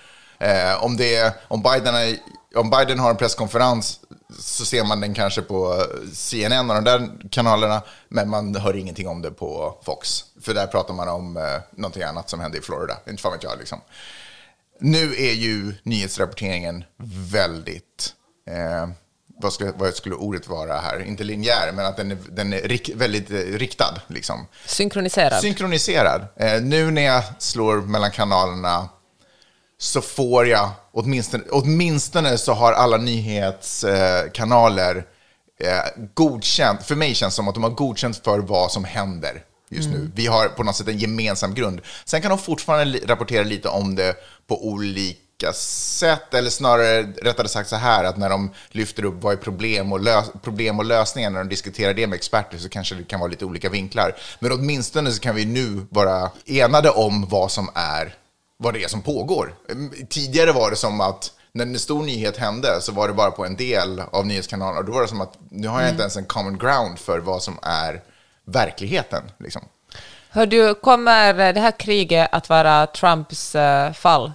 Eh, 0.41 0.85
om, 0.85 0.97
det 0.97 1.35
om, 1.49 1.63
Biden 1.63 1.95
har 1.95 2.17
om 2.55 2.71
Biden 2.71 2.99
har 2.99 3.11
en 3.11 3.17
presskonferens 3.17 4.01
så 4.39 4.65
ser 4.65 4.85
man 4.85 5.01
den 5.01 5.15
kanske 5.15 5.43
på 5.43 5.87
CNN 6.13 6.71
och 6.71 6.75
de 6.75 6.85
där 6.85 7.11
kanalerna, 7.31 7.83
men 8.09 8.31
man 8.31 8.57
hör 8.57 8.77
ingenting 8.77 9.09
om 9.09 9.23
det 9.23 9.31
på 9.31 9.79
Fox. 9.83 10.25
För 10.41 10.55
där 10.55 10.67
pratar 10.67 10.95
man 10.95 11.09
om 11.09 11.37
eh, 11.37 11.43
någonting 11.71 12.03
annat 12.03 12.31
som 12.31 12.41
hände 12.41 12.59
i 12.59 12.61
Florida. 12.61 12.97
Inte 13.09 13.23
fan 13.23 13.33
vet 13.33 13.43
jag 13.43 13.59
liksom. 13.59 13.81
Nu 14.81 15.15
är 15.15 15.33
ju 15.33 15.75
nyhetsrapporteringen 15.83 16.85
väldigt, 17.33 18.13
eh, 18.51 18.89
vad, 19.43 19.53
skulle, 19.53 19.73
vad 19.77 19.95
skulle 19.95 20.15
ordet 20.15 20.49
vara 20.49 20.81
här? 20.81 21.03
Inte 21.03 21.25
linjär, 21.25 21.73
men 21.73 21.87
att 21.87 21.97
den 21.97 22.11
är, 22.11 22.19
den 22.31 22.53
är 22.53 22.61
rik, 22.61 22.91
väldigt 22.95 23.31
eh, 23.31 23.37
riktad. 23.37 24.01
Liksom. 24.07 24.47
Synkroniserad. 24.67 25.41
Synkroniserad. 25.41 26.27
Eh, 26.37 26.63
nu 26.63 26.91
när 26.91 27.03
jag 27.03 27.25
slår 27.39 27.77
mellan 27.77 28.11
kanalerna 28.11 28.89
så 29.79 30.01
får 30.01 30.47
jag, 30.47 30.71
åtminstone, 30.93 31.45
åtminstone 31.51 32.39
så 32.39 32.53
har 32.53 32.73
alla 32.73 32.97
nyhetskanaler 32.97 35.07
eh, 35.61 35.81
godkänt, 36.15 36.83
för 36.83 36.95
mig 36.95 37.15
känns 37.15 37.35
det 37.35 37.37
som 37.37 37.49
att 37.49 37.55
de 37.55 37.63
har 37.63 37.71
godkänt 37.71 38.21
för 38.25 38.39
vad 38.39 38.73
som 38.73 38.85
händer 38.85 39.45
just 39.71 39.89
nu. 39.89 40.11
Vi 40.15 40.27
har 40.27 40.49
på 40.49 40.63
något 40.63 40.77
sätt 40.77 40.89
en 40.89 40.99
gemensam 40.99 41.55
grund. 41.55 41.81
Sen 42.05 42.23
kan 42.23 42.31
de 42.31 42.39
fortfarande 42.39 43.01
rapportera 43.07 43.45
lite 43.45 43.69
om 43.69 43.95
det 43.95 44.15
på 44.47 44.69
olika 44.69 45.53
sätt, 45.55 46.35
eller 46.35 46.51
snarare 46.51 47.03
rättare 47.03 47.49
sagt 47.49 47.69
så 47.69 47.77
här, 47.77 48.05
att 48.05 48.17
när 48.17 48.31
de 48.31 48.51
lyfter 48.69 49.05
upp 49.05 49.23
vad 49.23 49.33
är 49.33 49.37
problem 49.37 49.93
och, 49.93 50.01
lös 50.01 50.27
problem 50.43 50.79
och 50.79 50.85
lösningar, 50.85 51.31
när 51.31 51.39
de 51.39 51.49
diskuterar 51.49 51.95
det 51.95 52.07
med 52.07 52.17
experter, 52.17 52.59
så 52.59 52.69
kanske 52.69 52.95
det 52.95 53.05
kan 53.05 53.21
vara 53.21 53.31
lite 53.31 53.45
olika 53.45 53.69
vinklar. 53.69 54.17
Men 54.41 54.53
åtminstone 54.53 55.13
så 55.13 55.21
kan 55.21 55.35
vi 55.35 55.45
nu 55.45 55.87
vara 55.91 56.31
enade 56.47 56.91
om 56.91 57.29
vad 57.29 57.53
som 57.53 57.71
är 57.75 58.15
vad 58.59 58.75
det 58.75 58.85
är 58.85 58.89
som 58.89 59.03
pågår. 59.03 59.55
Mm, 59.71 60.07
Tidigare 60.09 60.53
var 60.53 60.71
det 60.71 60.77
som 60.77 61.01
att 61.01 61.33
när 61.53 61.67
en 61.67 61.79
stor 61.79 62.03
nyhet 62.03 62.37
hände 62.37 62.81
så 62.81 62.93
var 62.93 63.09
det 63.09 63.15
bara 63.15 63.31
på 63.31 63.45
en 63.45 63.57
del 63.57 64.01
av 64.01 64.27
nyhetskanalerna. 64.27 64.83
Då 64.83 64.93
var 64.93 65.03
det 65.03 65.09
som 65.09 65.21
att 65.21 65.39
nu 65.51 65.69
har 65.69 65.81
jag 65.81 65.91
inte 65.91 66.03
ens 66.03 66.17
en 66.17 66.25
common 66.25 66.59
ground 66.59 66.99
för 66.99 67.19
vad 67.19 67.43
som 67.43 67.59
är 67.63 68.03
verkligheten. 68.45 69.23
Liksom. 69.39 69.63
Hör 70.31 70.47
du, 70.47 70.75
kommer 70.75 71.53
det 71.53 71.61
här 71.61 71.79
kriget 71.79 72.29
att 72.33 72.49
vara 72.49 72.87
Trumps 72.87 73.55
eh, 73.55 73.93
fall? 73.93 74.33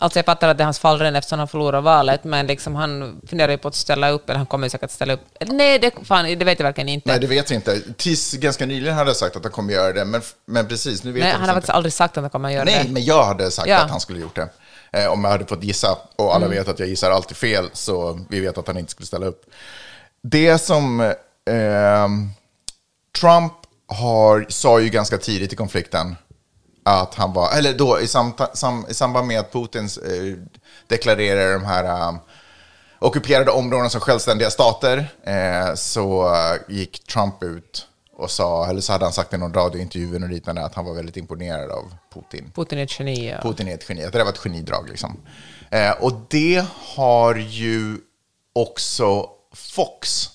Alltså 0.00 0.18
jag 0.18 0.26
fattar 0.26 0.48
att 0.48 0.58
det 0.58 0.62
är 0.62 0.64
hans 0.64 0.78
fall 0.78 0.98
redan 0.98 1.16
eftersom 1.16 1.38
han 1.38 1.48
förlorade 1.48 1.80
valet, 1.82 2.24
men 2.24 2.46
liksom 2.46 2.74
han 2.74 3.20
funderar 3.28 3.50
ju 3.52 3.58
på 3.58 3.68
att 3.68 3.74
ställa 3.74 4.10
upp, 4.10 4.28
eller 4.30 4.36
han 4.38 4.46
kommer 4.46 4.68
säkert 4.68 4.90
ställa 4.90 5.12
upp. 5.12 5.20
Nej, 5.46 5.78
det, 5.78 5.90
fan, 6.04 6.24
det 6.38 6.44
vet 6.44 6.58
jag 6.58 6.64
verkligen 6.66 6.88
inte. 6.88 7.08
Nej, 7.08 7.20
det 7.20 7.26
vet 7.26 7.50
vi 7.50 7.54
inte. 7.54 7.80
Tills 7.96 8.32
ganska 8.32 8.66
nyligen 8.66 8.94
hade 8.96 9.10
jag 9.10 9.16
sagt 9.16 9.36
att 9.36 9.42
han 9.42 9.52
kommer 9.52 9.72
göra 9.72 9.92
det, 9.92 10.04
men, 10.04 10.20
men 10.46 10.68
precis, 10.68 11.04
nu 11.04 11.12
vet 11.12 11.22
Nej, 11.22 11.32
jag 11.32 11.38
han 11.38 11.48
har 11.48 11.48
inte. 11.48 11.54
faktiskt 11.56 11.74
aldrig 11.74 11.92
sagt 11.92 12.16
att 12.16 12.22
han 12.22 12.30
kommer 12.30 12.50
göra 12.50 12.64
Nej, 12.64 12.84
det. 12.86 12.90
men 12.92 13.04
jag 13.04 13.24
hade 13.24 13.50
sagt 13.50 13.68
Ja. 13.68 13.78
att 13.78 13.90
han 13.90 14.00
skulle 14.00 14.20
gjort 14.20 14.36
det. 14.36 14.48
Eh, 14.92 15.06
om 15.12 15.24
jag 15.24 15.30
hade 15.30 15.46
fått 15.46 15.64
gissa, 15.64 15.98
och 16.16 16.34
alla 16.34 16.48
vet 16.48 16.68
att 16.68 16.78
jag 16.78 16.88
gissar 16.88 17.10
alltid 17.10 17.36
fel, 17.36 17.70
så 17.72 18.20
vi 18.28 18.40
vet 18.40 18.58
att 18.58 18.66
han 18.66 18.78
inte 18.78 18.90
skulle 18.90 19.06
ställa 19.06 19.26
upp. 19.26 19.42
Det 20.22 20.58
som 20.58 21.00
eh, 21.00 22.08
Trump 23.20 23.52
har, 23.88 24.46
sa 24.48 24.80
ju 24.80 24.88
ganska 24.88 25.18
tidigt 25.18 25.52
i 25.52 25.56
konflikten 25.56 26.16
att 26.90 27.14
han 27.14 27.32
var, 27.32 27.52
eller 27.52 27.74
då 27.74 28.00
i, 28.00 28.08
samta, 28.08 28.56
sam, 28.56 28.86
i 28.88 28.94
samband 28.94 29.26
med 29.26 29.40
att 29.40 29.52
Putin 29.52 29.84
eh, 29.84 30.38
deklarerade 30.86 31.52
de 31.52 31.64
här 31.64 31.84
eh, 31.84 32.14
ockuperade 32.98 33.50
områden 33.50 33.90
som 33.90 34.00
självständiga 34.00 34.50
stater, 34.50 35.08
eh, 35.22 35.74
så 35.74 36.36
gick 36.68 37.04
Trump 37.06 37.42
ut 37.42 37.86
och 38.20 38.30
sa, 38.30 38.66
eller 38.66 38.80
så 38.80 38.92
hade 38.92 39.04
han 39.04 39.12
sagt 39.12 39.34
i 39.34 39.38
någon 39.38 39.54
radiointervju 39.54 40.14
och 40.14 40.28
liknande, 40.28 40.64
att 40.64 40.74
han 40.74 40.84
var 40.84 40.94
väldigt 40.94 41.16
imponerad 41.16 41.70
av 41.70 41.94
Putin. 42.14 42.52
Putin 42.54 42.78
är 42.78 42.82
ett 42.82 43.00
geni. 43.00 43.30
Ja. 43.30 43.42
Putin 43.42 43.68
är 43.68 43.74
ett 43.74 43.88
geni, 43.88 44.04
att 44.04 44.12
det 44.12 44.18
där 44.18 44.24
var 44.24 44.32
ett 44.32 44.38
genidrag 44.38 44.88
liksom. 44.88 45.16
Eh, 45.70 45.90
och 45.90 46.12
det 46.28 46.64
har 46.96 47.34
ju 47.34 47.98
också 48.52 49.28
Fox 49.54 50.30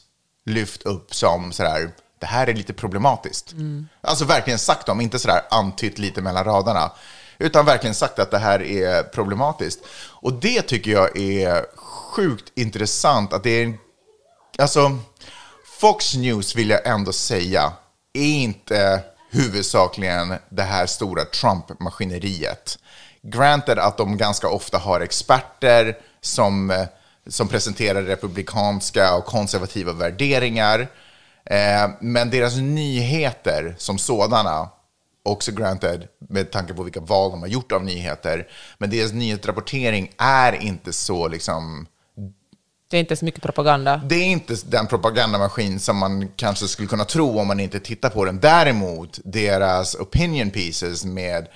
lyft 0.45 0.81
upp 0.81 1.15
som 1.15 1.51
sådär, 1.51 1.91
det 2.25 2.29
här 2.29 2.47
är 2.47 2.53
lite 2.53 2.73
problematiskt. 2.73 3.53
Alltså 4.01 4.25
verkligen 4.25 4.59
sagt 4.59 4.85
dem, 4.85 5.01
inte 5.01 5.19
sådär 5.19 5.41
antytt 5.49 5.97
lite 5.97 6.21
mellan 6.21 6.43
raderna, 6.43 6.91
utan 7.37 7.65
verkligen 7.65 7.95
sagt 7.95 8.19
att 8.19 8.31
det 8.31 8.37
här 8.37 8.61
är 8.61 9.03
problematiskt. 9.03 9.79
Och 10.21 10.33
det 10.33 10.61
tycker 10.61 10.91
jag 10.91 11.17
är 11.17 11.65
sjukt 11.75 12.51
intressant, 12.55 13.33
att 13.33 13.43
det 13.43 13.63
är 13.63 13.77
Alltså, 14.57 14.97
Fox 15.79 16.15
News 16.15 16.55
vill 16.55 16.69
jag 16.69 16.87
ändå 16.87 17.13
säga 17.13 17.73
är 18.13 18.25
inte 18.25 19.03
huvudsakligen 19.31 20.35
det 20.49 20.63
här 20.63 20.85
stora 20.85 21.25
Trump-maskineriet. 21.25 22.79
Granted 23.21 23.79
att 23.79 23.97
de 23.97 24.17
ganska 24.17 24.47
ofta 24.47 24.77
har 24.77 25.01
experter 25.01 25.97
som, 26.21 26.71
eh, 26.71 26.85
som 27.27 27.47
presenterar 27.47 28.01
republikanska 28.01 29.15
och 29.15 29.25
konservativa 29.25 29.93
värderingar. 29.93 30.87
Eh, 31.45 31.89
men 31.99 32.29
deras 32.29 32.57
nyheter 32.57 33.75
som 33.77 33.97
sådana, 33.97 34.69
också 35.23 35.51
granted 35.51 36.07
med 36.29 36.51
tanke 36.51 36.73
på 36.73 36.83
vilka 36.83 36.99
val 36.99 37.31
de 37.31 37.41
har 37.41 37.47
gjort 37.47 37.71
av 37.71 37.83
nyheter, 37.83 38.47
men 38.77 38.89
deras 38.89 39.13
nyhetsrapportering 39.13 40.11
är 40.17 40.53
inte 40.53 40.93
så 40.93 41.27
liksom 41.27 41.87
Det 42.89 42.97
är 42.97 42.99
inte 42.99 43.15
så 43.15 43.25
mycket 43.25 43.43
propaganda. 43.43 44.01
Det 44.05 44.15
är 44.15 44.25
inte 44.25 44.55
den 44.65 44.87
propagandamaskin 44.87 45.79
som 45.79 45.97
man 45.97 46.29
kanske 46.35 46.67
skulle 46.67 46.87
kunna 46.87 47.05
tro 47.05 47.39
om 47.39 47.47
man 47.47 47.59
inte 47.59 47.79
tittar 47.79 48.09
på 48.09 48.25
den. 48.25 48.39
Däremot 48.39 49.19
deras 49.23 49.95
opinion 49.95 50.51
pieces 50.51 51.05
med 51.05 51.47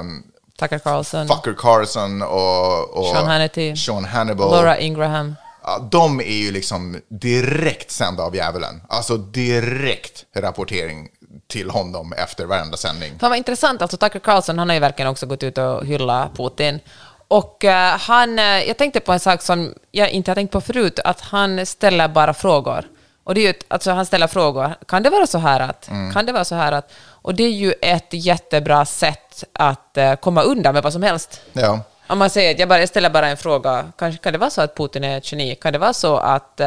um, 0.00 0.22
Tucker 0.58 0.78
Carlson. 0.78 1.28
Fucker 1.28 1.54
Carlson 1.54 2.22
och, 2.22 2.98
och 2.98 3.06
Sean 3.06 3.26
Hannity. 3.26 3.76
Sean 3.76 4.04
Hannibal. 4.04 4.50
Laura 4.50 4.78
Ingraham. 4.78 5.34
Ja, 5.68 5.88
de 5.90 6.20
är 6.20 6.44
ju 6.44 6.52
liksom 6.52 7.00
direkt 7.08 7.90
sända 7.90 8.22
av 8.22 8.36
djävulen. 8.36 8.80
Alltså 8.88 9.16
direkt 9.16 10.24
rapportering 10.36 11.08
till 11.46 11.70
honom 11.70 12.12
efter 12.12 12.44
varenda 12.44 12.76
sändning. 12.76 13.18
Fan 13.18 13.30
vad 13.30 13.38
intressant, 13.38 13.82
alltså 13.82 13.96
Tucker 13.96 14.18
Carlson 14.18 14.58
han 14.58 14.68
har 14.68 14.74
ju 14.74 14.80
verkligen 14.80 15.10
också 15.10 15.26
gått 15.26 15.42
ut 15.42 15.58
och 15.58 15.86
hyllat 15.86 16.36
Putin. 16.36 16.80
Och 17.28 17.64
uh, 17.64 17.70
han, 17.98 18.38
uh, 18.38 18.44
jag 18.44 18.76
tänkte 18.76 19.00
på 19.00 19.12
en 19.12 19.20
sak 19.20 19.42
som 19.42 19.74
jag 19.90 20.10
inte 20.10 20.30
har 20.30 20.34
tänkt 20.34 20.52
på 20.52 20.60
förut, 20.60 20.98
att 21.04 21.20
han 21.20 21.66
ställer 21.66 22.08
bara 22.08 22.34
frågor. 22.34 22.84
Och 23.24 23.34
det 23.34 23.40
är 23.40 23.46
ju, 23.46 23.54
alltså 23.68 23.90
han 23.90 24.06
ställer 24.06 24.26
frågor. 24.26 24.74
Kan 24.86 25.02
det 25.02 25.10
vara 25.10 25.26
så 25.26 25.38
här 25.38 25.60
att? 25.60 25.88
Mm. 25.88 26.12
Kan 26.12 26.26
det 26.26 26.32
vara 26.32 26.44
så 26.44 26.54
här 26.54 26.72
att? 26.72 26.92
Och 27.06 27.34
det 27.34 27.44
är 27.44 27.50
ju 27.50 27.72
ett 27.82 28.08
jättebra 28.10 28.84
sätt 28.84 29.44
att 29.52 29.96
uh, 29.98 30.14
komma 30.14 30.42
undan 30.42 30.74
med 30.74 30.82
vad 30.82 30.92
som 30.92 31.02
helst. 31.02 31.40
Ja. 31.52 31.80
Om 32.08 32.18
man 32.18 32.30
säger 32.30 32.54
att 32.54 32.58
jag, 32.58 32.68
bara, 32.68 32.80
jag 32.80 32.88
ställer 32.88 33.10
bara 33.10 33.28
en 33.28 33.36
fråga, 33.36 33.92
kanske 33.98 34.22
kan 34.22 34.32
det 34.32 34.38
vara 34.38 34.50
så 34.50 34.60
att 34.60 34.76
Putin 34.76 35.04
är 35.04 35.18
ett 35.18 35.32
geni? 35.32 35.54
Kan 35.54 35.72
det 35.72 35.78
vara 35.78 35.92
så 35.92 36.16
att 36.16 36.60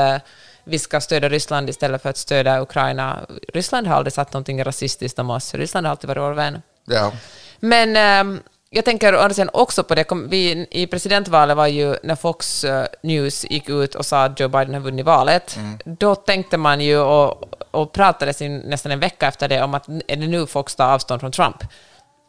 vi 0.64 0.80
ska 0.80 1.02
stödja 1.02 1.30
Ryssland 1.30 1.70
istället 1.70 2.02
för 2.02 2.10
att 2.10 2.18
stödja 2.18 2.62
Ukraina? 2.62 3.20
Ryssland 3.54 3.88
har 3.88 3.96
aldrig 3.96 4.14
sagt 4.14 4.34
någonting 4.34 4.64
rasistiskt 4.64 5.20
om 5.20 5.30
oss. 5.30 5.54
Ryssland 5.54 5.88
har 5.88 5.92
alltid 5.92 6.08
varit 6.08 6.22
vår 6.22 6.34
vän. 6.34 6.62
Ja. 6.86 7.12
Men 7.60 7.98
ehm, 7.98 8.40
jag 8.70 8.86
tänker 8.86 9.56
också 9.56 9.84
på 9.84 9.96
det, 9.96 10.06
vi, 10.28 10.68
i 10.72 10.88
presidentvalet 10.88 11.58
var 11.58 11.68
ju 11.68 11.96
när 12.04 12.16
Fox 12.16 12.64
uh, 12.64 12.84
News 13.04 13.46
gick 13.50 13.70
ut 13.70 13.96
och 13.96 14.06
sa 14.06 14.24
att 14.24 14.40
Joe 14.40 14.48
Biden 14.48 14.74
har 14.74 14.82
vunnit 14.82 15.06
valet, 15.06 15.56
mm. 15.56 15.80
då 15.86 16.16
tänkte 16.16 16.58
man 16.58 16.82
ju 16.82 16.98
och, 16.98 17.44
och 17.72 17.92
pratades 17.92 18.40
nästan 18.42 18.92
en 18.92 19.00
vecka 19.00 19.28
efter 19.28 19.48
det 19.48 19.64
om 19.64 19.74
att 19.74 19.88
är 19.88 20.16
det 20.16 20.28
nu 20.28 20.48
Fox 20.48 20.76
tar 20.76 20.94
avstånd 20.94 21.22
från 21.22 21.32
Trump? 21.32 21.64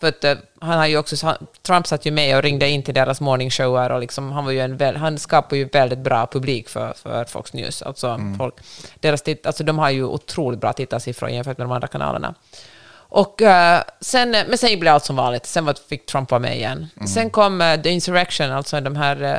Att 0.07 0.25
uh, 0.25 0.33
han 0.61 0.79
har 0.79 0.87
ju 0.87 0.99
också, 0.99 1.37
Trump 1.63 1.87
satt 1.87 2.07
ju 2.07 2.11
med 2.11 2.37
och 2.37 2.43
ringde 2.43 2.69
in 2.69 2.83
till 2.83 2.95
deras 2.95 3.21
morningshower 3.21 3.93
och 3.93 4.01
liksom, 4.01 4.33
han, 4.33 4.45
var 4.45 4.53
ju 4.53 4.61
en, 4.61 4.97
han 4.97 5.19
skapar 5.19 5.57
ju 5.57 5.65
väldigt 5.65 5.99
bra 5.99 6.27
publik 6.27 6.69
för, 6.69 6.93
för 6.93 7.25
Fox 7.25 7.53
News. 7.53 7.83
Alltså, 7.83 8.09
mm. 8.09 8.39
folk, 8.39 8.55
deras, 9.01 9.23
alltså, 9.45 9.65
de 9.65 9.79
har 9.79 9.91
ju 9.91 10.05
otroligt 10.05 10.61
bra 10.61 10.73
tittarsiffror 10.73 11.31
jämfört 11.31 11.59
med 11.59 11.67
de 11.67 11.73
andra 11.73 11.89
kanalerna. 11.89 12.35
Och, 12.95 13.41
uh, 13.41 13.81
sen, 14.01 14.31
men 14.31 14.59
sen 14.59 14.81
blev 14.81 14.95
allt 14.95 15.05
som 15.05 15.17
vanligt. 15.17 15.47
Sen 15.47 15.65
var, 15.65 15.77
fick 15.89 16.07
Trump 16.07 16.31
vara 16.31 16.39
med 16.39 16.57
igen. 16.57 16.89
Mm. 16.97 17.07
Sen 17.07 17.31
kom 17.31 17.61
uh, 17.61 17.83
The 17.83 17.91
Insurrection, 17.91 18.51
alltså 18.51 18.81
de 18.81 18.97
här 18.97 19.23
uh, 19.23 19.39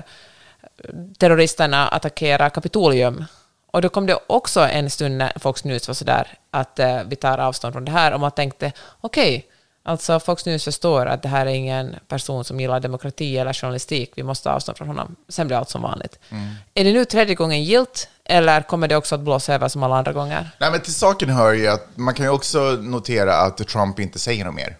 terroristerna 1.17 1.87
attackera 1.87 2.49
Kapitolium. 2.49 3.25
Och 3.71 3.81
då 3.81 3.89
kom 3.89 4.05
det 4.05 4.19
också 4.27 4.59
en 4.59 4.89
stund 4.89 5.17
när 5.17 5.39
Fox 5.39 5.63
News 5.63 5.87
var 5.87 5.95
sådär 5.95 6.27
att 6.51 6.79
vi 7.05 7.15
tar 7.15 7.37
avstånd 7.37 7.73
från 7.73 7.85
det 7.85 7.91
här 7.91 8.13
och 8.13 8.19
man 8.19 8.31
tänkte 8.31 8.71
okej, 9.01 9.37
okay, 9.37 9.52
Alltså 9.85 10.19
Fox 10.19 10.45
News 10.45 10.63
förstår 10.63 11.05
att 11.05 11.23
det 11.23 11.29
här 11.29 11.45
är 11.45 11.49
ingen 11.51 11.95
person 12.07 12.43
som 12.43 12.59
gillar 12.59 12.79
demokrati 12.79 13.37
eller 13.37 13.53
journalistik, 13.53 14.11
vi 14.15 14.23
måste 14.23 14.51
avstå 14.51 14.73
från 14.73 14.87
honom. 14.87 15.15
Sen 15.29 15.47
blir 15.47 15.57
allt 15.57 15.69
som 15.69 15.81
vanligt. 15.81 16.19
Mm. 16.29 16.53
Är 16.73 16.83
det 16.83 16.93
nu 16.93 17.05
tredje 17.05 17.35
gången 17.35 17.63
gilt, 17.63 18.07
eller 18.25 18.61
kommer 18.61 18.87
det 18.87 18.95
också 18.95 19.15
att 19.15 19.21
blåsa 19.21 19.53
över 19.53 19.67
som 19.67 19.83
alla 19.83 19.95
andra 19.95 20.13
gånger? 20.13 20.49
Nej, 20.59 20.71
men 20.71 20.81
till 20.81 20.93
saken 20.93 21.29
hör 21.29 21.53
ju 21.53 21.67
att 21.67 21.87
man 21.95 22.13
kan 22.13 22.25
ju 22.25 22.31
också 22.31 22.59
notera 22.81 23.35
att 23.35 23.67
Trump 23.67 23.99
inte 23.99 24.19
säger 24.19 24.45
något 24.45 24.55
mer. 24.55 24.77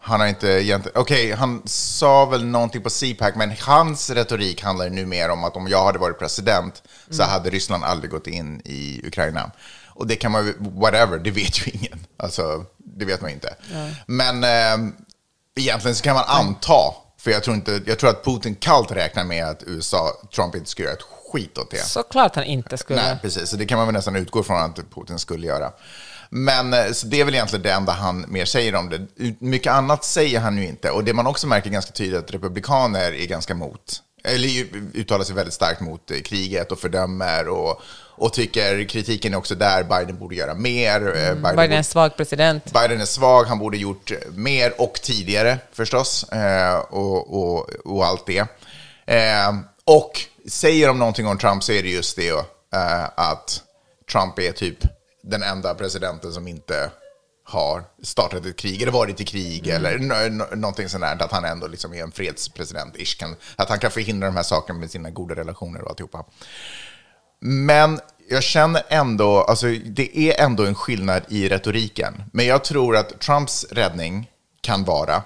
Han 0.00 0.20
har 0.20 0.26
inte 0.26 0.48
egentligen, 0.48 1.00
okej, 1.00 1.26
okay, 1.26 1.36
han 1.36 1.62
sa 1.64 2.24
väl 2.24 2.44
någonting 2.44 2.82
på 2.82 2.90
CPAC, 2.90 3.34
men 3.34 3.52
hans 3.60 4.10
retorik 4.10 4.62
handlar 4.62 4.90
nu 4.90 5.06
mer 5.06 5.28
om 5.28 5.44
att 5.44 5.56
om 5.56 5.68
jag 5.68 5.84
hade 5.84 5.98
varit 5.98 6.18
president 6.18 6.82
så 7.10 7.22
mm. 7.22 7.32
hade 7.32 7.50
Ryssland 7.50 7.84
aldrig 7.84 8.10
gått 8.10 8.26
in 8.26 8.62
i 8.64 9.00
Ukraina. 9.06 9.50
Och 9.94 10.06
det 10.06 10.16
kan 10.16 10.32
man 10.32 10.54
whatever, 10.58 11.18
det 11.18 11.30
vet 11.30 11.66
ju 11.66 11.70
ingen. 11.70 12.06
Alltså, 12.16 12.64
det 12.78 13.04
vet 13.04 13.20
man 13.20 13.30
inte. 13.30 13.54
Ja. 13.72 13.88
Men 14.06 14.44
eh, 14.44 14.92
egentligen 15.56 15.94
så 15.94 16.02
kan 16.02 16.14
man 16.14 16.24
anta, 16.26 16.94
för 17.18 17.30
jag 17.30 17.42
tror, 17.42 17.56
inte, 17.56 17.80
jag 17.86 17.98
tror 17.98 18.10
att 18.10 18.24
Putin 18.24 18.54
kallt 18.54 18.92
räknar 18.92 19.24
med 19.24 19.46
att 19.46 19.62
USA, 19.66 20.12
Trump 20.34 20.54
inte 20.54 20.70
skulle 20.70 20.86
göra 20.88 20.96
ett 20.96 21.04
skit 21.32 21.58
åt 21.58 21.70
det. 21.70 21.84
Såklart 21.84 22.36
han 22.36 22.44
inte 22.44 22.76
skulle. 22.76 23.02
Nej, 23.02 23.18
precis. 23.22 23.50
Så 23.50 23.56
det 23.56 23.66
kan 23.66 23.78
man 23.78 23.86
väl 23.86 23.94
nästan 23.94 24.16
utgå 24.16 24.42
från 24.42 24.56
att 24.62 24.94
Putin 24.94 25.18
skulle 25.18 25.46
göra. 25.46 25.72
Men 26.30 26.74
eh, 26.74 26.92
så 26.92 27.06
det 27.06 27.20
är 27.20 27.24
väl 27.24 27.34
egentligen 27.34 27.62
det 27.62 27.72
enda 27.72 27.92
han 27.92 28.24
mer 28.28 28.44
säger 28.44 28.74
om 28.74 28.90
det. 28.90 29.06
Mycket 29.38 29.72
annat 29.72 30.04
säger 30.04 30.40
han 30.40 30.58
ju 30.58 30.66
inte. 30.66 30.90
Och 30.90 31.04
det 31.04 31.12
man 31.12 31.26
också 31.26 31.46
märker 31.46 31.70
ganska 31.70 31.92
tydligt 31.92 32.18
att 32.18 32.34
republikaner 32.34 33.12
är 33.12 33.26
ganska 33.26 33.54
mot, 33.54 34.02
eller 34.24 34.48
uttalar 34.94 35.24
sig 35.24 35.34
väldigt 35.34 35.54
starkt 35.54 35.80
mot 35.80 36.10
eh, 36.10 36.20
kriget 36.20 36.72
och 36.72 36.78
fördömer 36.78 37.48
och 37.48 37.82
och 38.16 38.32
tycker 38.32 38.84
kritiken 38.84 39.34
är 39.34 39.38
också 39.38 39.54
där 39.54 39.82
Biden 39.82 40.18
borde 40.18 40.34
göra 40.34 40.54
mer. 40.54 41.16
Eh, 41.16 41.28
mm, 41.28 41.42
Biden, 41.42 41.56
Biden 41.56 41.72
är 41.72 41.76
en 41.76 41.84
svag 41.84 42.16
president. 42.16 42.72
Biden 42.72 43.00
är 43.00 43.04
svag, 43.04 43.44
han 43.44 43.58
borde 43.58 43.76
gjort 43.76 44.12
mer 44.30 44.80
och 44.80 44.94
tidigare 45.02 45.58
förstås 45.72 46.24
eh, 46.32 46.78
och, 46.78 47.34
och, 47.34 47.70
och, 47.84 48.06
allt 48.06 48.26
det. 48.26 48.46
Eh, 49.06 49.54
och 49.84 50.20
säger 50.48 50.86
de 50.86 50.98
någonting 50.98 51.26
om 51.26 51.38
Trump 51.38 51.64
så 51.64 51.72
är 51.72 51.82
det 51.82 51.88
just 51.88 52.16
det 52.16 52.32
att 53.14 53.62
Trump 54.12 54.38
är 54.38 54.52
typ 54.52 54.78
den 55.22 55.42
enda 55.42 55.74
presidenten 55.74 56.32
som 56.32 56.48
inte 56.48 56.90
har 57.44 57.84
startat 58.02 58.46
ett 58.46 58.56
krig 58.56 58.82
eller 58.82 58.92
varit 58.92 59.20
i 59.20 59.24
krig 59.24 59.68
mm. 59.68 59.76
eller 59.76 60.30
någonting 60.56 60.88
sånt 60.88 61.02
där. 61.02 61.24
Att 61.24 61.32
han 61.32 61.44
ändå 61.44 61.66
liksom 61.66 61.94
är 61.94 62.02
en 62.02 62.12
fredspresident. 62.12 63.18
Kan, 63.18 63.36
att 63.56 63.68
han 63.68 63.78
kan 63.78 63.90
förhindra 63.90 64.26
de 64.26 64.36
här 64.36 64.42
sakerna 64.42 64.78
med 64.78 64.90
sina 64.90 65.10
goda 65.10 65.34
relationer 65.34 65.82
och 65.82 65.90
alltihopa. 65.90 66.24
Men 67.40 68.00
jag 68.28 68.42
känner 68.42 68.82
ändå, 68.88 69.42
alltså 69.42 69.66
det 69.84 70.18
är 70.18 70.44
ändå 70.44 70.66
en 70.66 70.74
skillnad 70.74 71.22
i 71.28 71.48
retoriken. 71.48 72.22
Men 72.32 72.46
jag 72.46 72.64
tror 72.64 72.96
att 72.96 73.20
Trumps 73.20 73.66
räddning 73.70 74.30
kan 74.60 74.84
vara 74.84 75.22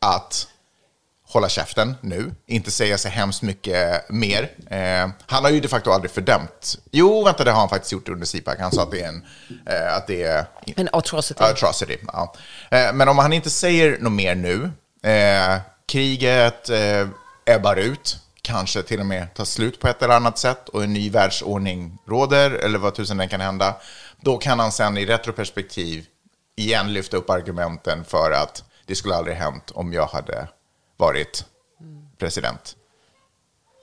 att 0.00 0.48
hålla 1.34 1.48
käften 1.48 1.94
nu, 2.00 2.34
inte 2.46 2.70
säga 2.70 2.98
så 2.98 3.08
hemskt 3.08 3.42
mycket 3.42 4.10
mer. 4.10 4.50
Eh, 4.70 5.10
han 5.26 5.44
har 5.44 5.50
ju 5.50 5.60
de 5.60 5.68
facto 5.68 5.90
aldrig 5.90 6.10
fördömt. 6.10 6.78
Jo, 6.90 7.24
vänta, 7.24 7.44
det 7.44 7.50
har 7.50 7.60
han 7.60 7.68
faktiskt 7.68 7.92
gjort 7.92 8.08
under 8.08 8.26
CPAC. 8.26 8.58
Han 8.58 8.72
sa 8.72 8.82
att 8.82 8.90
det 8.90 9.00
är 9.00 9.08
en... 9.08 9.24
Eh, 9.66 9.96
att 9.96 10.06
det 10.06 10.22
är, 10.22 10.46
en 10.76 10.88
atrocity. 10.92 11.44
atrocity 11.44 11.96
ja. 12.12 12.34
eh, 12.70 12.92
men 12.92 13.08
om 13.08 13.18
han 13.18 13.32
inte 13.32 13.50
säger 13.50 13.98
något 13.98 14.12
mer 14.12 14.34
nu, 14.34 14.70
eh, 15.10 15.60
kriget 15.86 16.70
eh, 16.70 17.08
ebbar 17.46 17.76
ut, 17.76 18.18
kanske 18.42 18.82
till 18.82 19.00
och 19.00 19.06
med 19.06 19.34
tar 19.34 19.44
slut 19.44 19.80
på 19.80 19.88
ett 19.88 20.02
eller 20.02 20.14
annat 20.14 20.38
sätt 20.38 20.68
och 20.68 20.84
en 20.84 20.92
ny 20.92 21.10
världsordning 21.10 21.98
råder, 22.08 22.50
eller 22.50 22.78
vad 22.78 22.94
tusen 22.94 23.16
den 23.16 23.28
kan 23.28 23.40
hända, 23.40 23.76
då 24.20 24.36
kan 24.36 24.60
han 24.60 24.72
sen 24.72 24.96
i 24.96 25.06
retroperspektiv 25.06 26.06
igen 26.56 26.92
lyfta 26.92 27.16
upp 27.16 27.30
argumenten 27.30 28.04
för 28.04 28.30
att 28.30 28.64
det 28.86 28.94
skulle 28.94 29.14
aldrig 29.14 29.36
hänt 29.36 29.70
om 29.74 29.92
jag 29.92 30.06
hade 30.06 30.48
varit 30.96 31.44
president. 32.18 32.76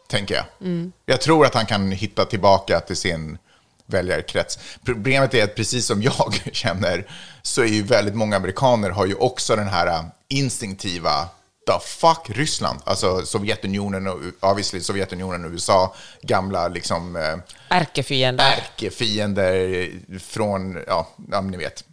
Tänker 0.10 0.36
jag. 0.36 0.46
Mm. 0.62 0.92
Jag 1.06 1.22
tror 1.22 1.46
att 1.46 1.54
han 1.54 1.66
kan 1.66 1.92
hitta 1.92 2.26
tillbaka 2.26 2.80
till 2.80 2.96
sin 2.96 3.38
väljarkrets. 3.86 4.60
Problemet 4.86 5.34
är 5.34 5.44
att 5.44 5.56
precis 5.56 5.86
som 5.86 6.02
jag 6.02 6.34
känner 6.52 7.08
så 7.42 7.62
är 7.62 7.68
ju 7.68 7.84
väldigt 7.84 8.16
många 8.16 8.36
amerikaner 8.36 8.90
har 8.90 9.06
ju 9.06 9.16
också 9.16 9.56
den 9.56 9.68
här 9.68 10.06
instinktiva 10.28 11.30
the 11.68 11.80
fuck 11.80 12.38
Ryssland? 12.38 12.80
Alltså 12.84 13.26
Sovjetunionen 13.26 14.08
och 14.08 14.20
obviously 14.40 14.82
Sovjetunionen 14.82 15.46
och 15.46 15.52
USA, 15.52 15.96
gamla 16.22 16.68
liksom... 16.68 17.16
Eh, 17.16 17.38
ärkefiender. 17.70 18.46
Ärkefiender 18.46 19.92
från, 20.20 20.84
ja, 20.88 21.08
ja 21.32 21.42
ni 21.42 21.58
vet. 21.58 21.84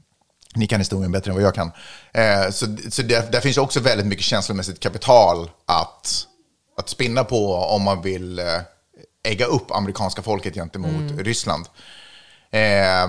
Ni 0.54 0.66
kan 0.66 0.80
historien 0.80 1.12
bättre 1.12 1.30
än 1.30 1.34
vad 1.34 1.44
jag 1.44 1.54
kan. 1.54 1.72
Eh, 2.12 2.50
så 2.50 2.66
så 2.90 3.02
det, 3.02 3.32
där 3.32 3.40
finns 3.40 3.56
också 3.58 3.80
väldigt 3.80 4.06
mycket 4.06 4.24
känslomässigt 4.24 4.80
kapital 4.80 5.50
att, 5.66 6.26
att 6.76 6.88
spinna 6.88 7.24
på 7.24 7.54
om 7.54 7.82
man 7.82 8.02
vill 8.02 8.38
eh, 8.38 8.60
ägga 9.22 9.46
upp 9.46 9.70
amerikanska 9.70 10.22
folket 10.22 10.54
gentemot 10.54 10.90
mm. 11.10 11.18
Ryssland. 11.18 11.66
Eh, 12.50 13.08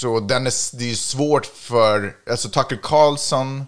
så 0.00 0.20
den 0.20 0.46
är, 0.46 0.76
det 0.78 0.90
är 0.90 0.94
svårt 0.94 1.46
för, 1.46 2.16
alltså 2.30 2.48
Tucker 2.48 2.80
Carlson 2.82 3.66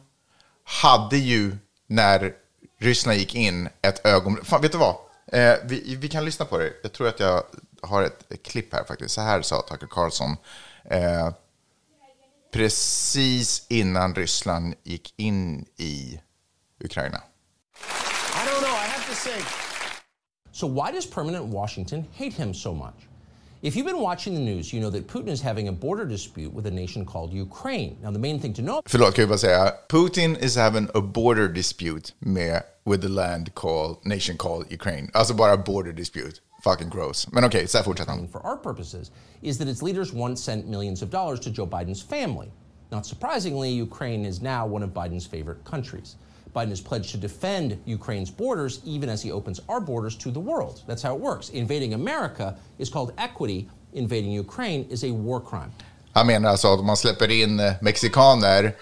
hade 0.65 1.17
ju 1.17 1.57
när 1.87 2.33
Ryssland 2.81 3.19
gick 3.19 3.35
in 3.35 3.69
ett 3.83 4.07
ögonblick... 4.07 4.47
Fan, 4.47 4.63
vet 4.63 4.73
du 4.73 4.79
vad? 4.79 4.97
Eh, 5.33 5.55
vi, 5.65 5.97
vi, 5.97 6.09
kan 6.09 6.25
lyssna 6.25 6.45
på 6.45 6.59
det. 6.59 6.73
Jag 6.83 6.93
tror 6.93 7.09
att 7.09 7.21
jag 7.21 7.43
har 7.83 8.03
ett, 8.03 8.33
ett 8.33 8.43
klipp 8.43 8.75
här 8.75 8.85
faktiskt. 8.85 9.15
Så 9.15 9.21
här 9.21 9.43
sa 9.43 9.63
Tucker 9.63 9.87
Carlson. 9.87 10.37
Eh, 10.85 11.31
precis 12.53 13.67
innan 13.69 14.15
Ryssland 14.15 14.75
gick 14.85 15.13
in 15.19 15.67
i 15.79 16.21
Ukraina. 16.85 17.23
I 18.35 18.45
don't 18.47 18.63
know, 18.63 18.75
I 18.75 18.87
have 18.87 19.07
to 19.09 19.15
say. 19.15 19.39
So 20.53 20.67
why 20.67 20.93
does 20.93 21.07
permanent 21.07 21.47
Washington 21.47 22.07
hate 22.13 22.35
him 22.35 22.55
so 22.55 22.75
much? 22.75 22.95
If 23.63 23.77
you've 23.77 23.87
been 23.87 24.01
watching 24.01 24.35
the 24.35 24.41
news, 24.41 24.73
you 24.73 24.81
know 24.81 24.91
that 24.91 25.07
Putin 25.07 25.29
is 25.29 25.41
having 25.41 25.69
a 25.69 25.73
border 25.73 26.05
dispute 26.05 26.53
with 26.53 26.67
a 26.67 26.71
nation 26.71 27.07
called 27.07 27.33
Ukraine. 27.33 27.97
Now, 28.03 28.11
the 28.11 28.19
main 28.19 28.41
thing 28.41 28.53
to 28.55 28.63
know... 28.63 28.83
Förlåt, 28.87 29.15
kan 29.15 29.23
jag 29.23 29.29
bara 29.29 29.39
säga. 29.39 29.73
Putin 29.89 30.37
is 30.37 30.57
having 30.57 30.89
a 30.95 31.01
border 31.01 31.49
dispute 31.49 32.13
med, 32.19 32.63
with 32.85 33.03
the 33.03 33.09
land 33.09 33.55
called, 33.55 33.97
nation 34.05 34.37
called 34.37 34.73
Ukraine. 34.73 35.11
Alltså 35.15 35.35
bara 35.35 35.57
border 35.57 35.93
dispute. 35.93 36.41
Fucking 36.65 36.89
gross. 36.89 37.33
Men 37.33 37.45
okej, 37.45 37.69
så 37.69 37.79
här 37.79 37.85
fortsätter 37.85 38.11
han. 38.11 38.29
for 38.29 38.47
our 38.47 38.57
purposes, 38.57 39.11
is 39.43 39.59
that 39.59 39.69
its 39.69 39.83
leaders 39.83 40.13
once 40.13 40.43
sent 40.43 40.69
millions 40.69 41.03
of 41.03 41.11
dollars 41.11 41.41
to 41.41 41.51
Joe 41.51 41.67
Biden's 41.67 42.03
family. 42.03 42.51
Not 42.91 43.07
surprisingly, 43.07 43.83
Ukraine 43.83 44.29
is 44.29 44.41
now 44.43 44.67
one 44.75 44.85
of 44.85 44.91
Biden's 44.91 45.27
favorite 45.27 45.65
countries. 45.65 46.17
Biden 46.55 46.69
has 46.69 46.81
pledged 46.81 47.11
to 47.11 47.19
defend 47.19 47.79
Ukraine's 47.87 48.31
borders 48.31 48.81
even 48.85 49.09
as 49.09 49.23
he 49.23 49.33
opens 49.33 49.61
our 49.69 49.81
borders 49.81 50.17
to 50.17 50.31
the 50.31 50.41
world. 50.41 50.83
That's 50.87 51.03
how 51.03 51.15
it 51.17 51.21
works. 51.21 51.49
Invading 51.49 51.95
America 51.95 52.55
is 52.79 52.91
called 52.91 53.13
equity, 53.19 53.69
invading 53.95 54.33
Ukraine 54.33 54.87
is 54.91 55.05
a 55.05 55.11
war 55.11 55.41
crime. 55.41 55.73
Han 56.13 56.27
menar 56.27 56.51
alltså 56.51 56.69
att 56.69 56.81
om 56.81 56.87
man 56.87 56.97
släpper 56.97 57.31
in 57.31 57.57
mexikaner 57.81 58.73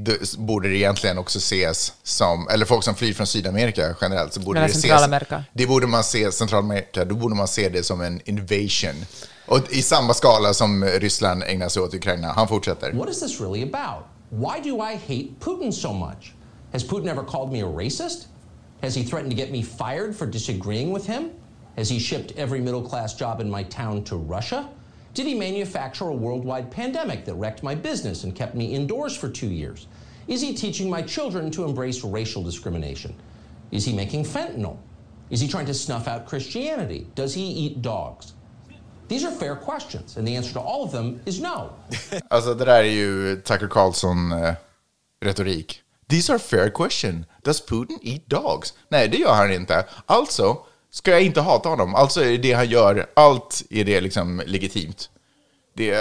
det 0.00 0.36
borde 0.38 0.68
det 0.68 0.76
egentligen 0.76 1.18
också 1.18 1.38
ses 1.38 1.92
som, 2.02 2.48
eller 2.48 2.66
folk 2.66 2.84
som 2.84 2.94
flyr 2.94 3.14
från 3.14 3.26
Sydamerika 3.26 3.94
generellt, 4.00 4.32
så 4.32 4.40
borde 4.40 4.60
Eller 4.60 4.68
det 4.68 4.72
ses, 4.72 4.82
Centralamerika. 4.82 5.44
det 5.52 5.66
borde 5.66 5.86
man 5.86 6.04
se, 6.04 6.32
Centralamerika, 6.32 7.04
då 7.04 7.14
borde 7.14 7.34
man 7.34 7.48
se 7.48 7.68
det 7.68 7.82
som 7.82 8.00
en 8.00 8.20
invasion. 8.24 9.04
Och 9.46 9.58
i 9.70 9.82
samma 9.82 10.14
skala 10.14 10.54
som 10.54 10.84
Ryssland 10.84 11.42
ägnar 11.42 11.68
sig 11.68 11.82
åt 11.82 11.94
Ukraina. 11.94 12.32
Han 12.32 12.48
fortsätter. 12.48 12.92
What 12.92 13.10
is 13.10 13.20
this 13.20 13.40
really 13.40 13.62
about? 13.62 14.04
Why 14.30 14.70
do 14.70 14.76
I 14.76 14.94
hate 14.94 15.28
Putin 15.40 15.72
so 15.72 15.92
much? 15.92 16.32
Has 16.72 16.88
Putin 16.88 17.08
ever 17.08 17.24
called 17.24 17.52
me 17.52 17.60
a 17.62 17.66
racist? 17.66 18.26
Has 18.82 18.96
he 18.96 19.04
threatened 19.04 19.30
to 19.30 19.36
get 19.36 19.50
me 19.50 19.62
fired 19.62 20.16
for 20.16 20.26
disagreeing 20.26 20.94
with 20.94 21.06
him? 21.06 21.30
Has 21.76 21.90
he 21.90 21.98
shipped 22.00 22.38
every 22.38 22.60
middle 22.60 22.82
class 22.82 23.18
job 23.18 23.40
in 23.40 23.50
my 23.50 23.64
town 23.64 24.04
to 24.04 24.16
Russia? 24.16 24.68
Did 25.14 25.26
he 25.26 25.34
manufacture 25.34 26.08
a 26.08 26.14
worldwide 26.14 26.70
pandemic 26.70 27.24
that 27.24 27.34
wrecked 27.34 27.62
my 27.62 27.74
business 27.74 28.24
and 28.24 28.34
kept 28.34 28.54
me 28.54 28.74
indoors 28.74 29.16
for 29.16 29.28
two 29.28 29.48
years? 29.48 29.86
Is 30.28 30.40
he 30.42 30.54
teaching 30.54 30.90
my 30.90 31.02
children 31.02 31.50
to 31.52 31.64
embrace 31.64 32.04
racial 32.04 32.42
discrimination? 32.42 33.14
Is 33.70 33.84
he 33.84 33.94
making 33.94 34.24
fentanyl? 34.24 34.76
Is 35.30 35.40
he 35.40 35.48
trying 35.48 35.66
to 35.66 35.74
snuff 35.74 36.06
out 36.08 36.26
Christianity? 36.26 37.06
Does 37.14 37.34
he 37.34 37.42
eat 37.42 37.82
dogs? 37.82 38.34
These 39.08 39.24
are 39.24 39.30
fair 39.30 39.56
questions, 39.56 40.18
and 40.18 40.28
the 40.28 40.36
answer 40.36 40.52
to 40.52 40.60
all 40.60 40.84
of 40.84 40.92
them 40.92 41.20
is 41.26 41.40
no. 41.40 41.70
Alltså 42.30 42.54
det 42.54 42.64
där 42.64 42.78
är 42.78 42.82
ju 42.82 43.36
Tucker 43.36 43.68
Carlson-retorik. 43.68 45.70
Eh, 45.70 45.74
These 46.08 46.32
are 46.32 46.38
fair 46.38 46.70
question. 46.70 47.26
Does 47.42 47.66
Putin 47.66 47.98
eat 48.02 48.28
dogs? 48.28 48.74
Nej, 48.88 49.08
det 49.08 49.16
gör 49.18 49.34
han 49.34 49.52
inte. 49.52 49.84
Alltså 50.06 50.58
ska 50.90 51.10
jag 51.10 51.22
inte 51.22 51.40
hata 51.40 51.68
honom. 51.68 51.94
Alltså 51.94 52.24
är 52.24 52.38
det 52.38 52.52
han 52.52 52.68
gör, 52.68 53.06
allt 53.14 53.62
är 53.70 53.84
det 53.84 54.00
liksom 54.00 54.42
legitimt. 54.46 55.10
Det 55.74 55.92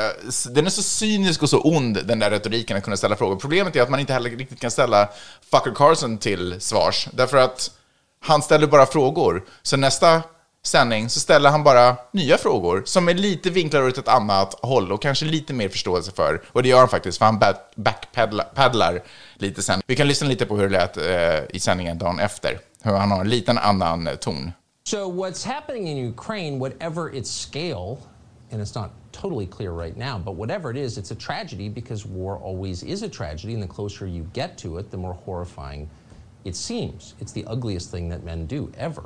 den 0.49 0.65
är 0.65 0.69
så 0.69 0.83
cynisk 0.83 1.43
och 1.43 1.49
så 1.49 1.61
ond, 1.61 2.05
den 2.05 2.19
där 2.19 2.31
retoriken, 2.31 2.77
att 2.77 2.83
kunna 2.83 2.97
ställa 2.97 3.15
frågor. 3.15 3.35
Problemet 3.35 3.75
är 3.75 3.81
att 3.81 3.89
man 3.89 3.99
inte 3.99 4.13
heller 4.13 4.29
riktigt 4.29 4.59
kan 4.59 4.71
ställa 4.71 5.09
Fucker 5.51 5.71
Carlson 5.75 6.17
till 6.17 6.55
svars. 6.59 7.07
Därför 7.13 7.37
att 7.37 7.71
han 8.19 8.41
ställer 8.41 8.67
bara 8.67 8.85
frågor. 8.85 9.45
Så 9.61 9.77
nästa 9.77 10.21
sändning 10.65 11.09
så 11.09 11.19
ställer 11.19 11.49
han 11.49 11.63
bara 11.63 11.97
nya 12.11 12.37
frågor 12.37 12.83
som 12.85 13.09
är 13.09 13.13
lite 13.13 13.49
vinklade 13.49 13.87
åt 13.87 13.97
ett 13.97 14.07
annat 14.07 14.53
håll 14.61 14.91
och 14.91 15.01
kanske 15.01 15.25
lite 15.25 15.53
mer 15.53 15.69
förståelse 15.69 16.11
för. 16.11 16.41
Och 16.47 16.63
det 16.63 16.69
gör 16.69 16.79
han 16.79 16.89
faktiskt, 16.89 17.17
för 17.17 17.25
han 17.25 17.39
backpaddlar 17.75 19.03
lite 19.35 19.61
sen. 19.61 19.81
Vi 19.87 19.95
kan 19.95 20.07
lyssna 20.07 20.27
lite 20.27 20.45
på 20.45 20.57
hur 20.57 20.69
det 20.69 20.77
lät 20.77 20.97
eh, 20.97 21.55
i 21.55 21.59
sändningen 21.59 21.97
dagen 21.97 22.19
efter. 22.19 22.59
Hur 22.83 22.91
han 22.91 23.11
har 23.11 23.21
en 23.21 23.29
liten 23.29 23.57
annan 23.57 24.09
ton. 24.19 24.51
So, 24.87 25.09
what's 25.09 25.43
happening 25.43 25.87
in 25.87 25.97
Ukraine, 25.97 26.59
whatever 26.59 27.09
its 27.09 27.29
scale, 27.29 28.07
and 28.51 28.61
it's 28.61 28.73
not 28.73 28.93
totally 29.11 29.45
clear 29.45 29.71
right 29.73 29.97
now, 29.97 30.17
but 30.17 30.35
whatever 30.35 30.71
it 30.71 30.77
is, 30.77 30.97
it's 30.97 31.11
a 31.11 31.15
tragedy 31.15 31.67
because 31.67 32.05
war 32.05 32.37
always 32.37 32.83
is 32.83 33.01
a 33.01 33.09
tragedy, 33.09 33.53
and 33.53 33.61
the 33.61 33.67
closer 33.67 34.07
you 34.07 34.25
get 34.31 34.57
to 34.59 34.77
it, 34.77 34.89
the 34.89 34.95
more 34.95 35.13
horrifying 35.13 35.89
it 36.45 36.55
seems. 36.55 37.15
It's 37.19 37.33
the 37.33 37.43
ugliest 37.47 37.91
thing 37.91 38.07
that 38.07 38.23
men 38.23 38.45
do 38.45 38.71
ever. 38.77 39.03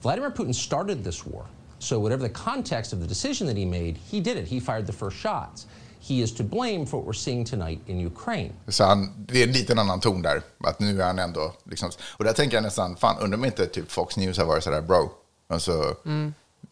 Vladimir 0.00 0.30
Putin 0.30 0.54
started 0.54 1.02
this 1.02 1.26
war, 1.26 1.44
so 1.80 1.98
whatever 1.98 2.22
the 2.22 2.28
context 2.28 2.92
of 2.92 3.00
the 3.00 3.06
decision 3.08 3.48
that 3.48 3.56
he 3.56 3.64
made, 3.64 3.96
he 3.96 4.20
did 4.20 4.36
it. 4.36 4.46
He 4.46 4.60
fired 4.60 4.86
the 4.86 4.92
first 4.92 5.16
shots. 5.16 5.66
He 6.10 6.16
is 6.16 6.34
to 6.34 6.42
blame 6.44 6.86
for 6.86 6.98
what 6.98 7.06
we're 7.06 7.12
seeing 7.12 7.44
tonight 7.44 7.80
in 7.86 8.06
Ukraine. 8.06 8.52
Så 8.68 8.84
han, 8.84 9.12
det 9.16 9.42
är 9.42 9.46
en 9.46 9.52
liten 9.52 9.78
annan 9.78 10.00
ton 10.00 10.22
där. 10.22 10.42
Att 10.64 10.80
nu 10.80 11.02
är 11.02 11.06
han 11.06 11.18
ändå... 11.18 11.52
Liksom, 11.64 11.90
och 12.16 12.24
där 12.24 12.32
tänker 12.32 12.56
jag 12.56 12.62
nästan, 12.62 12.96
fan 12.96 13.18
undrar 13.18 13.38
om 13.38 13.44
inte 13.44 13.66
typ 13.66 13.90
Fox 13.90 14.16
News 14.16 14.38
har 14.38 14.44
varit 14.44 14.64
sådär 14.64 14.80
bro. 14.80 15.10
Alltså, 15.48 15.96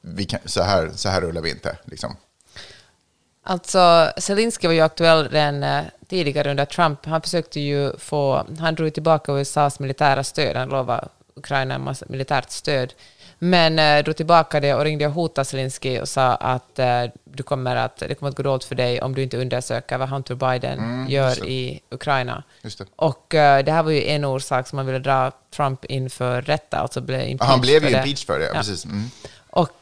vi 0.00 0.24
kan, 0.24 0.40
så, 0.44 0.62
här, 0.62 0.90
så 0.94 1.08
här 1.08 1.20
rullar 1.20 1.42
vi 1.42 1.50
inte. 1.50 1.78
Liksom. 1.84 2.16
Alltså, 3.42 4.12
Zelensky 4.16 4.66
var 4.66 4.74
ju 4.74 4.80
aktuell 4.80 5.28
redan 5.28 5.62
eh, 5.62 5.84
tidigare 6.08 6.50
under 6.50 6.64
Trump. 6.64 7.06
Han 7.06 7.22
försökte 7.22 7.60
ju 7.60 7.96
få... 7.98 8.46
Han 8.58 8.74
drog 8.74 8.94
tillbaka 8.94 9.32
USAs 9.32 9.80
militära 9.80 10.24
stöd. 10.24 10.56
Han 10.56 10.68
lovade 10.68 11.08
Ukraina 11.38 11.74
en 11.74 11.84
massa 11.84 12.06
militärt 12.08 12.50
stöd. 12.50 12.94
Men 13.38 13.78
eh, 13.78 14.04
drog 14.04 14.16
tillbaka 14.16 14.60
det 14.60 14.74
och 14.74 14.84
ringde 14.84 15.06
och 15.06 15.12
hotade 15.12 15.44
Zelensky 15.44 16.00
och 16.00 16.08
sa 16.08 16.34
att, 16.34 16.78
eh, 16.78 17.04
du 17.24 17.42
kommer 17.42 17.76
att 17.76 17.96
det 17.96 18.14
kommer 18.14 18.30
att 18.30 18.36
gå 18.36 18.42
dåligt 18.42 18.64
för 18.64 18.74
dig 18.74 19.02
om 19.02 19.14
du 19.14 19.22
inte 19.22 19.36
undersöker 19.36 19.98
vad 19.98 20.08
Hunter 20.08 20.34
Biden 20.34 21.06
gör 21.08 21.46
i 21.46 21.80
Ukraina. 21.90 22.42
Just 22.62 22.78
det. 22.78 22.84
Och 22.96 23.34
eh, 23.34 23.64
det 23.64 23.72
här 23.72 23.82
var 23.82 23.90
ju 23.90 24.08
en 24.08 24.24
orsak 24.24 24.68
som 24.68 24.76
man 24.76 24.86
ville 24.86 24.98
dra 24.98 25.32
Trump 25.56 25.84
inför 25.84 26.42
rätta. 26.42 26.78
Alltså 26.78 27.00
blev 27.00 27.20
impeached 27.20 27.50
han 27.50 27.60
blev 27.60 27.82
ju 27.84 27.88
impeached 27.88 28.26
för 28.26 28.38
det, 28.38 28.46
ja. 28.46 28.52
precis. 28.54 28.84
Mm. 28.84 29.10
Och... 29.50 29.78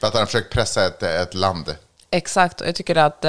För 0.00 0.06
att 0.06 0.12
han 0.12 0.20
har 0.20 0.26
försökt 0.26 0.52
pressa 0.52 0.86
ett, 0.86 1.02
ett 1.02 1.34
land. 1.34 1.76
Exakt, 2.10 2.60
och 2.60 2.66
jag 2.66 2.74
tycker 2.74 2.96
att 2.96 3.24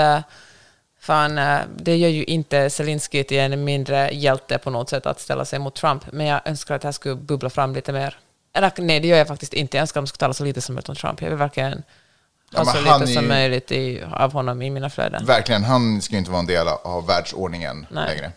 fan, 1.06 1.38
eh, 1.38 1.60
det 1.78 1.98
gör 1.98 2.10
ju 2.10 2.24
inte 2.24 2.70
Zelensky 2.70 3.24
till 3.24 3.40
en 3.40 3.64
mindre 3.64 4.10
hjälte 4.12 4.58
på 4.58 4.70
något 4.70 4.90
sätt 4.90 5.06
att 5.06 5.20
ställa 5.20 5.46
sig 5.46 5.60
mot 5.60 5.76
Trump, 5.76 6.04
men 6.12 6.26
jag 6.26 6.42
önskar 6.46 6.76
att 6.76 6.82
det 6.82 6.88
här 6.88 6.94
skulle 6.94 7.16
bubbla 7.16 7.50
fram 7.50 7.74
lite 7.74 7.94
mer. 7.94 8.18
Eller 8.54 8.72
nej, 8.78 9.00
det 9.00 9.08
gör 9.08 9.18
jag 9.18 9.28
faktiskt 9.28 9.54
inte. 9.54 9.78
Jag 9.78 9.82
önskar 9.82 10.00
att 10.00 10.04
de 10.04 10.08
skulle 10.08 10.20
tala 10.20 10.34
så 10.34 10.44
lite 10.44 10.62
som 10.62 10.76
möjligt 10.76 10.90
om 10.90 10.96
Trump. 10.96 11.22
Jag 11.22 11.30
vill 11.30 11.38
verkligen 11.38 11.84
Ja, 12.52 12.60
ha 12.60 12.66
så 12.66 12.78
lite 12.78 13.12
är 13.12 13.16
som 13.16 13.28
möjligt 13.28 13.72
i, 13.72 14.04
av 14.12 14.34
honom 14.34 14.62
i 14.62 14.70
mina 14.70 14.90
flöden. 14.90 15.26
Verkligen, 15.26 15.64
han 15.64 16.02
ska 16.02 16.14
ju 16.14 16.20
inte 16.20 16.32
vara 16.32 16.40
en 16.40 16.46
del 16.46 16.68
av 16.68 17.08
världsordningen 17.08 17.86
Nej. 17.92 18.08
längre. 18.08 18.32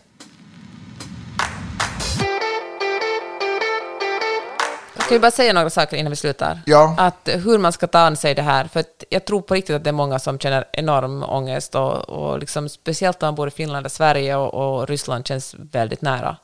Kan 5.09 5.15
ju 5.15 5.21
bara 5.21 5.31
säga 5.31 5.53
några 5.53 5.69
saker 5.69 5.97
innan 5.97 6.09
vi 6.09 6.15
slutar. 6.15 6.61
Ja. 6.65 6.95
Att 6.97 7.29
hur 7.33 7.57
man 7.57 7.73
ska 7.73 7.87
ta 7.87 7.99
an 7.99 8.15
sig 8.15 8.35
det 8.35 8.41
här. 8.41 8.65
För 8.65 8.83
jag 9.09 9.25
tror 9.25 9.41
på 9.41 9.53
riktigt 9.53 9.75
att 9.75 9.83
det 9.83 9.89
är 9.89 9.91
många 9.93 10.19
som 10.19 10.39
känner 10.39 10.65
enorm 10.73 11.23
ångest. 11.23 11.75
Och, 11.75 12.09
och 12.09 12.39
liksom, 12.39 12.69
speciellt 12.69 13.23
om 13.23 13.27
man 13.27 13.35
bor 13.35 13.47
i 13.47 13.51
Finland 13.51 13.85
och 13.85 13.91
Sverige 13.91 14.35
och, 14.35 14.53
och 14.53 14.87
Ryssland 14.87 15.27
känns 15.27 15.55
väldigt 15.57 16.01
nära. 16.01 16.37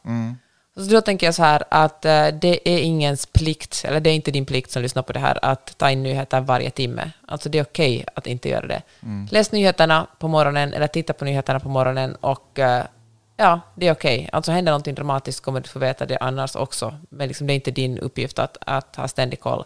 Så 0.77 0.81
då 0.81 1.01
tänker 1.01 1.27
jag 1.27 1.35
så 1.35 1.43
här 1.43 1.63
att 1.69 2.05
eh, 2.05 2.27
det 2.27 2.69
är 2.69 2.79
ingens 2.79 3.25
plikt, 3.25 3.85
eller 3.87 3.99
det 3.99 4.09
är 4.09 4.13
inte 4.13 4.31
din 4.31 4.45
plikt 4.45 4.71
som 4.71 4.81
lyssnar 4.81 5.03
på 5.03 5.13
det 5.13 5.19
här, 5.19 5.39
att 5.41 5.77
ta 5.77 5.91
in 5.91 6.03
nyheter 6.03 6.41
varje 6.41 6.69
timme. 6.69 7.11
Alltså 7.27 7.49
det 7.49 7.57
är 7.59 7.63
okej 7.63 8.05
att 8.13 8.27
inte 8.27 8.49
göra 8.49 8.67
det. 8.67 8.81
Läs 9.31 9.51
nyheterna 9.51 10.07
på 10.19 10.27
morgonen 10.27 10.73
eller 10.73 10.87
titta 10.87 11.13
på 11.13 11.25
nyheterna 11.25 11.59
på 11.59 11.69
morgonen 11.69 12.15
och 12.15 12.59
eh, 12.59 12.83
ja, 13.37 13.59
det 13.75 13.87
är 13.87 13.91
okej. 13.91 14.29
Alltså 14.31 14.51
händer 14.51 14.71
någonting 14.71 14.95
dramatiskt 14.95 15.43
kommer 15.43 15.59
du 15.59 15.69
få 15.69 15.79
veta 15.79 16.05
det 16.05 16.17
annars 16.17 16.55
också. 16.55 16.95
Men 17.09 17.27
liksom, 17.27 17.47
det 17.47 17.53
är 17.53 17.55
inte 17.55 17.71
din 17.71 17.99
uppgift 17.99 18.39
att, 18.39 18.57
att 18.61 18.95
ha 18.95 19.07
ständig 19.07 19.39
koll. 19.39 19.63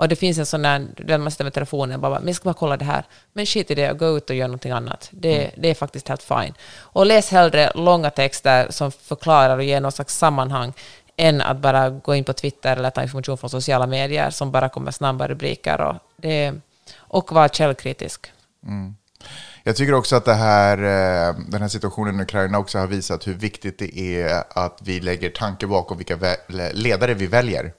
Och 0.00 0.08
det 0.08 0.16
finns 0.16 0.38
en 0.38 0.46
sån 0.46 0.62
där, 0.62 0.86
där 0.96 1.18
man 1.18 1.30
sitter 1.30 1.44
med 1.44 1.52
telefonen 1.52 1.94
och 1.94 2.00
bara, 2.00 2.18
men 2.18 2.26
jag 2.26 2.36
ska 2.36 2.44
bara 2.44 2.54
kolla 2.54 2.76
det 2.76 2.84
här. 2.84 3.04
Men 3.32 3.46
skit 3.46 3.70
i 3.70 3.74
det 3.74 3.90
och 3.90 3.98
gå 3.98 4.16
ut 4.16 4.30
och 4.30 4.36
gör 4.36 4.48
någonting 4.48 4.72
annat. 4.72 5.08
Det, 5.12 5.50
det 5.56 5.68
är 5.68 5.74
faktiskt 5.74 6.08
helt 6.08 6.22
fine. 6.22 6.54
Och 6.78 7.06
läs 7.06 7.30
hellre 7.30 7.72
långa 7.74 8.10
texter 8.10 8.66
som 8.70 8.92
förklarar 8.92 9.56
och 9.56 9.64
ger 9.64 9.80
någon 9.80 9.92
slags 9.92 10.18
sammanhang 10.18 10.72
än 11.16 11.40
att 11.40 11.56
bara 11.56 11.90
gå 11.90 12.14
in 12.14 12.24
på 12.24 12.32
Twitter 12.32 12.76
eller 12.76 12.90
ta 12.90 13.02
information 13.02 13.38
från 13.38 13.50
sociala 13.50 13.86
medier 13.86 14.30
som 14.30 14.50
bara 14.50 14.68
kommer 14.68 14.90
snabba 14.90 15.28
rubriker. 15.28 15.80
Och, 15.80 15.96
det, 16.16 16.54
och 16.98 17.32
vara 17.32 17.48
källkritisk. 17.48 18.32
Jag 19.64 19.76
tycker 19.76 19.94
också 19.94 20.16
att 20.16 20.24
det 20.24 20.34
här, 20.34 20.78
eh, 20.78 21.34
den 21.48 21.62
här 21.62 21.68
situationen 21.68 22.20
i 22.20 22.22
Ukraina 22.22 22.58
också 22.58 22.78
har 22.78 22.86
visat 22.86 23.26
hur 23.26 23.34
viktigt 23.34 23.78
det 23.78 23.98
är 23.98 24.44
att 24.50 24.78
vi 24.82 25.00
lägger 25.00 25.30
tanke 25.30 25.66
bakom 25.66 25.98
vilka 25.98 26.18
ledare 26.72 27.14
vi 27.14 27.26
väljer. 27.26 27.72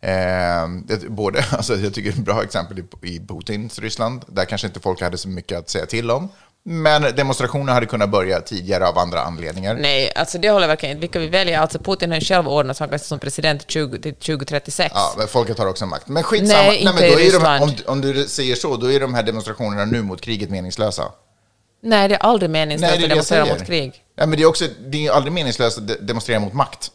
Eh, 0.00 0.68
både, 1.08 1.44
alltså 1.52 1.76
jag 1.76 1.94
tycker 1.94 2.10
det 2.10 2.16
är 2.16 2.20
ett 2.20 2.24
bra 2.24 2.42
exempel 2.42 2.84
i 3.02 3.20
Putins 3.20 3.78
Ryssland, 3.78 4.24
där 4.28 4.44
kanske 4.44 4.66
inte 4.66 4.80
folk 4.80 5.00
hade 5.00 5.18
så 5.18 5.28
mycket 5.28 5.58
att 5.58 5.68
säga 5.68 5.86
till 5.86 6.10
om. 6.10 6.28
Men 6.70 7.02
demonstrationer 7.02 7.72
hade 7.72 7.86
kunnat 7.86 8.08
börja 8.10 8.40
tidigare 8.40 8.86
av 8.88 8.98
andra 8.98 9.20
anledningar. 9.20 9.74
Nej, 9.74 10.12
alltså 10.16 10.38
det 10.38 10.50
håller 10.50 10.66
verkligen 10.66 10.90
inte. 10.90 11.00
Vilka 11.00 11.18
vi 11.18 11.26
väljer, 11.26 11.58
alltså 11.58 11.78
Putin 11.78 12.10
har 12.10 12.18
ju 12.18 12.24
själv 12.24 12.48
ordnat 12.48 12.76
så 12.76 12.82
han 12.82 12.88
kan 12.90 12.98
som 12.98 13.18
president 13.18 13.64
20, 13.70 13.98
till 13.98 14.14
2036. 14.14 14.92
Ja, 14.94 15.14
men 15.18 15.28
folket 15.28 15.58
har 15.58 15.66
också 15.66 15.86
makt. 15.86 16.08
Men 16.08 16.22
skitsamma. 16.22 16.62
Nej, 16.62 16.76
inte 16.78 16.92
men 16.94 17.04
i 17.04 17.10
då 17.12 17.20
är 17.20 17.58
de, 17.58 17.62
om, 17.62 17.72
om 17.86 18.00
du 18.00 18.24
säger 18.28 18.54
så, 18.54 18.76
då 18.76 18.92
är 18.92 19.00
de 19.00 19.14
här 19.14 19.22
demonstrationerna 19.22 19.84
nu 19.84 20.02
mot 20.02 20.20
kriget 20.20 20.50
meningslösa. 20.50 21.04
Nej, 21.82 22.08
det 22.08 22.14
är 22.14 22.18
aldrig 22.18 22.50
meningslöst 22.50 22.92
det 22.92 22.98
är 23.00 23.04
att 23.04 23.08
det 23.08 23.08
demonstrera 23.08 23.44
mot 23.44 23.66
krig. 23.66 24.04
Ja, 24.16 24.26
men 24.26 24.36
det 24.38 24.42
är 24.42 24.46
också 24.46 24.64
det 24.86 25.06
är 25.06 25.12
aldrig 25.12 25.32
meningslöst 25.32 25.78
att 25.78 25.88
de- 25.88 25.94
demonstrera 26.00 26.40
mot 26.40 26.52
makt. 26.52 26.90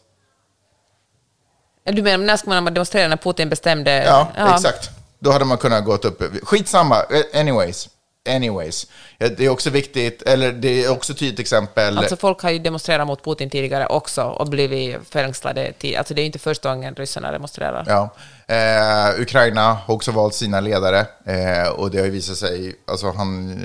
Du 1.85 2.01
menar, 2.01 2.25
när 2.25 2.37
ska 2.37 2.49
man 2.49 2.65
demonstrera 2.73 3.07
när 3.07 3.17
Putin 3.17 3.49
bestämde? 3.49 4.03
Ja, 4.03 4.55
exakt. 4.55 4.89
Då 5.19 5.31
hade 5.31 5.45
man 5.45 5.57
kunnat 5.57 5.85
gå 5.85 5.93
upp. 5.95 6.23
Skitsamma, 6.43 6.95
Eh, 6.99 7.39
anyways. 7.39 7.89
Anyways. 8.29 8.87
Det 9.17 9.39
är 9.39 9.49
också 9.49 9.69
viktigt, 9.69 10.21
eller 10.21 10.51
det 10.51 10.83
är 10.83 10.91
också 10.91 11.13
ett 11.13 11.19
tydligt 11.19 11.39
exempel. 11.39 11.97
Alltså 11.97 12.15
folk 12.15 12.41
har 12.41 12.51
ju 12.51 12.59
demonstrerat 12.59 13.07
mot 13.07 13.23
Putin 13.23 13.49
tidigare 13.49 13.85
också 13.85 14.23
och 14.23 14.49
blivit 14.49 14.97
fängslade. 15.09 15.73
Alltså 15.97 16.13
det 16.13 16.21
är 16.21 16.25
inte 16.25 16.39
första 16.39 16.69
gången 16.69 16.95
ryssarna 16.95 17.31
demonstrerar. 17.31 17.85
Ja. 17.87 18.09
Eh, 18.47 19.21
Ukraina 19.21 19.73
har 19.73 19.95
också 19.95 20.11
valt 20.11 20.33
sina 20.33 20.59
ledare 20.59 21.05
eh, 21.25 21.69
och 21.69 21.91
det 21.91 21.97
har 21.97 22.05
ju 22.05 22.11
visat 22.11 22.37
sig, 22.37 22.75
alltså 22.85 23.11
han, 23.11 23.61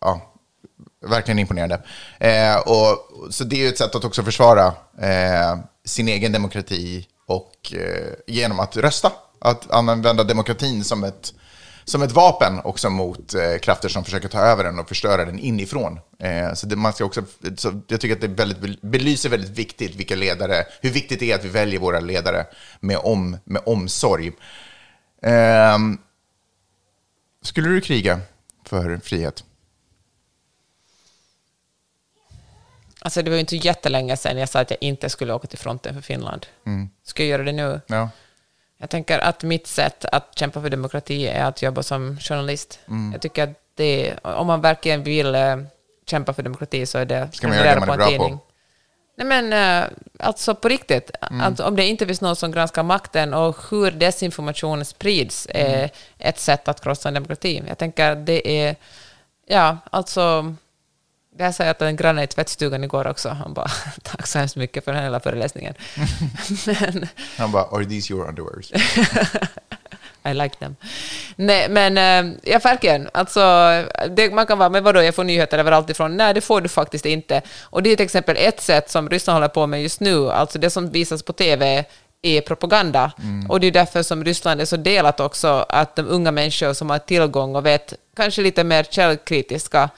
ja, 0.00 0.20
verkligen 1.06 1.38
imponerande. 1.38 1.80
Eh, 2.18 2.56
och, 2.56 3.08
så 3.30 3.44
det 3.44 3.56
är 3.56 3.60
ju 3.60 3.68
ett 3.68 3.78
sätt 3.78 3.94
att 3.94 4.04
också 4.04 4.22
försvara 4.22 4.66
eh, 5.00 5.58
sin 5.84 6.08
egen 6.08 6.32
demokrati 6.32 7.06
och 7.26 7.72
eh, 7.72 8.12
genom 8.26 8.60
att 8.60 8.76
rösta. 8.76 9.12
Att 9.38 9.70
använda 9.70 10.24
demokratin 10.24 10.84
som 10.84 11.04
ett, 11.04 11.32
som 11.84 12.02
ett 12.02 12.12
vapen 12.12 12.60
också 12.64 12.90
mot 12.90 13.34
eh, 13.34 13.58
krafter 13.62 13.88
som 13.88 14.04
försöker 14.04 14.28
ta 14.28 14.38
över 14.38 14.64
den 14.64 14.78
och 14.78 14.88
förstöra 14.88 15.24
den 15.24 15.38
inifrån. 15.38 16.00
Eh, 16.18 16.54
så 16.54 16.66
det, 16.66 16.76
man 16.76 16.92
ska 16.92 17.04
också, 17.04 17.22
så 17.56 17.80
jag 17.88 18.00
tycker 18.00 18.14
att 18.14 18.20
det 18.20 18.28
väldigt, 18.28 18.82
belyser 18.82 19.28
väldigt 19.28 19.58
viktigt 19.58 19.94
vilka 19.94 20.14
ledare, 20.16 20.64
hur 20.80 20.90
viktigt 20.90 21.20
det 21.20 21.32
är 21.32 21.34
att 21.34 21.44
vi 21.44 21.48
väljer 21.48 21.80
våra 21.80 22.00
ledare 22.00 22.46
med, 22.80 22.98
om, 22.98 23.36
med 23.44 23.62
omsorg. 23.66 24.32
Ehm, 25.22 25.98
skulle 27.42 27.68
du 27.68 27.80
kriga 27.80 28.20
för 28.64 28.96
frihet? 28.96 29.44
Alltså 33.00 33.22
det 33.22 33.30
var 33.30 33.34
ju 33.34 33.40
inte 33.40 33.56
jättelänge 33.56 34.16
sedan 34.16 34.38
jag 34.38 34.48
sa 34.48 34.60
att 34.60 34.70
jag 34.70 34.82
inte 34.82 35.10
skulle 35.10 35.34
åka 35.34 35.46
till 35.46 35.58
fronten 35.58 35.94
för 35.94 36.00
Finland. 36.00 36.46
Ska 37.02 37.22
jag 37.22 37.30
göra 37.30 37.42
det 37.42 37.52
nu? 37.52 37.80
Ja. 37.86 38.08
Jag 38.84 38.90
tänker 38.90 39.18
att 39.18 39.42
mitt 39.42 39.66
sätt 39.66 40.04
att 40.04 40.38
kämpa 40.38 40.60
för 40.60 40.70
demokrati 40.70 41.28
är 41.28 41.44
att 41.44 41.62
jobba 41.62 41.82
som 41.82 42.18
journalist. 42.20 42.78
Mm. 42.88 43.12
Jag 43.12 43.20
tycker 43.22 43.42
att 43.44 43.50
det, 43.74 44.14
om 44.22 44.46
man 44.46 44.60
verkligen 44.60 45.02
vill 45.02 45.34
eh, 45.34 45.56
kämpa 46.06 46.32
för 46.32 46.42
demokrati 46.42 46.86
så 46.86 46.98
är 46.98 47.04
det 47.04 47.28
Ska 47.32 47.48
man 47.48 47.56
göra 47.56 47.74
det 47.74 47.86
man 47.86 48.00
är 48.00 48.18
bra 48.18 48.28
på? 48.28 48.38
Nej 49.16 49.26
men 49.26 49.52
eh, 49.52 49.90
alltså 50.18 50.54
på 50.54 50.68
riktigt, 50.68 51.10
Mm. 51.30 51.40
alltså, 51.40 51.64
om 51.64 51.76
det 51.76 51.86
inte 51.86 52.06
finns 52.06 52.20
någon 52.20 52.36
som 52.36 52.52
granskar 52.52 52.82
makten 52.82 53.34
och 53.34 53.56
hur 53.70 53.90
desinformation 53.90 54.84
sprids 54.84 55.46
Mm. 55.50 55.72
är 55.72 55.90
ett 56.18 56.38
sätt 56.38 56.68
att 56.68 56.80
krossa 56.80 57.08
en 57.08 57.14
demokrati. 57.14 57.62
Jag 57.68 57.78
tänker 57.78 58.10
att 58.10 58.26
det 58.26 58.48
är, 58.62 58.76
ja 59.46 59.78
alltså, 59.90 60.54
jag 61.36 61.54
säger 61.54 61.70
att 61.70 61.82
en 61.82 61.96
granne 61.96 62.22
i 62.22 62.26
tvättstugan 62.26 62.84
igår 62.84 63.06
också, 63.06 63.28
han 63.28 63.54
bara 63.54 63.70
tack 64.02 64.26
så 64.26 64.38
hemskt 64.38 64.56
mycket 64.56 64.84
för 64.84 64.92
den 64.92 64.98
här 64.98 65.04
hela 65.04 65.20
föreläsningen. 65.20 65.74
men, 66.66 67.08
Han 67.38 67.52
bara, 67.52 67.64
are 67.64 67.84
these 67.84 68.12
your 68.12 68.28
underwears? 68.28 68.72
I 70.26 70.34
like 70.34 70.56
them. 70.56 70.76
Nej, 71.36 71.68
men 71.68 71.98
äh, 71.98 72.34
ja, 72.42 72.58
verkligen. 72.58 73.08
Alltså, 73.14 73.40
det, 74.10 74.34
man 74.34 74.46
kan 74.46 74.58
vara, 74.58 74.68
men 74.68 74.84
vadå, 74.84 75.02
jag 75.02 75.14
får 75.14 75.24
nyheter 75.24 75.58
överallt 75.58 75.90
ifrån. 75.90 76.16
Nej, 76.16 76.34
det 76.34 76.40
får 76.40 76.60
du 76.60 76.68
faktiskt 76.68 77.06
inte. 77.06 77.42
Och 77.62 77.82
det 77.82 77.90
är 77.90 77.96
till 77.96 78.04
exempel 78.04 78.36
ett 78.38 78.60
sätt 78.60 78.90
som 78.90 79.08
Ryssland 79.08 79.36
håller 79.36 79.48
på 79.48 79.66
med 79.66 79.82
just 79.82 80.00
nu. 80.00 80.30
Alltså 80.30 80.58
det 80.58 80.70
som 80.70 80.90
visas 80.90 81.22
på 81.22 81.32
TV 81.32 81.84
är 82.22 82.40
propaganda. 82.40 83.12
Och 83.48 83.60
det 83.60 83.66
är 83.66 83.70
därför 83.70 84.02
som 84.02 84.24
Ryssland 84.24 84.60
är 84.60 84.64
så 84.64 84.76
delat 84.76 85.20
också, 85.20 85.66
att 85.68 85.96
de 85.96 86.08
unga 86.08 86.32
människor 86.32 86.72
som 86.72 86.90
har 86.90 86.98
tillgång 86.98 87.56
och 87.56 87.66
vet 87.66 87.94
kanske 88.16 88.42
lite 88.42 88.64
mer 88.64 88.84
källkritiska 88.84 89.90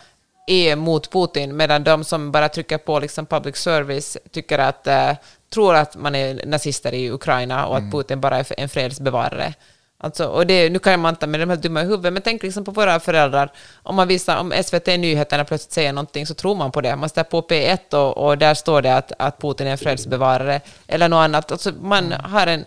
är 0.47 0.77
mot 0.77 1.11
Putin, 1.11 1.57
medan 1.57 1.85
de 1.85 2.05
som 2.05 2.33
bara 2.33 2.49
trycker 2.49 2.79
på 2.79 3.01
liksom 3.01 3.27
public 3.27 3.57
service 3.57 4.17
tycker 4.31 4.59
att, 4.59 4.87
eh, 4.87 5.13
tror 5.51 5.75
att 5.75 5.97
man 5.97 6.15
är 6.15 6.47
nazister 6.47 6.95
i 6.95 7.11
Ukraina 7.11 7.67
och 7.67 7.77
att 7.77 7.93
Putin 7.93 8.21
bara 8.21 8.39
är 8.39 8.47
en 8.61 8.69
fredsbevarare. 8.69 9.55
Alltså, 9.99 10.27
och 10.27 10.47
det, 10.47 10.71
nu 10.71 10.79
kan 10.79 11.01
man 11.01 11.15
inte 11.15 11.27
med 11.27 11.41
de 11.41 11.51
här 11.51 11.57
dumma 11.57 11.83
i 11.83 11.85
huvudet, 11.85 12.13
men 12.13 12.23
tänk 12.23 12.43
liksom 12.43 12.65
på 12.65 12.71
våra 12.71 13.01
föräldrar. 13.01 13.53
Om 13.83 13.97
man 13.97 14.09
visar, 14.09 14.37
om 14.37 14.53
SVT 14.65 14.87
Nyheterna 14.87 15.45
plötsligt 15.45 15.73
säger 15.73 15.93
någonting 15.93 16.27
så 16.27 16.35
tror 16.35 16.55
man 16.55 16.73
på 16.73 16.81
det. 16.81 16.97
Man 16.97 17.09
står 17.09 17.23
på 17.23 17.43
P1 17.43 17.95
och, 17.95 18.27
och 18.27 18.39
där 18.39 18.55
står 18.55 18.83
det 18.83 18.97
att, 18.97 19.13
att 19.19 19.41
Putin 19.41 19.67
är 19.67 19.71
en 19.71 19.79
fredsbevarare 19.79 20.61
eller 20.87 21.09
något 21.09 21.25
annat. 21.25 21.53
Alltså, 21.53 21.73
man 21.81 22.13
har 22.13 22.47
en, 22.47 22.65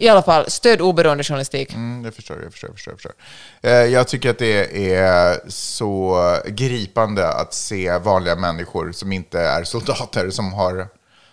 i 0.00 0.08
alla 0.08 0.22
fall, 0.22 0.50
stöd 0.50 0.80
oberoende 0.80 1.24
journalistik. 1.24 1.74
Mm, 1.74 2.04
jag 2.04 2.14
förstår, 2.14 2.42
jag 2.42 2.52
förstår, 2.52 2.70
jag 2.70 2.76
förstår. 2.76 2.92
Jag, 2.92 2.98
förstår. 2.98 3.14
Eh, 3.62 3.72
jag 3.72 4.08
tycker 4.08 4.30
att 4.30 4.38
det 4.38 4.94
är 4.94 5.40
så 5.48 6.16
gripande 6.46 7.28
att 7.28 7.54
se 7.54 7.98
vanliga 7.98 8.36
människor 8.36 8.92
som 8.92 9.12
inte 9.12 9.40
är 9.40 9.64
soldater, 9.64 10.30
som 10.30 10.52
har, 10.52 10.88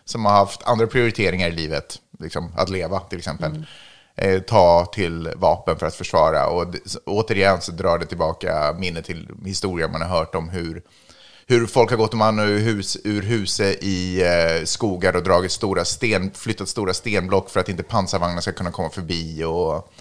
som 0.05 0.26
har 0.26 0.32
haft 0.32 0.63
andra 0.63 0.88
prioriteringar 0.88 1.47
i 1.47 1.51
livet, 1.51 1.99
liksom, 2.20 2.51
att 2.57 2.70
leva 2.70 2.99
till 2.99 3.18
exempel, 3.18 3.66
eh, 4.16 4.41
ta 4.41 4.86
till 4.86 5.34
vapen 5.36 5.78
för 5.78 5.86
att 5.86 5.95
försvara. 5.95 6.47
Och 6.47 6.76
återigen 7.05 7.61
så 7.61 7.72
drar 7.72 7.97
det 7.97 8.05
tillbaka 8.05 8.76
minnet 8.80 9.05
till 9.05 9.30
historia 9.45 9.88
man 9.88 10.01
har 10.01 10.09
hört 10.09 10.36
om 10.36 10.49
hur 10.49 10.82
hur 11.48 11.68
folk 11.68 11.89
har 11.89 11.98
gått 11.98 12.14
man 12.14 12.39
ur, 12.39 12.60
hus, 12.60 12.98
ur 13.04 13.22
huset 13.22 13.84
i 13.84 14.22
eh, 14.24 14.66
skogar 14.66 15.16
och 15.16 15.24
dragit 15.24 15.52
stora 15.52 15.86
sten, 15.86 16.32
flyttat 16.32 16.70
stora 16.70 16.93
stenblock 16.93 17.50
för 17.50 17.60
att 17.60 17.70
inte 17.70 17.84
pansarvagnar 17.84 18.41
ska 18.41 18.52
kunna 18.52 18.72
komma 18.72 18.89
förbi. 18.89 19.43
Och, 19.43 19.93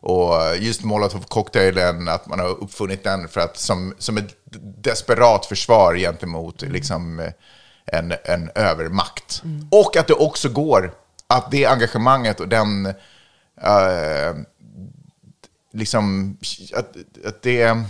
och 0.00 0.56
just 0.58 0.82
molotov-cocktailen, 0.82 2.08
att 2.08 2.26
man 2.26 2.38
har 2.38 2.48
uppfunnit 2.48 3.04
den 3.04 3.28
för 3.28 3.40
att, 3.40 3.56
som, 3.56 3.94
som 3.98 4.16
ett 4.18 4.36
desperat 4.82 5.46
försvar 5.46 5.94
gentemot 5.96 6.62
liksom, 6.62 7.20
eh, 7.20 7.32
en, 7.86 8.14
en 8.24 8.50
övermakt. 8.54 9.42
Och 9.70 9.96
att 9.96 10.06
det 10.06 10.14
också 10.14 10.48
går, 10.48 10.94
att 11.26 11.50
det 11.50 11.66
engagemanget 11.66 12.40
och 12.40 12.48
den... 12.48 12.86
eh, 13.62 14.34
liksom, 15.72 16.36
att, 16.74 16.96
att 17.24 17.42
det... 17.42 17.84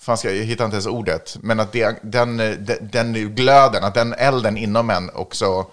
Fan 0.00 0.18
ska 0.18 0.28
jag, 0.28 0.36
jag 0.36 0.44
hittar 0.44 0.64
inte 0.64 0.74
ens 0.74 0.86
ordet. 0.86 1.36
Men 1.40 1.60
att 1.60 1.72
det, 1.72 1.98
den, 2.02 2.36
den, 2.36 2.90
den 2.92 3.34
glöden, 3.34 3.84
att 3.84 3.94
den 3.94 4.14
elden 4.14 4.56
inom 4.56 4.90
en 4.90 5.10
också 5.10 5.66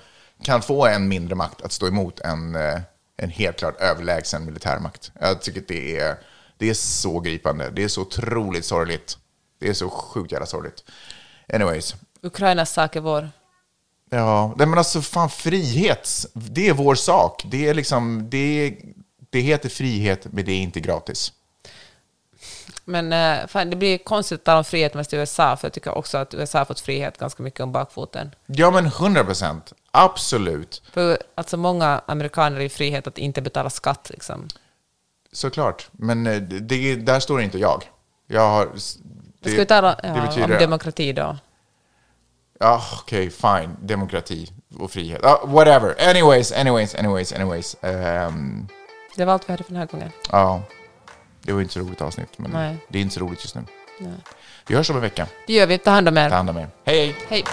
kan 0.43 0.61
få 0.61 0.86
en 0.86 1.07
mindre 1.07 1.36
makt 1.36 1.61
att 1.61 1.71
stå 1.71 1.88
emot 1.88 2.19
en, 2.19 2.55
eh, 2.55 2.80
en 3.17 3.30
helt 3.30 3.57
klart 3.57 3.82
överlägsen 3.82 4.45
militärmakt. 4.45 5.11
Jag 5.19 5.41
tycker 5.41 5.61
att 5.61 5.67
det 5.67 5.97
är, 5.97 6.15
det 6.57 6.69
är 6.69 6.73
så 6.73 7.19
gripande. 7.19 7.69
Det 7.69 7.84
är 7.84 7.88
så 7.88 8.01
otroligt 8.01 8.65
sorgligt. 8.65 9.17
Det 9.59 9.69
är 9.69 9.73
så 9.73 9.89
sjukt 9.89 10.32
jävla 10.32 10.45
sorgligt. 10.45 10.84
Anyways. 11.53 11.95
Ukrainas 12.21 12.73
sak 12.73 12.95
är 12.95 13.01
vår. 13.01 13.30
Ja, 14.09 14.55
men 14.57 14.78
alltså 14.78 15.01
fan 15.01 15.30
frihet, 15.30 16.26
det 16.34 16.67
är 16.67 16.73
vår 16.73 16.95
sak. 16.95 17.43
Det 17.45 17.67
är 17.67 17.73
liksom, 17.73 18.30
det, 18.30 18.78
det 19.30 19.39
heter 19.39 19.69
frihet, 19.69 20.28
men 20.32 20.45
det 20.45 20.51
är 20.51 20.59
inte 20.59 20.80
gratis. 20.80 21.34
Men 22.86 23.13
eh, 23.13 23.47
fan, 23.47 23.69
det 23.69 23.75
blir 23.75 23.97
konstigt 23.97 24.39
att 24.39 24.45
tala 24.45 24.57
om 24.57 24.63
frihet 24.63 24.93
mest 24.93 25.13
i 25.13 25.15
USA, 25.15 25.57
för 25.57 25.65
jag 25.67 25.73
tycker 25.73 25.97
också 25.97 26.17
att 26.17 26.33
USA 26.33 26.57
har 26.57 26.65
fått 26.65 26.79
frihet 26.79 27.17
ganska 27.17 27.43
mycket 27.43 27.59
om 27.59 27.71
bakfoten. 27.71 28.31
Ja, 28.45 28.71
men 28.71 28.86
100 28.86 29.23
procent. 29.23 29.73
Absolut. 29.91 30.81
För 30.93 31.17
alltså 31.36 31.57
många 31.57 32.01
amerikaner 32.05 32.57
är 32.57 32.61
i 32.61 32.69
frihet 32.69 33.07
att 33.07 33.17
inte 33.17 33.41
betala 33.41 33.69
skatt. 33.69 34.09
Liksom. 34.09 34.47
Såklart. 35.31 35.88
Men 35.91 36.27
eh, 36.27 36.36
det, 36.41 36.95
där 36.95 37.19
står 37.19 37.41
inte 37.41 37.57
jag. 37.57 37.83
Jag 38.27 38.49
har... 38.49 38.69
Det, 39.39 39.49
Ska 39.49 39.59
vi 39.59 39.65
tala 39.65 39.99
ja, 40.03 40.13
betyder, 40.27 40.53
om 40.53 40.59
demokrati 40.59 41.13
då? 41.13 41.38
Ja, 42.59 42.83
okej, 43.01 43.29
fine. 43.29 43.77
Demokrati 43.81 44.51
och 44.79 44.91
frihet. 44.91 45.19
Ja, 45.23 45.41
whatever. 45.45 46.09
Anyways, 46.09 46.51
anyways, 46.51 46.95
anyways, 46.95 47.33
anyways. 47.33 47.75
Ehm, 47.81 48.67
Det 49.15 49.25
var 49.25 49.33
allt 49.33 49.49
vi 49.49 49.53
hade 49.53 49.63
för 49.63 49.71
den 49.71 49.79
här 49.79 49.88
gången. 49.88 50.11
ja, 50.31 50.61
det 51.45 51.53
var 51.53 51.61
inte 51.61 51.73
så 51.73 51.79
roligt 51.79 52.01
avsnitt, 52.01 52.37
men 52.37 52.51
Nej. 52.51 52.75
det 52.87 52.97
är 52.97 53.01
inte 53.01 53.13
så 53.13 53.19
roligt 53.19 53.39
just 53.43 53.55
nu. 53.55 53.63
Vi 54.67 54.75
hörs 54.75 54.89
om 54.89 54.95
en 54.95 55.01
vecka. 55.01 55.27
Det 55.47 55.53
gör 55.53 55.67
vi. 55.67 55.77
Ta 55.77 55.91
hand 55.91 56.07
om 56.07 56.17
er. 56.17 56.29
Ta 56.29 56.35
hand 56.35 56.49
om 56.49 56.57
er. 56.57 56.67
Hej, 56.85 56.97
hej! 56.97 57.15
Hej. 57.29 57.43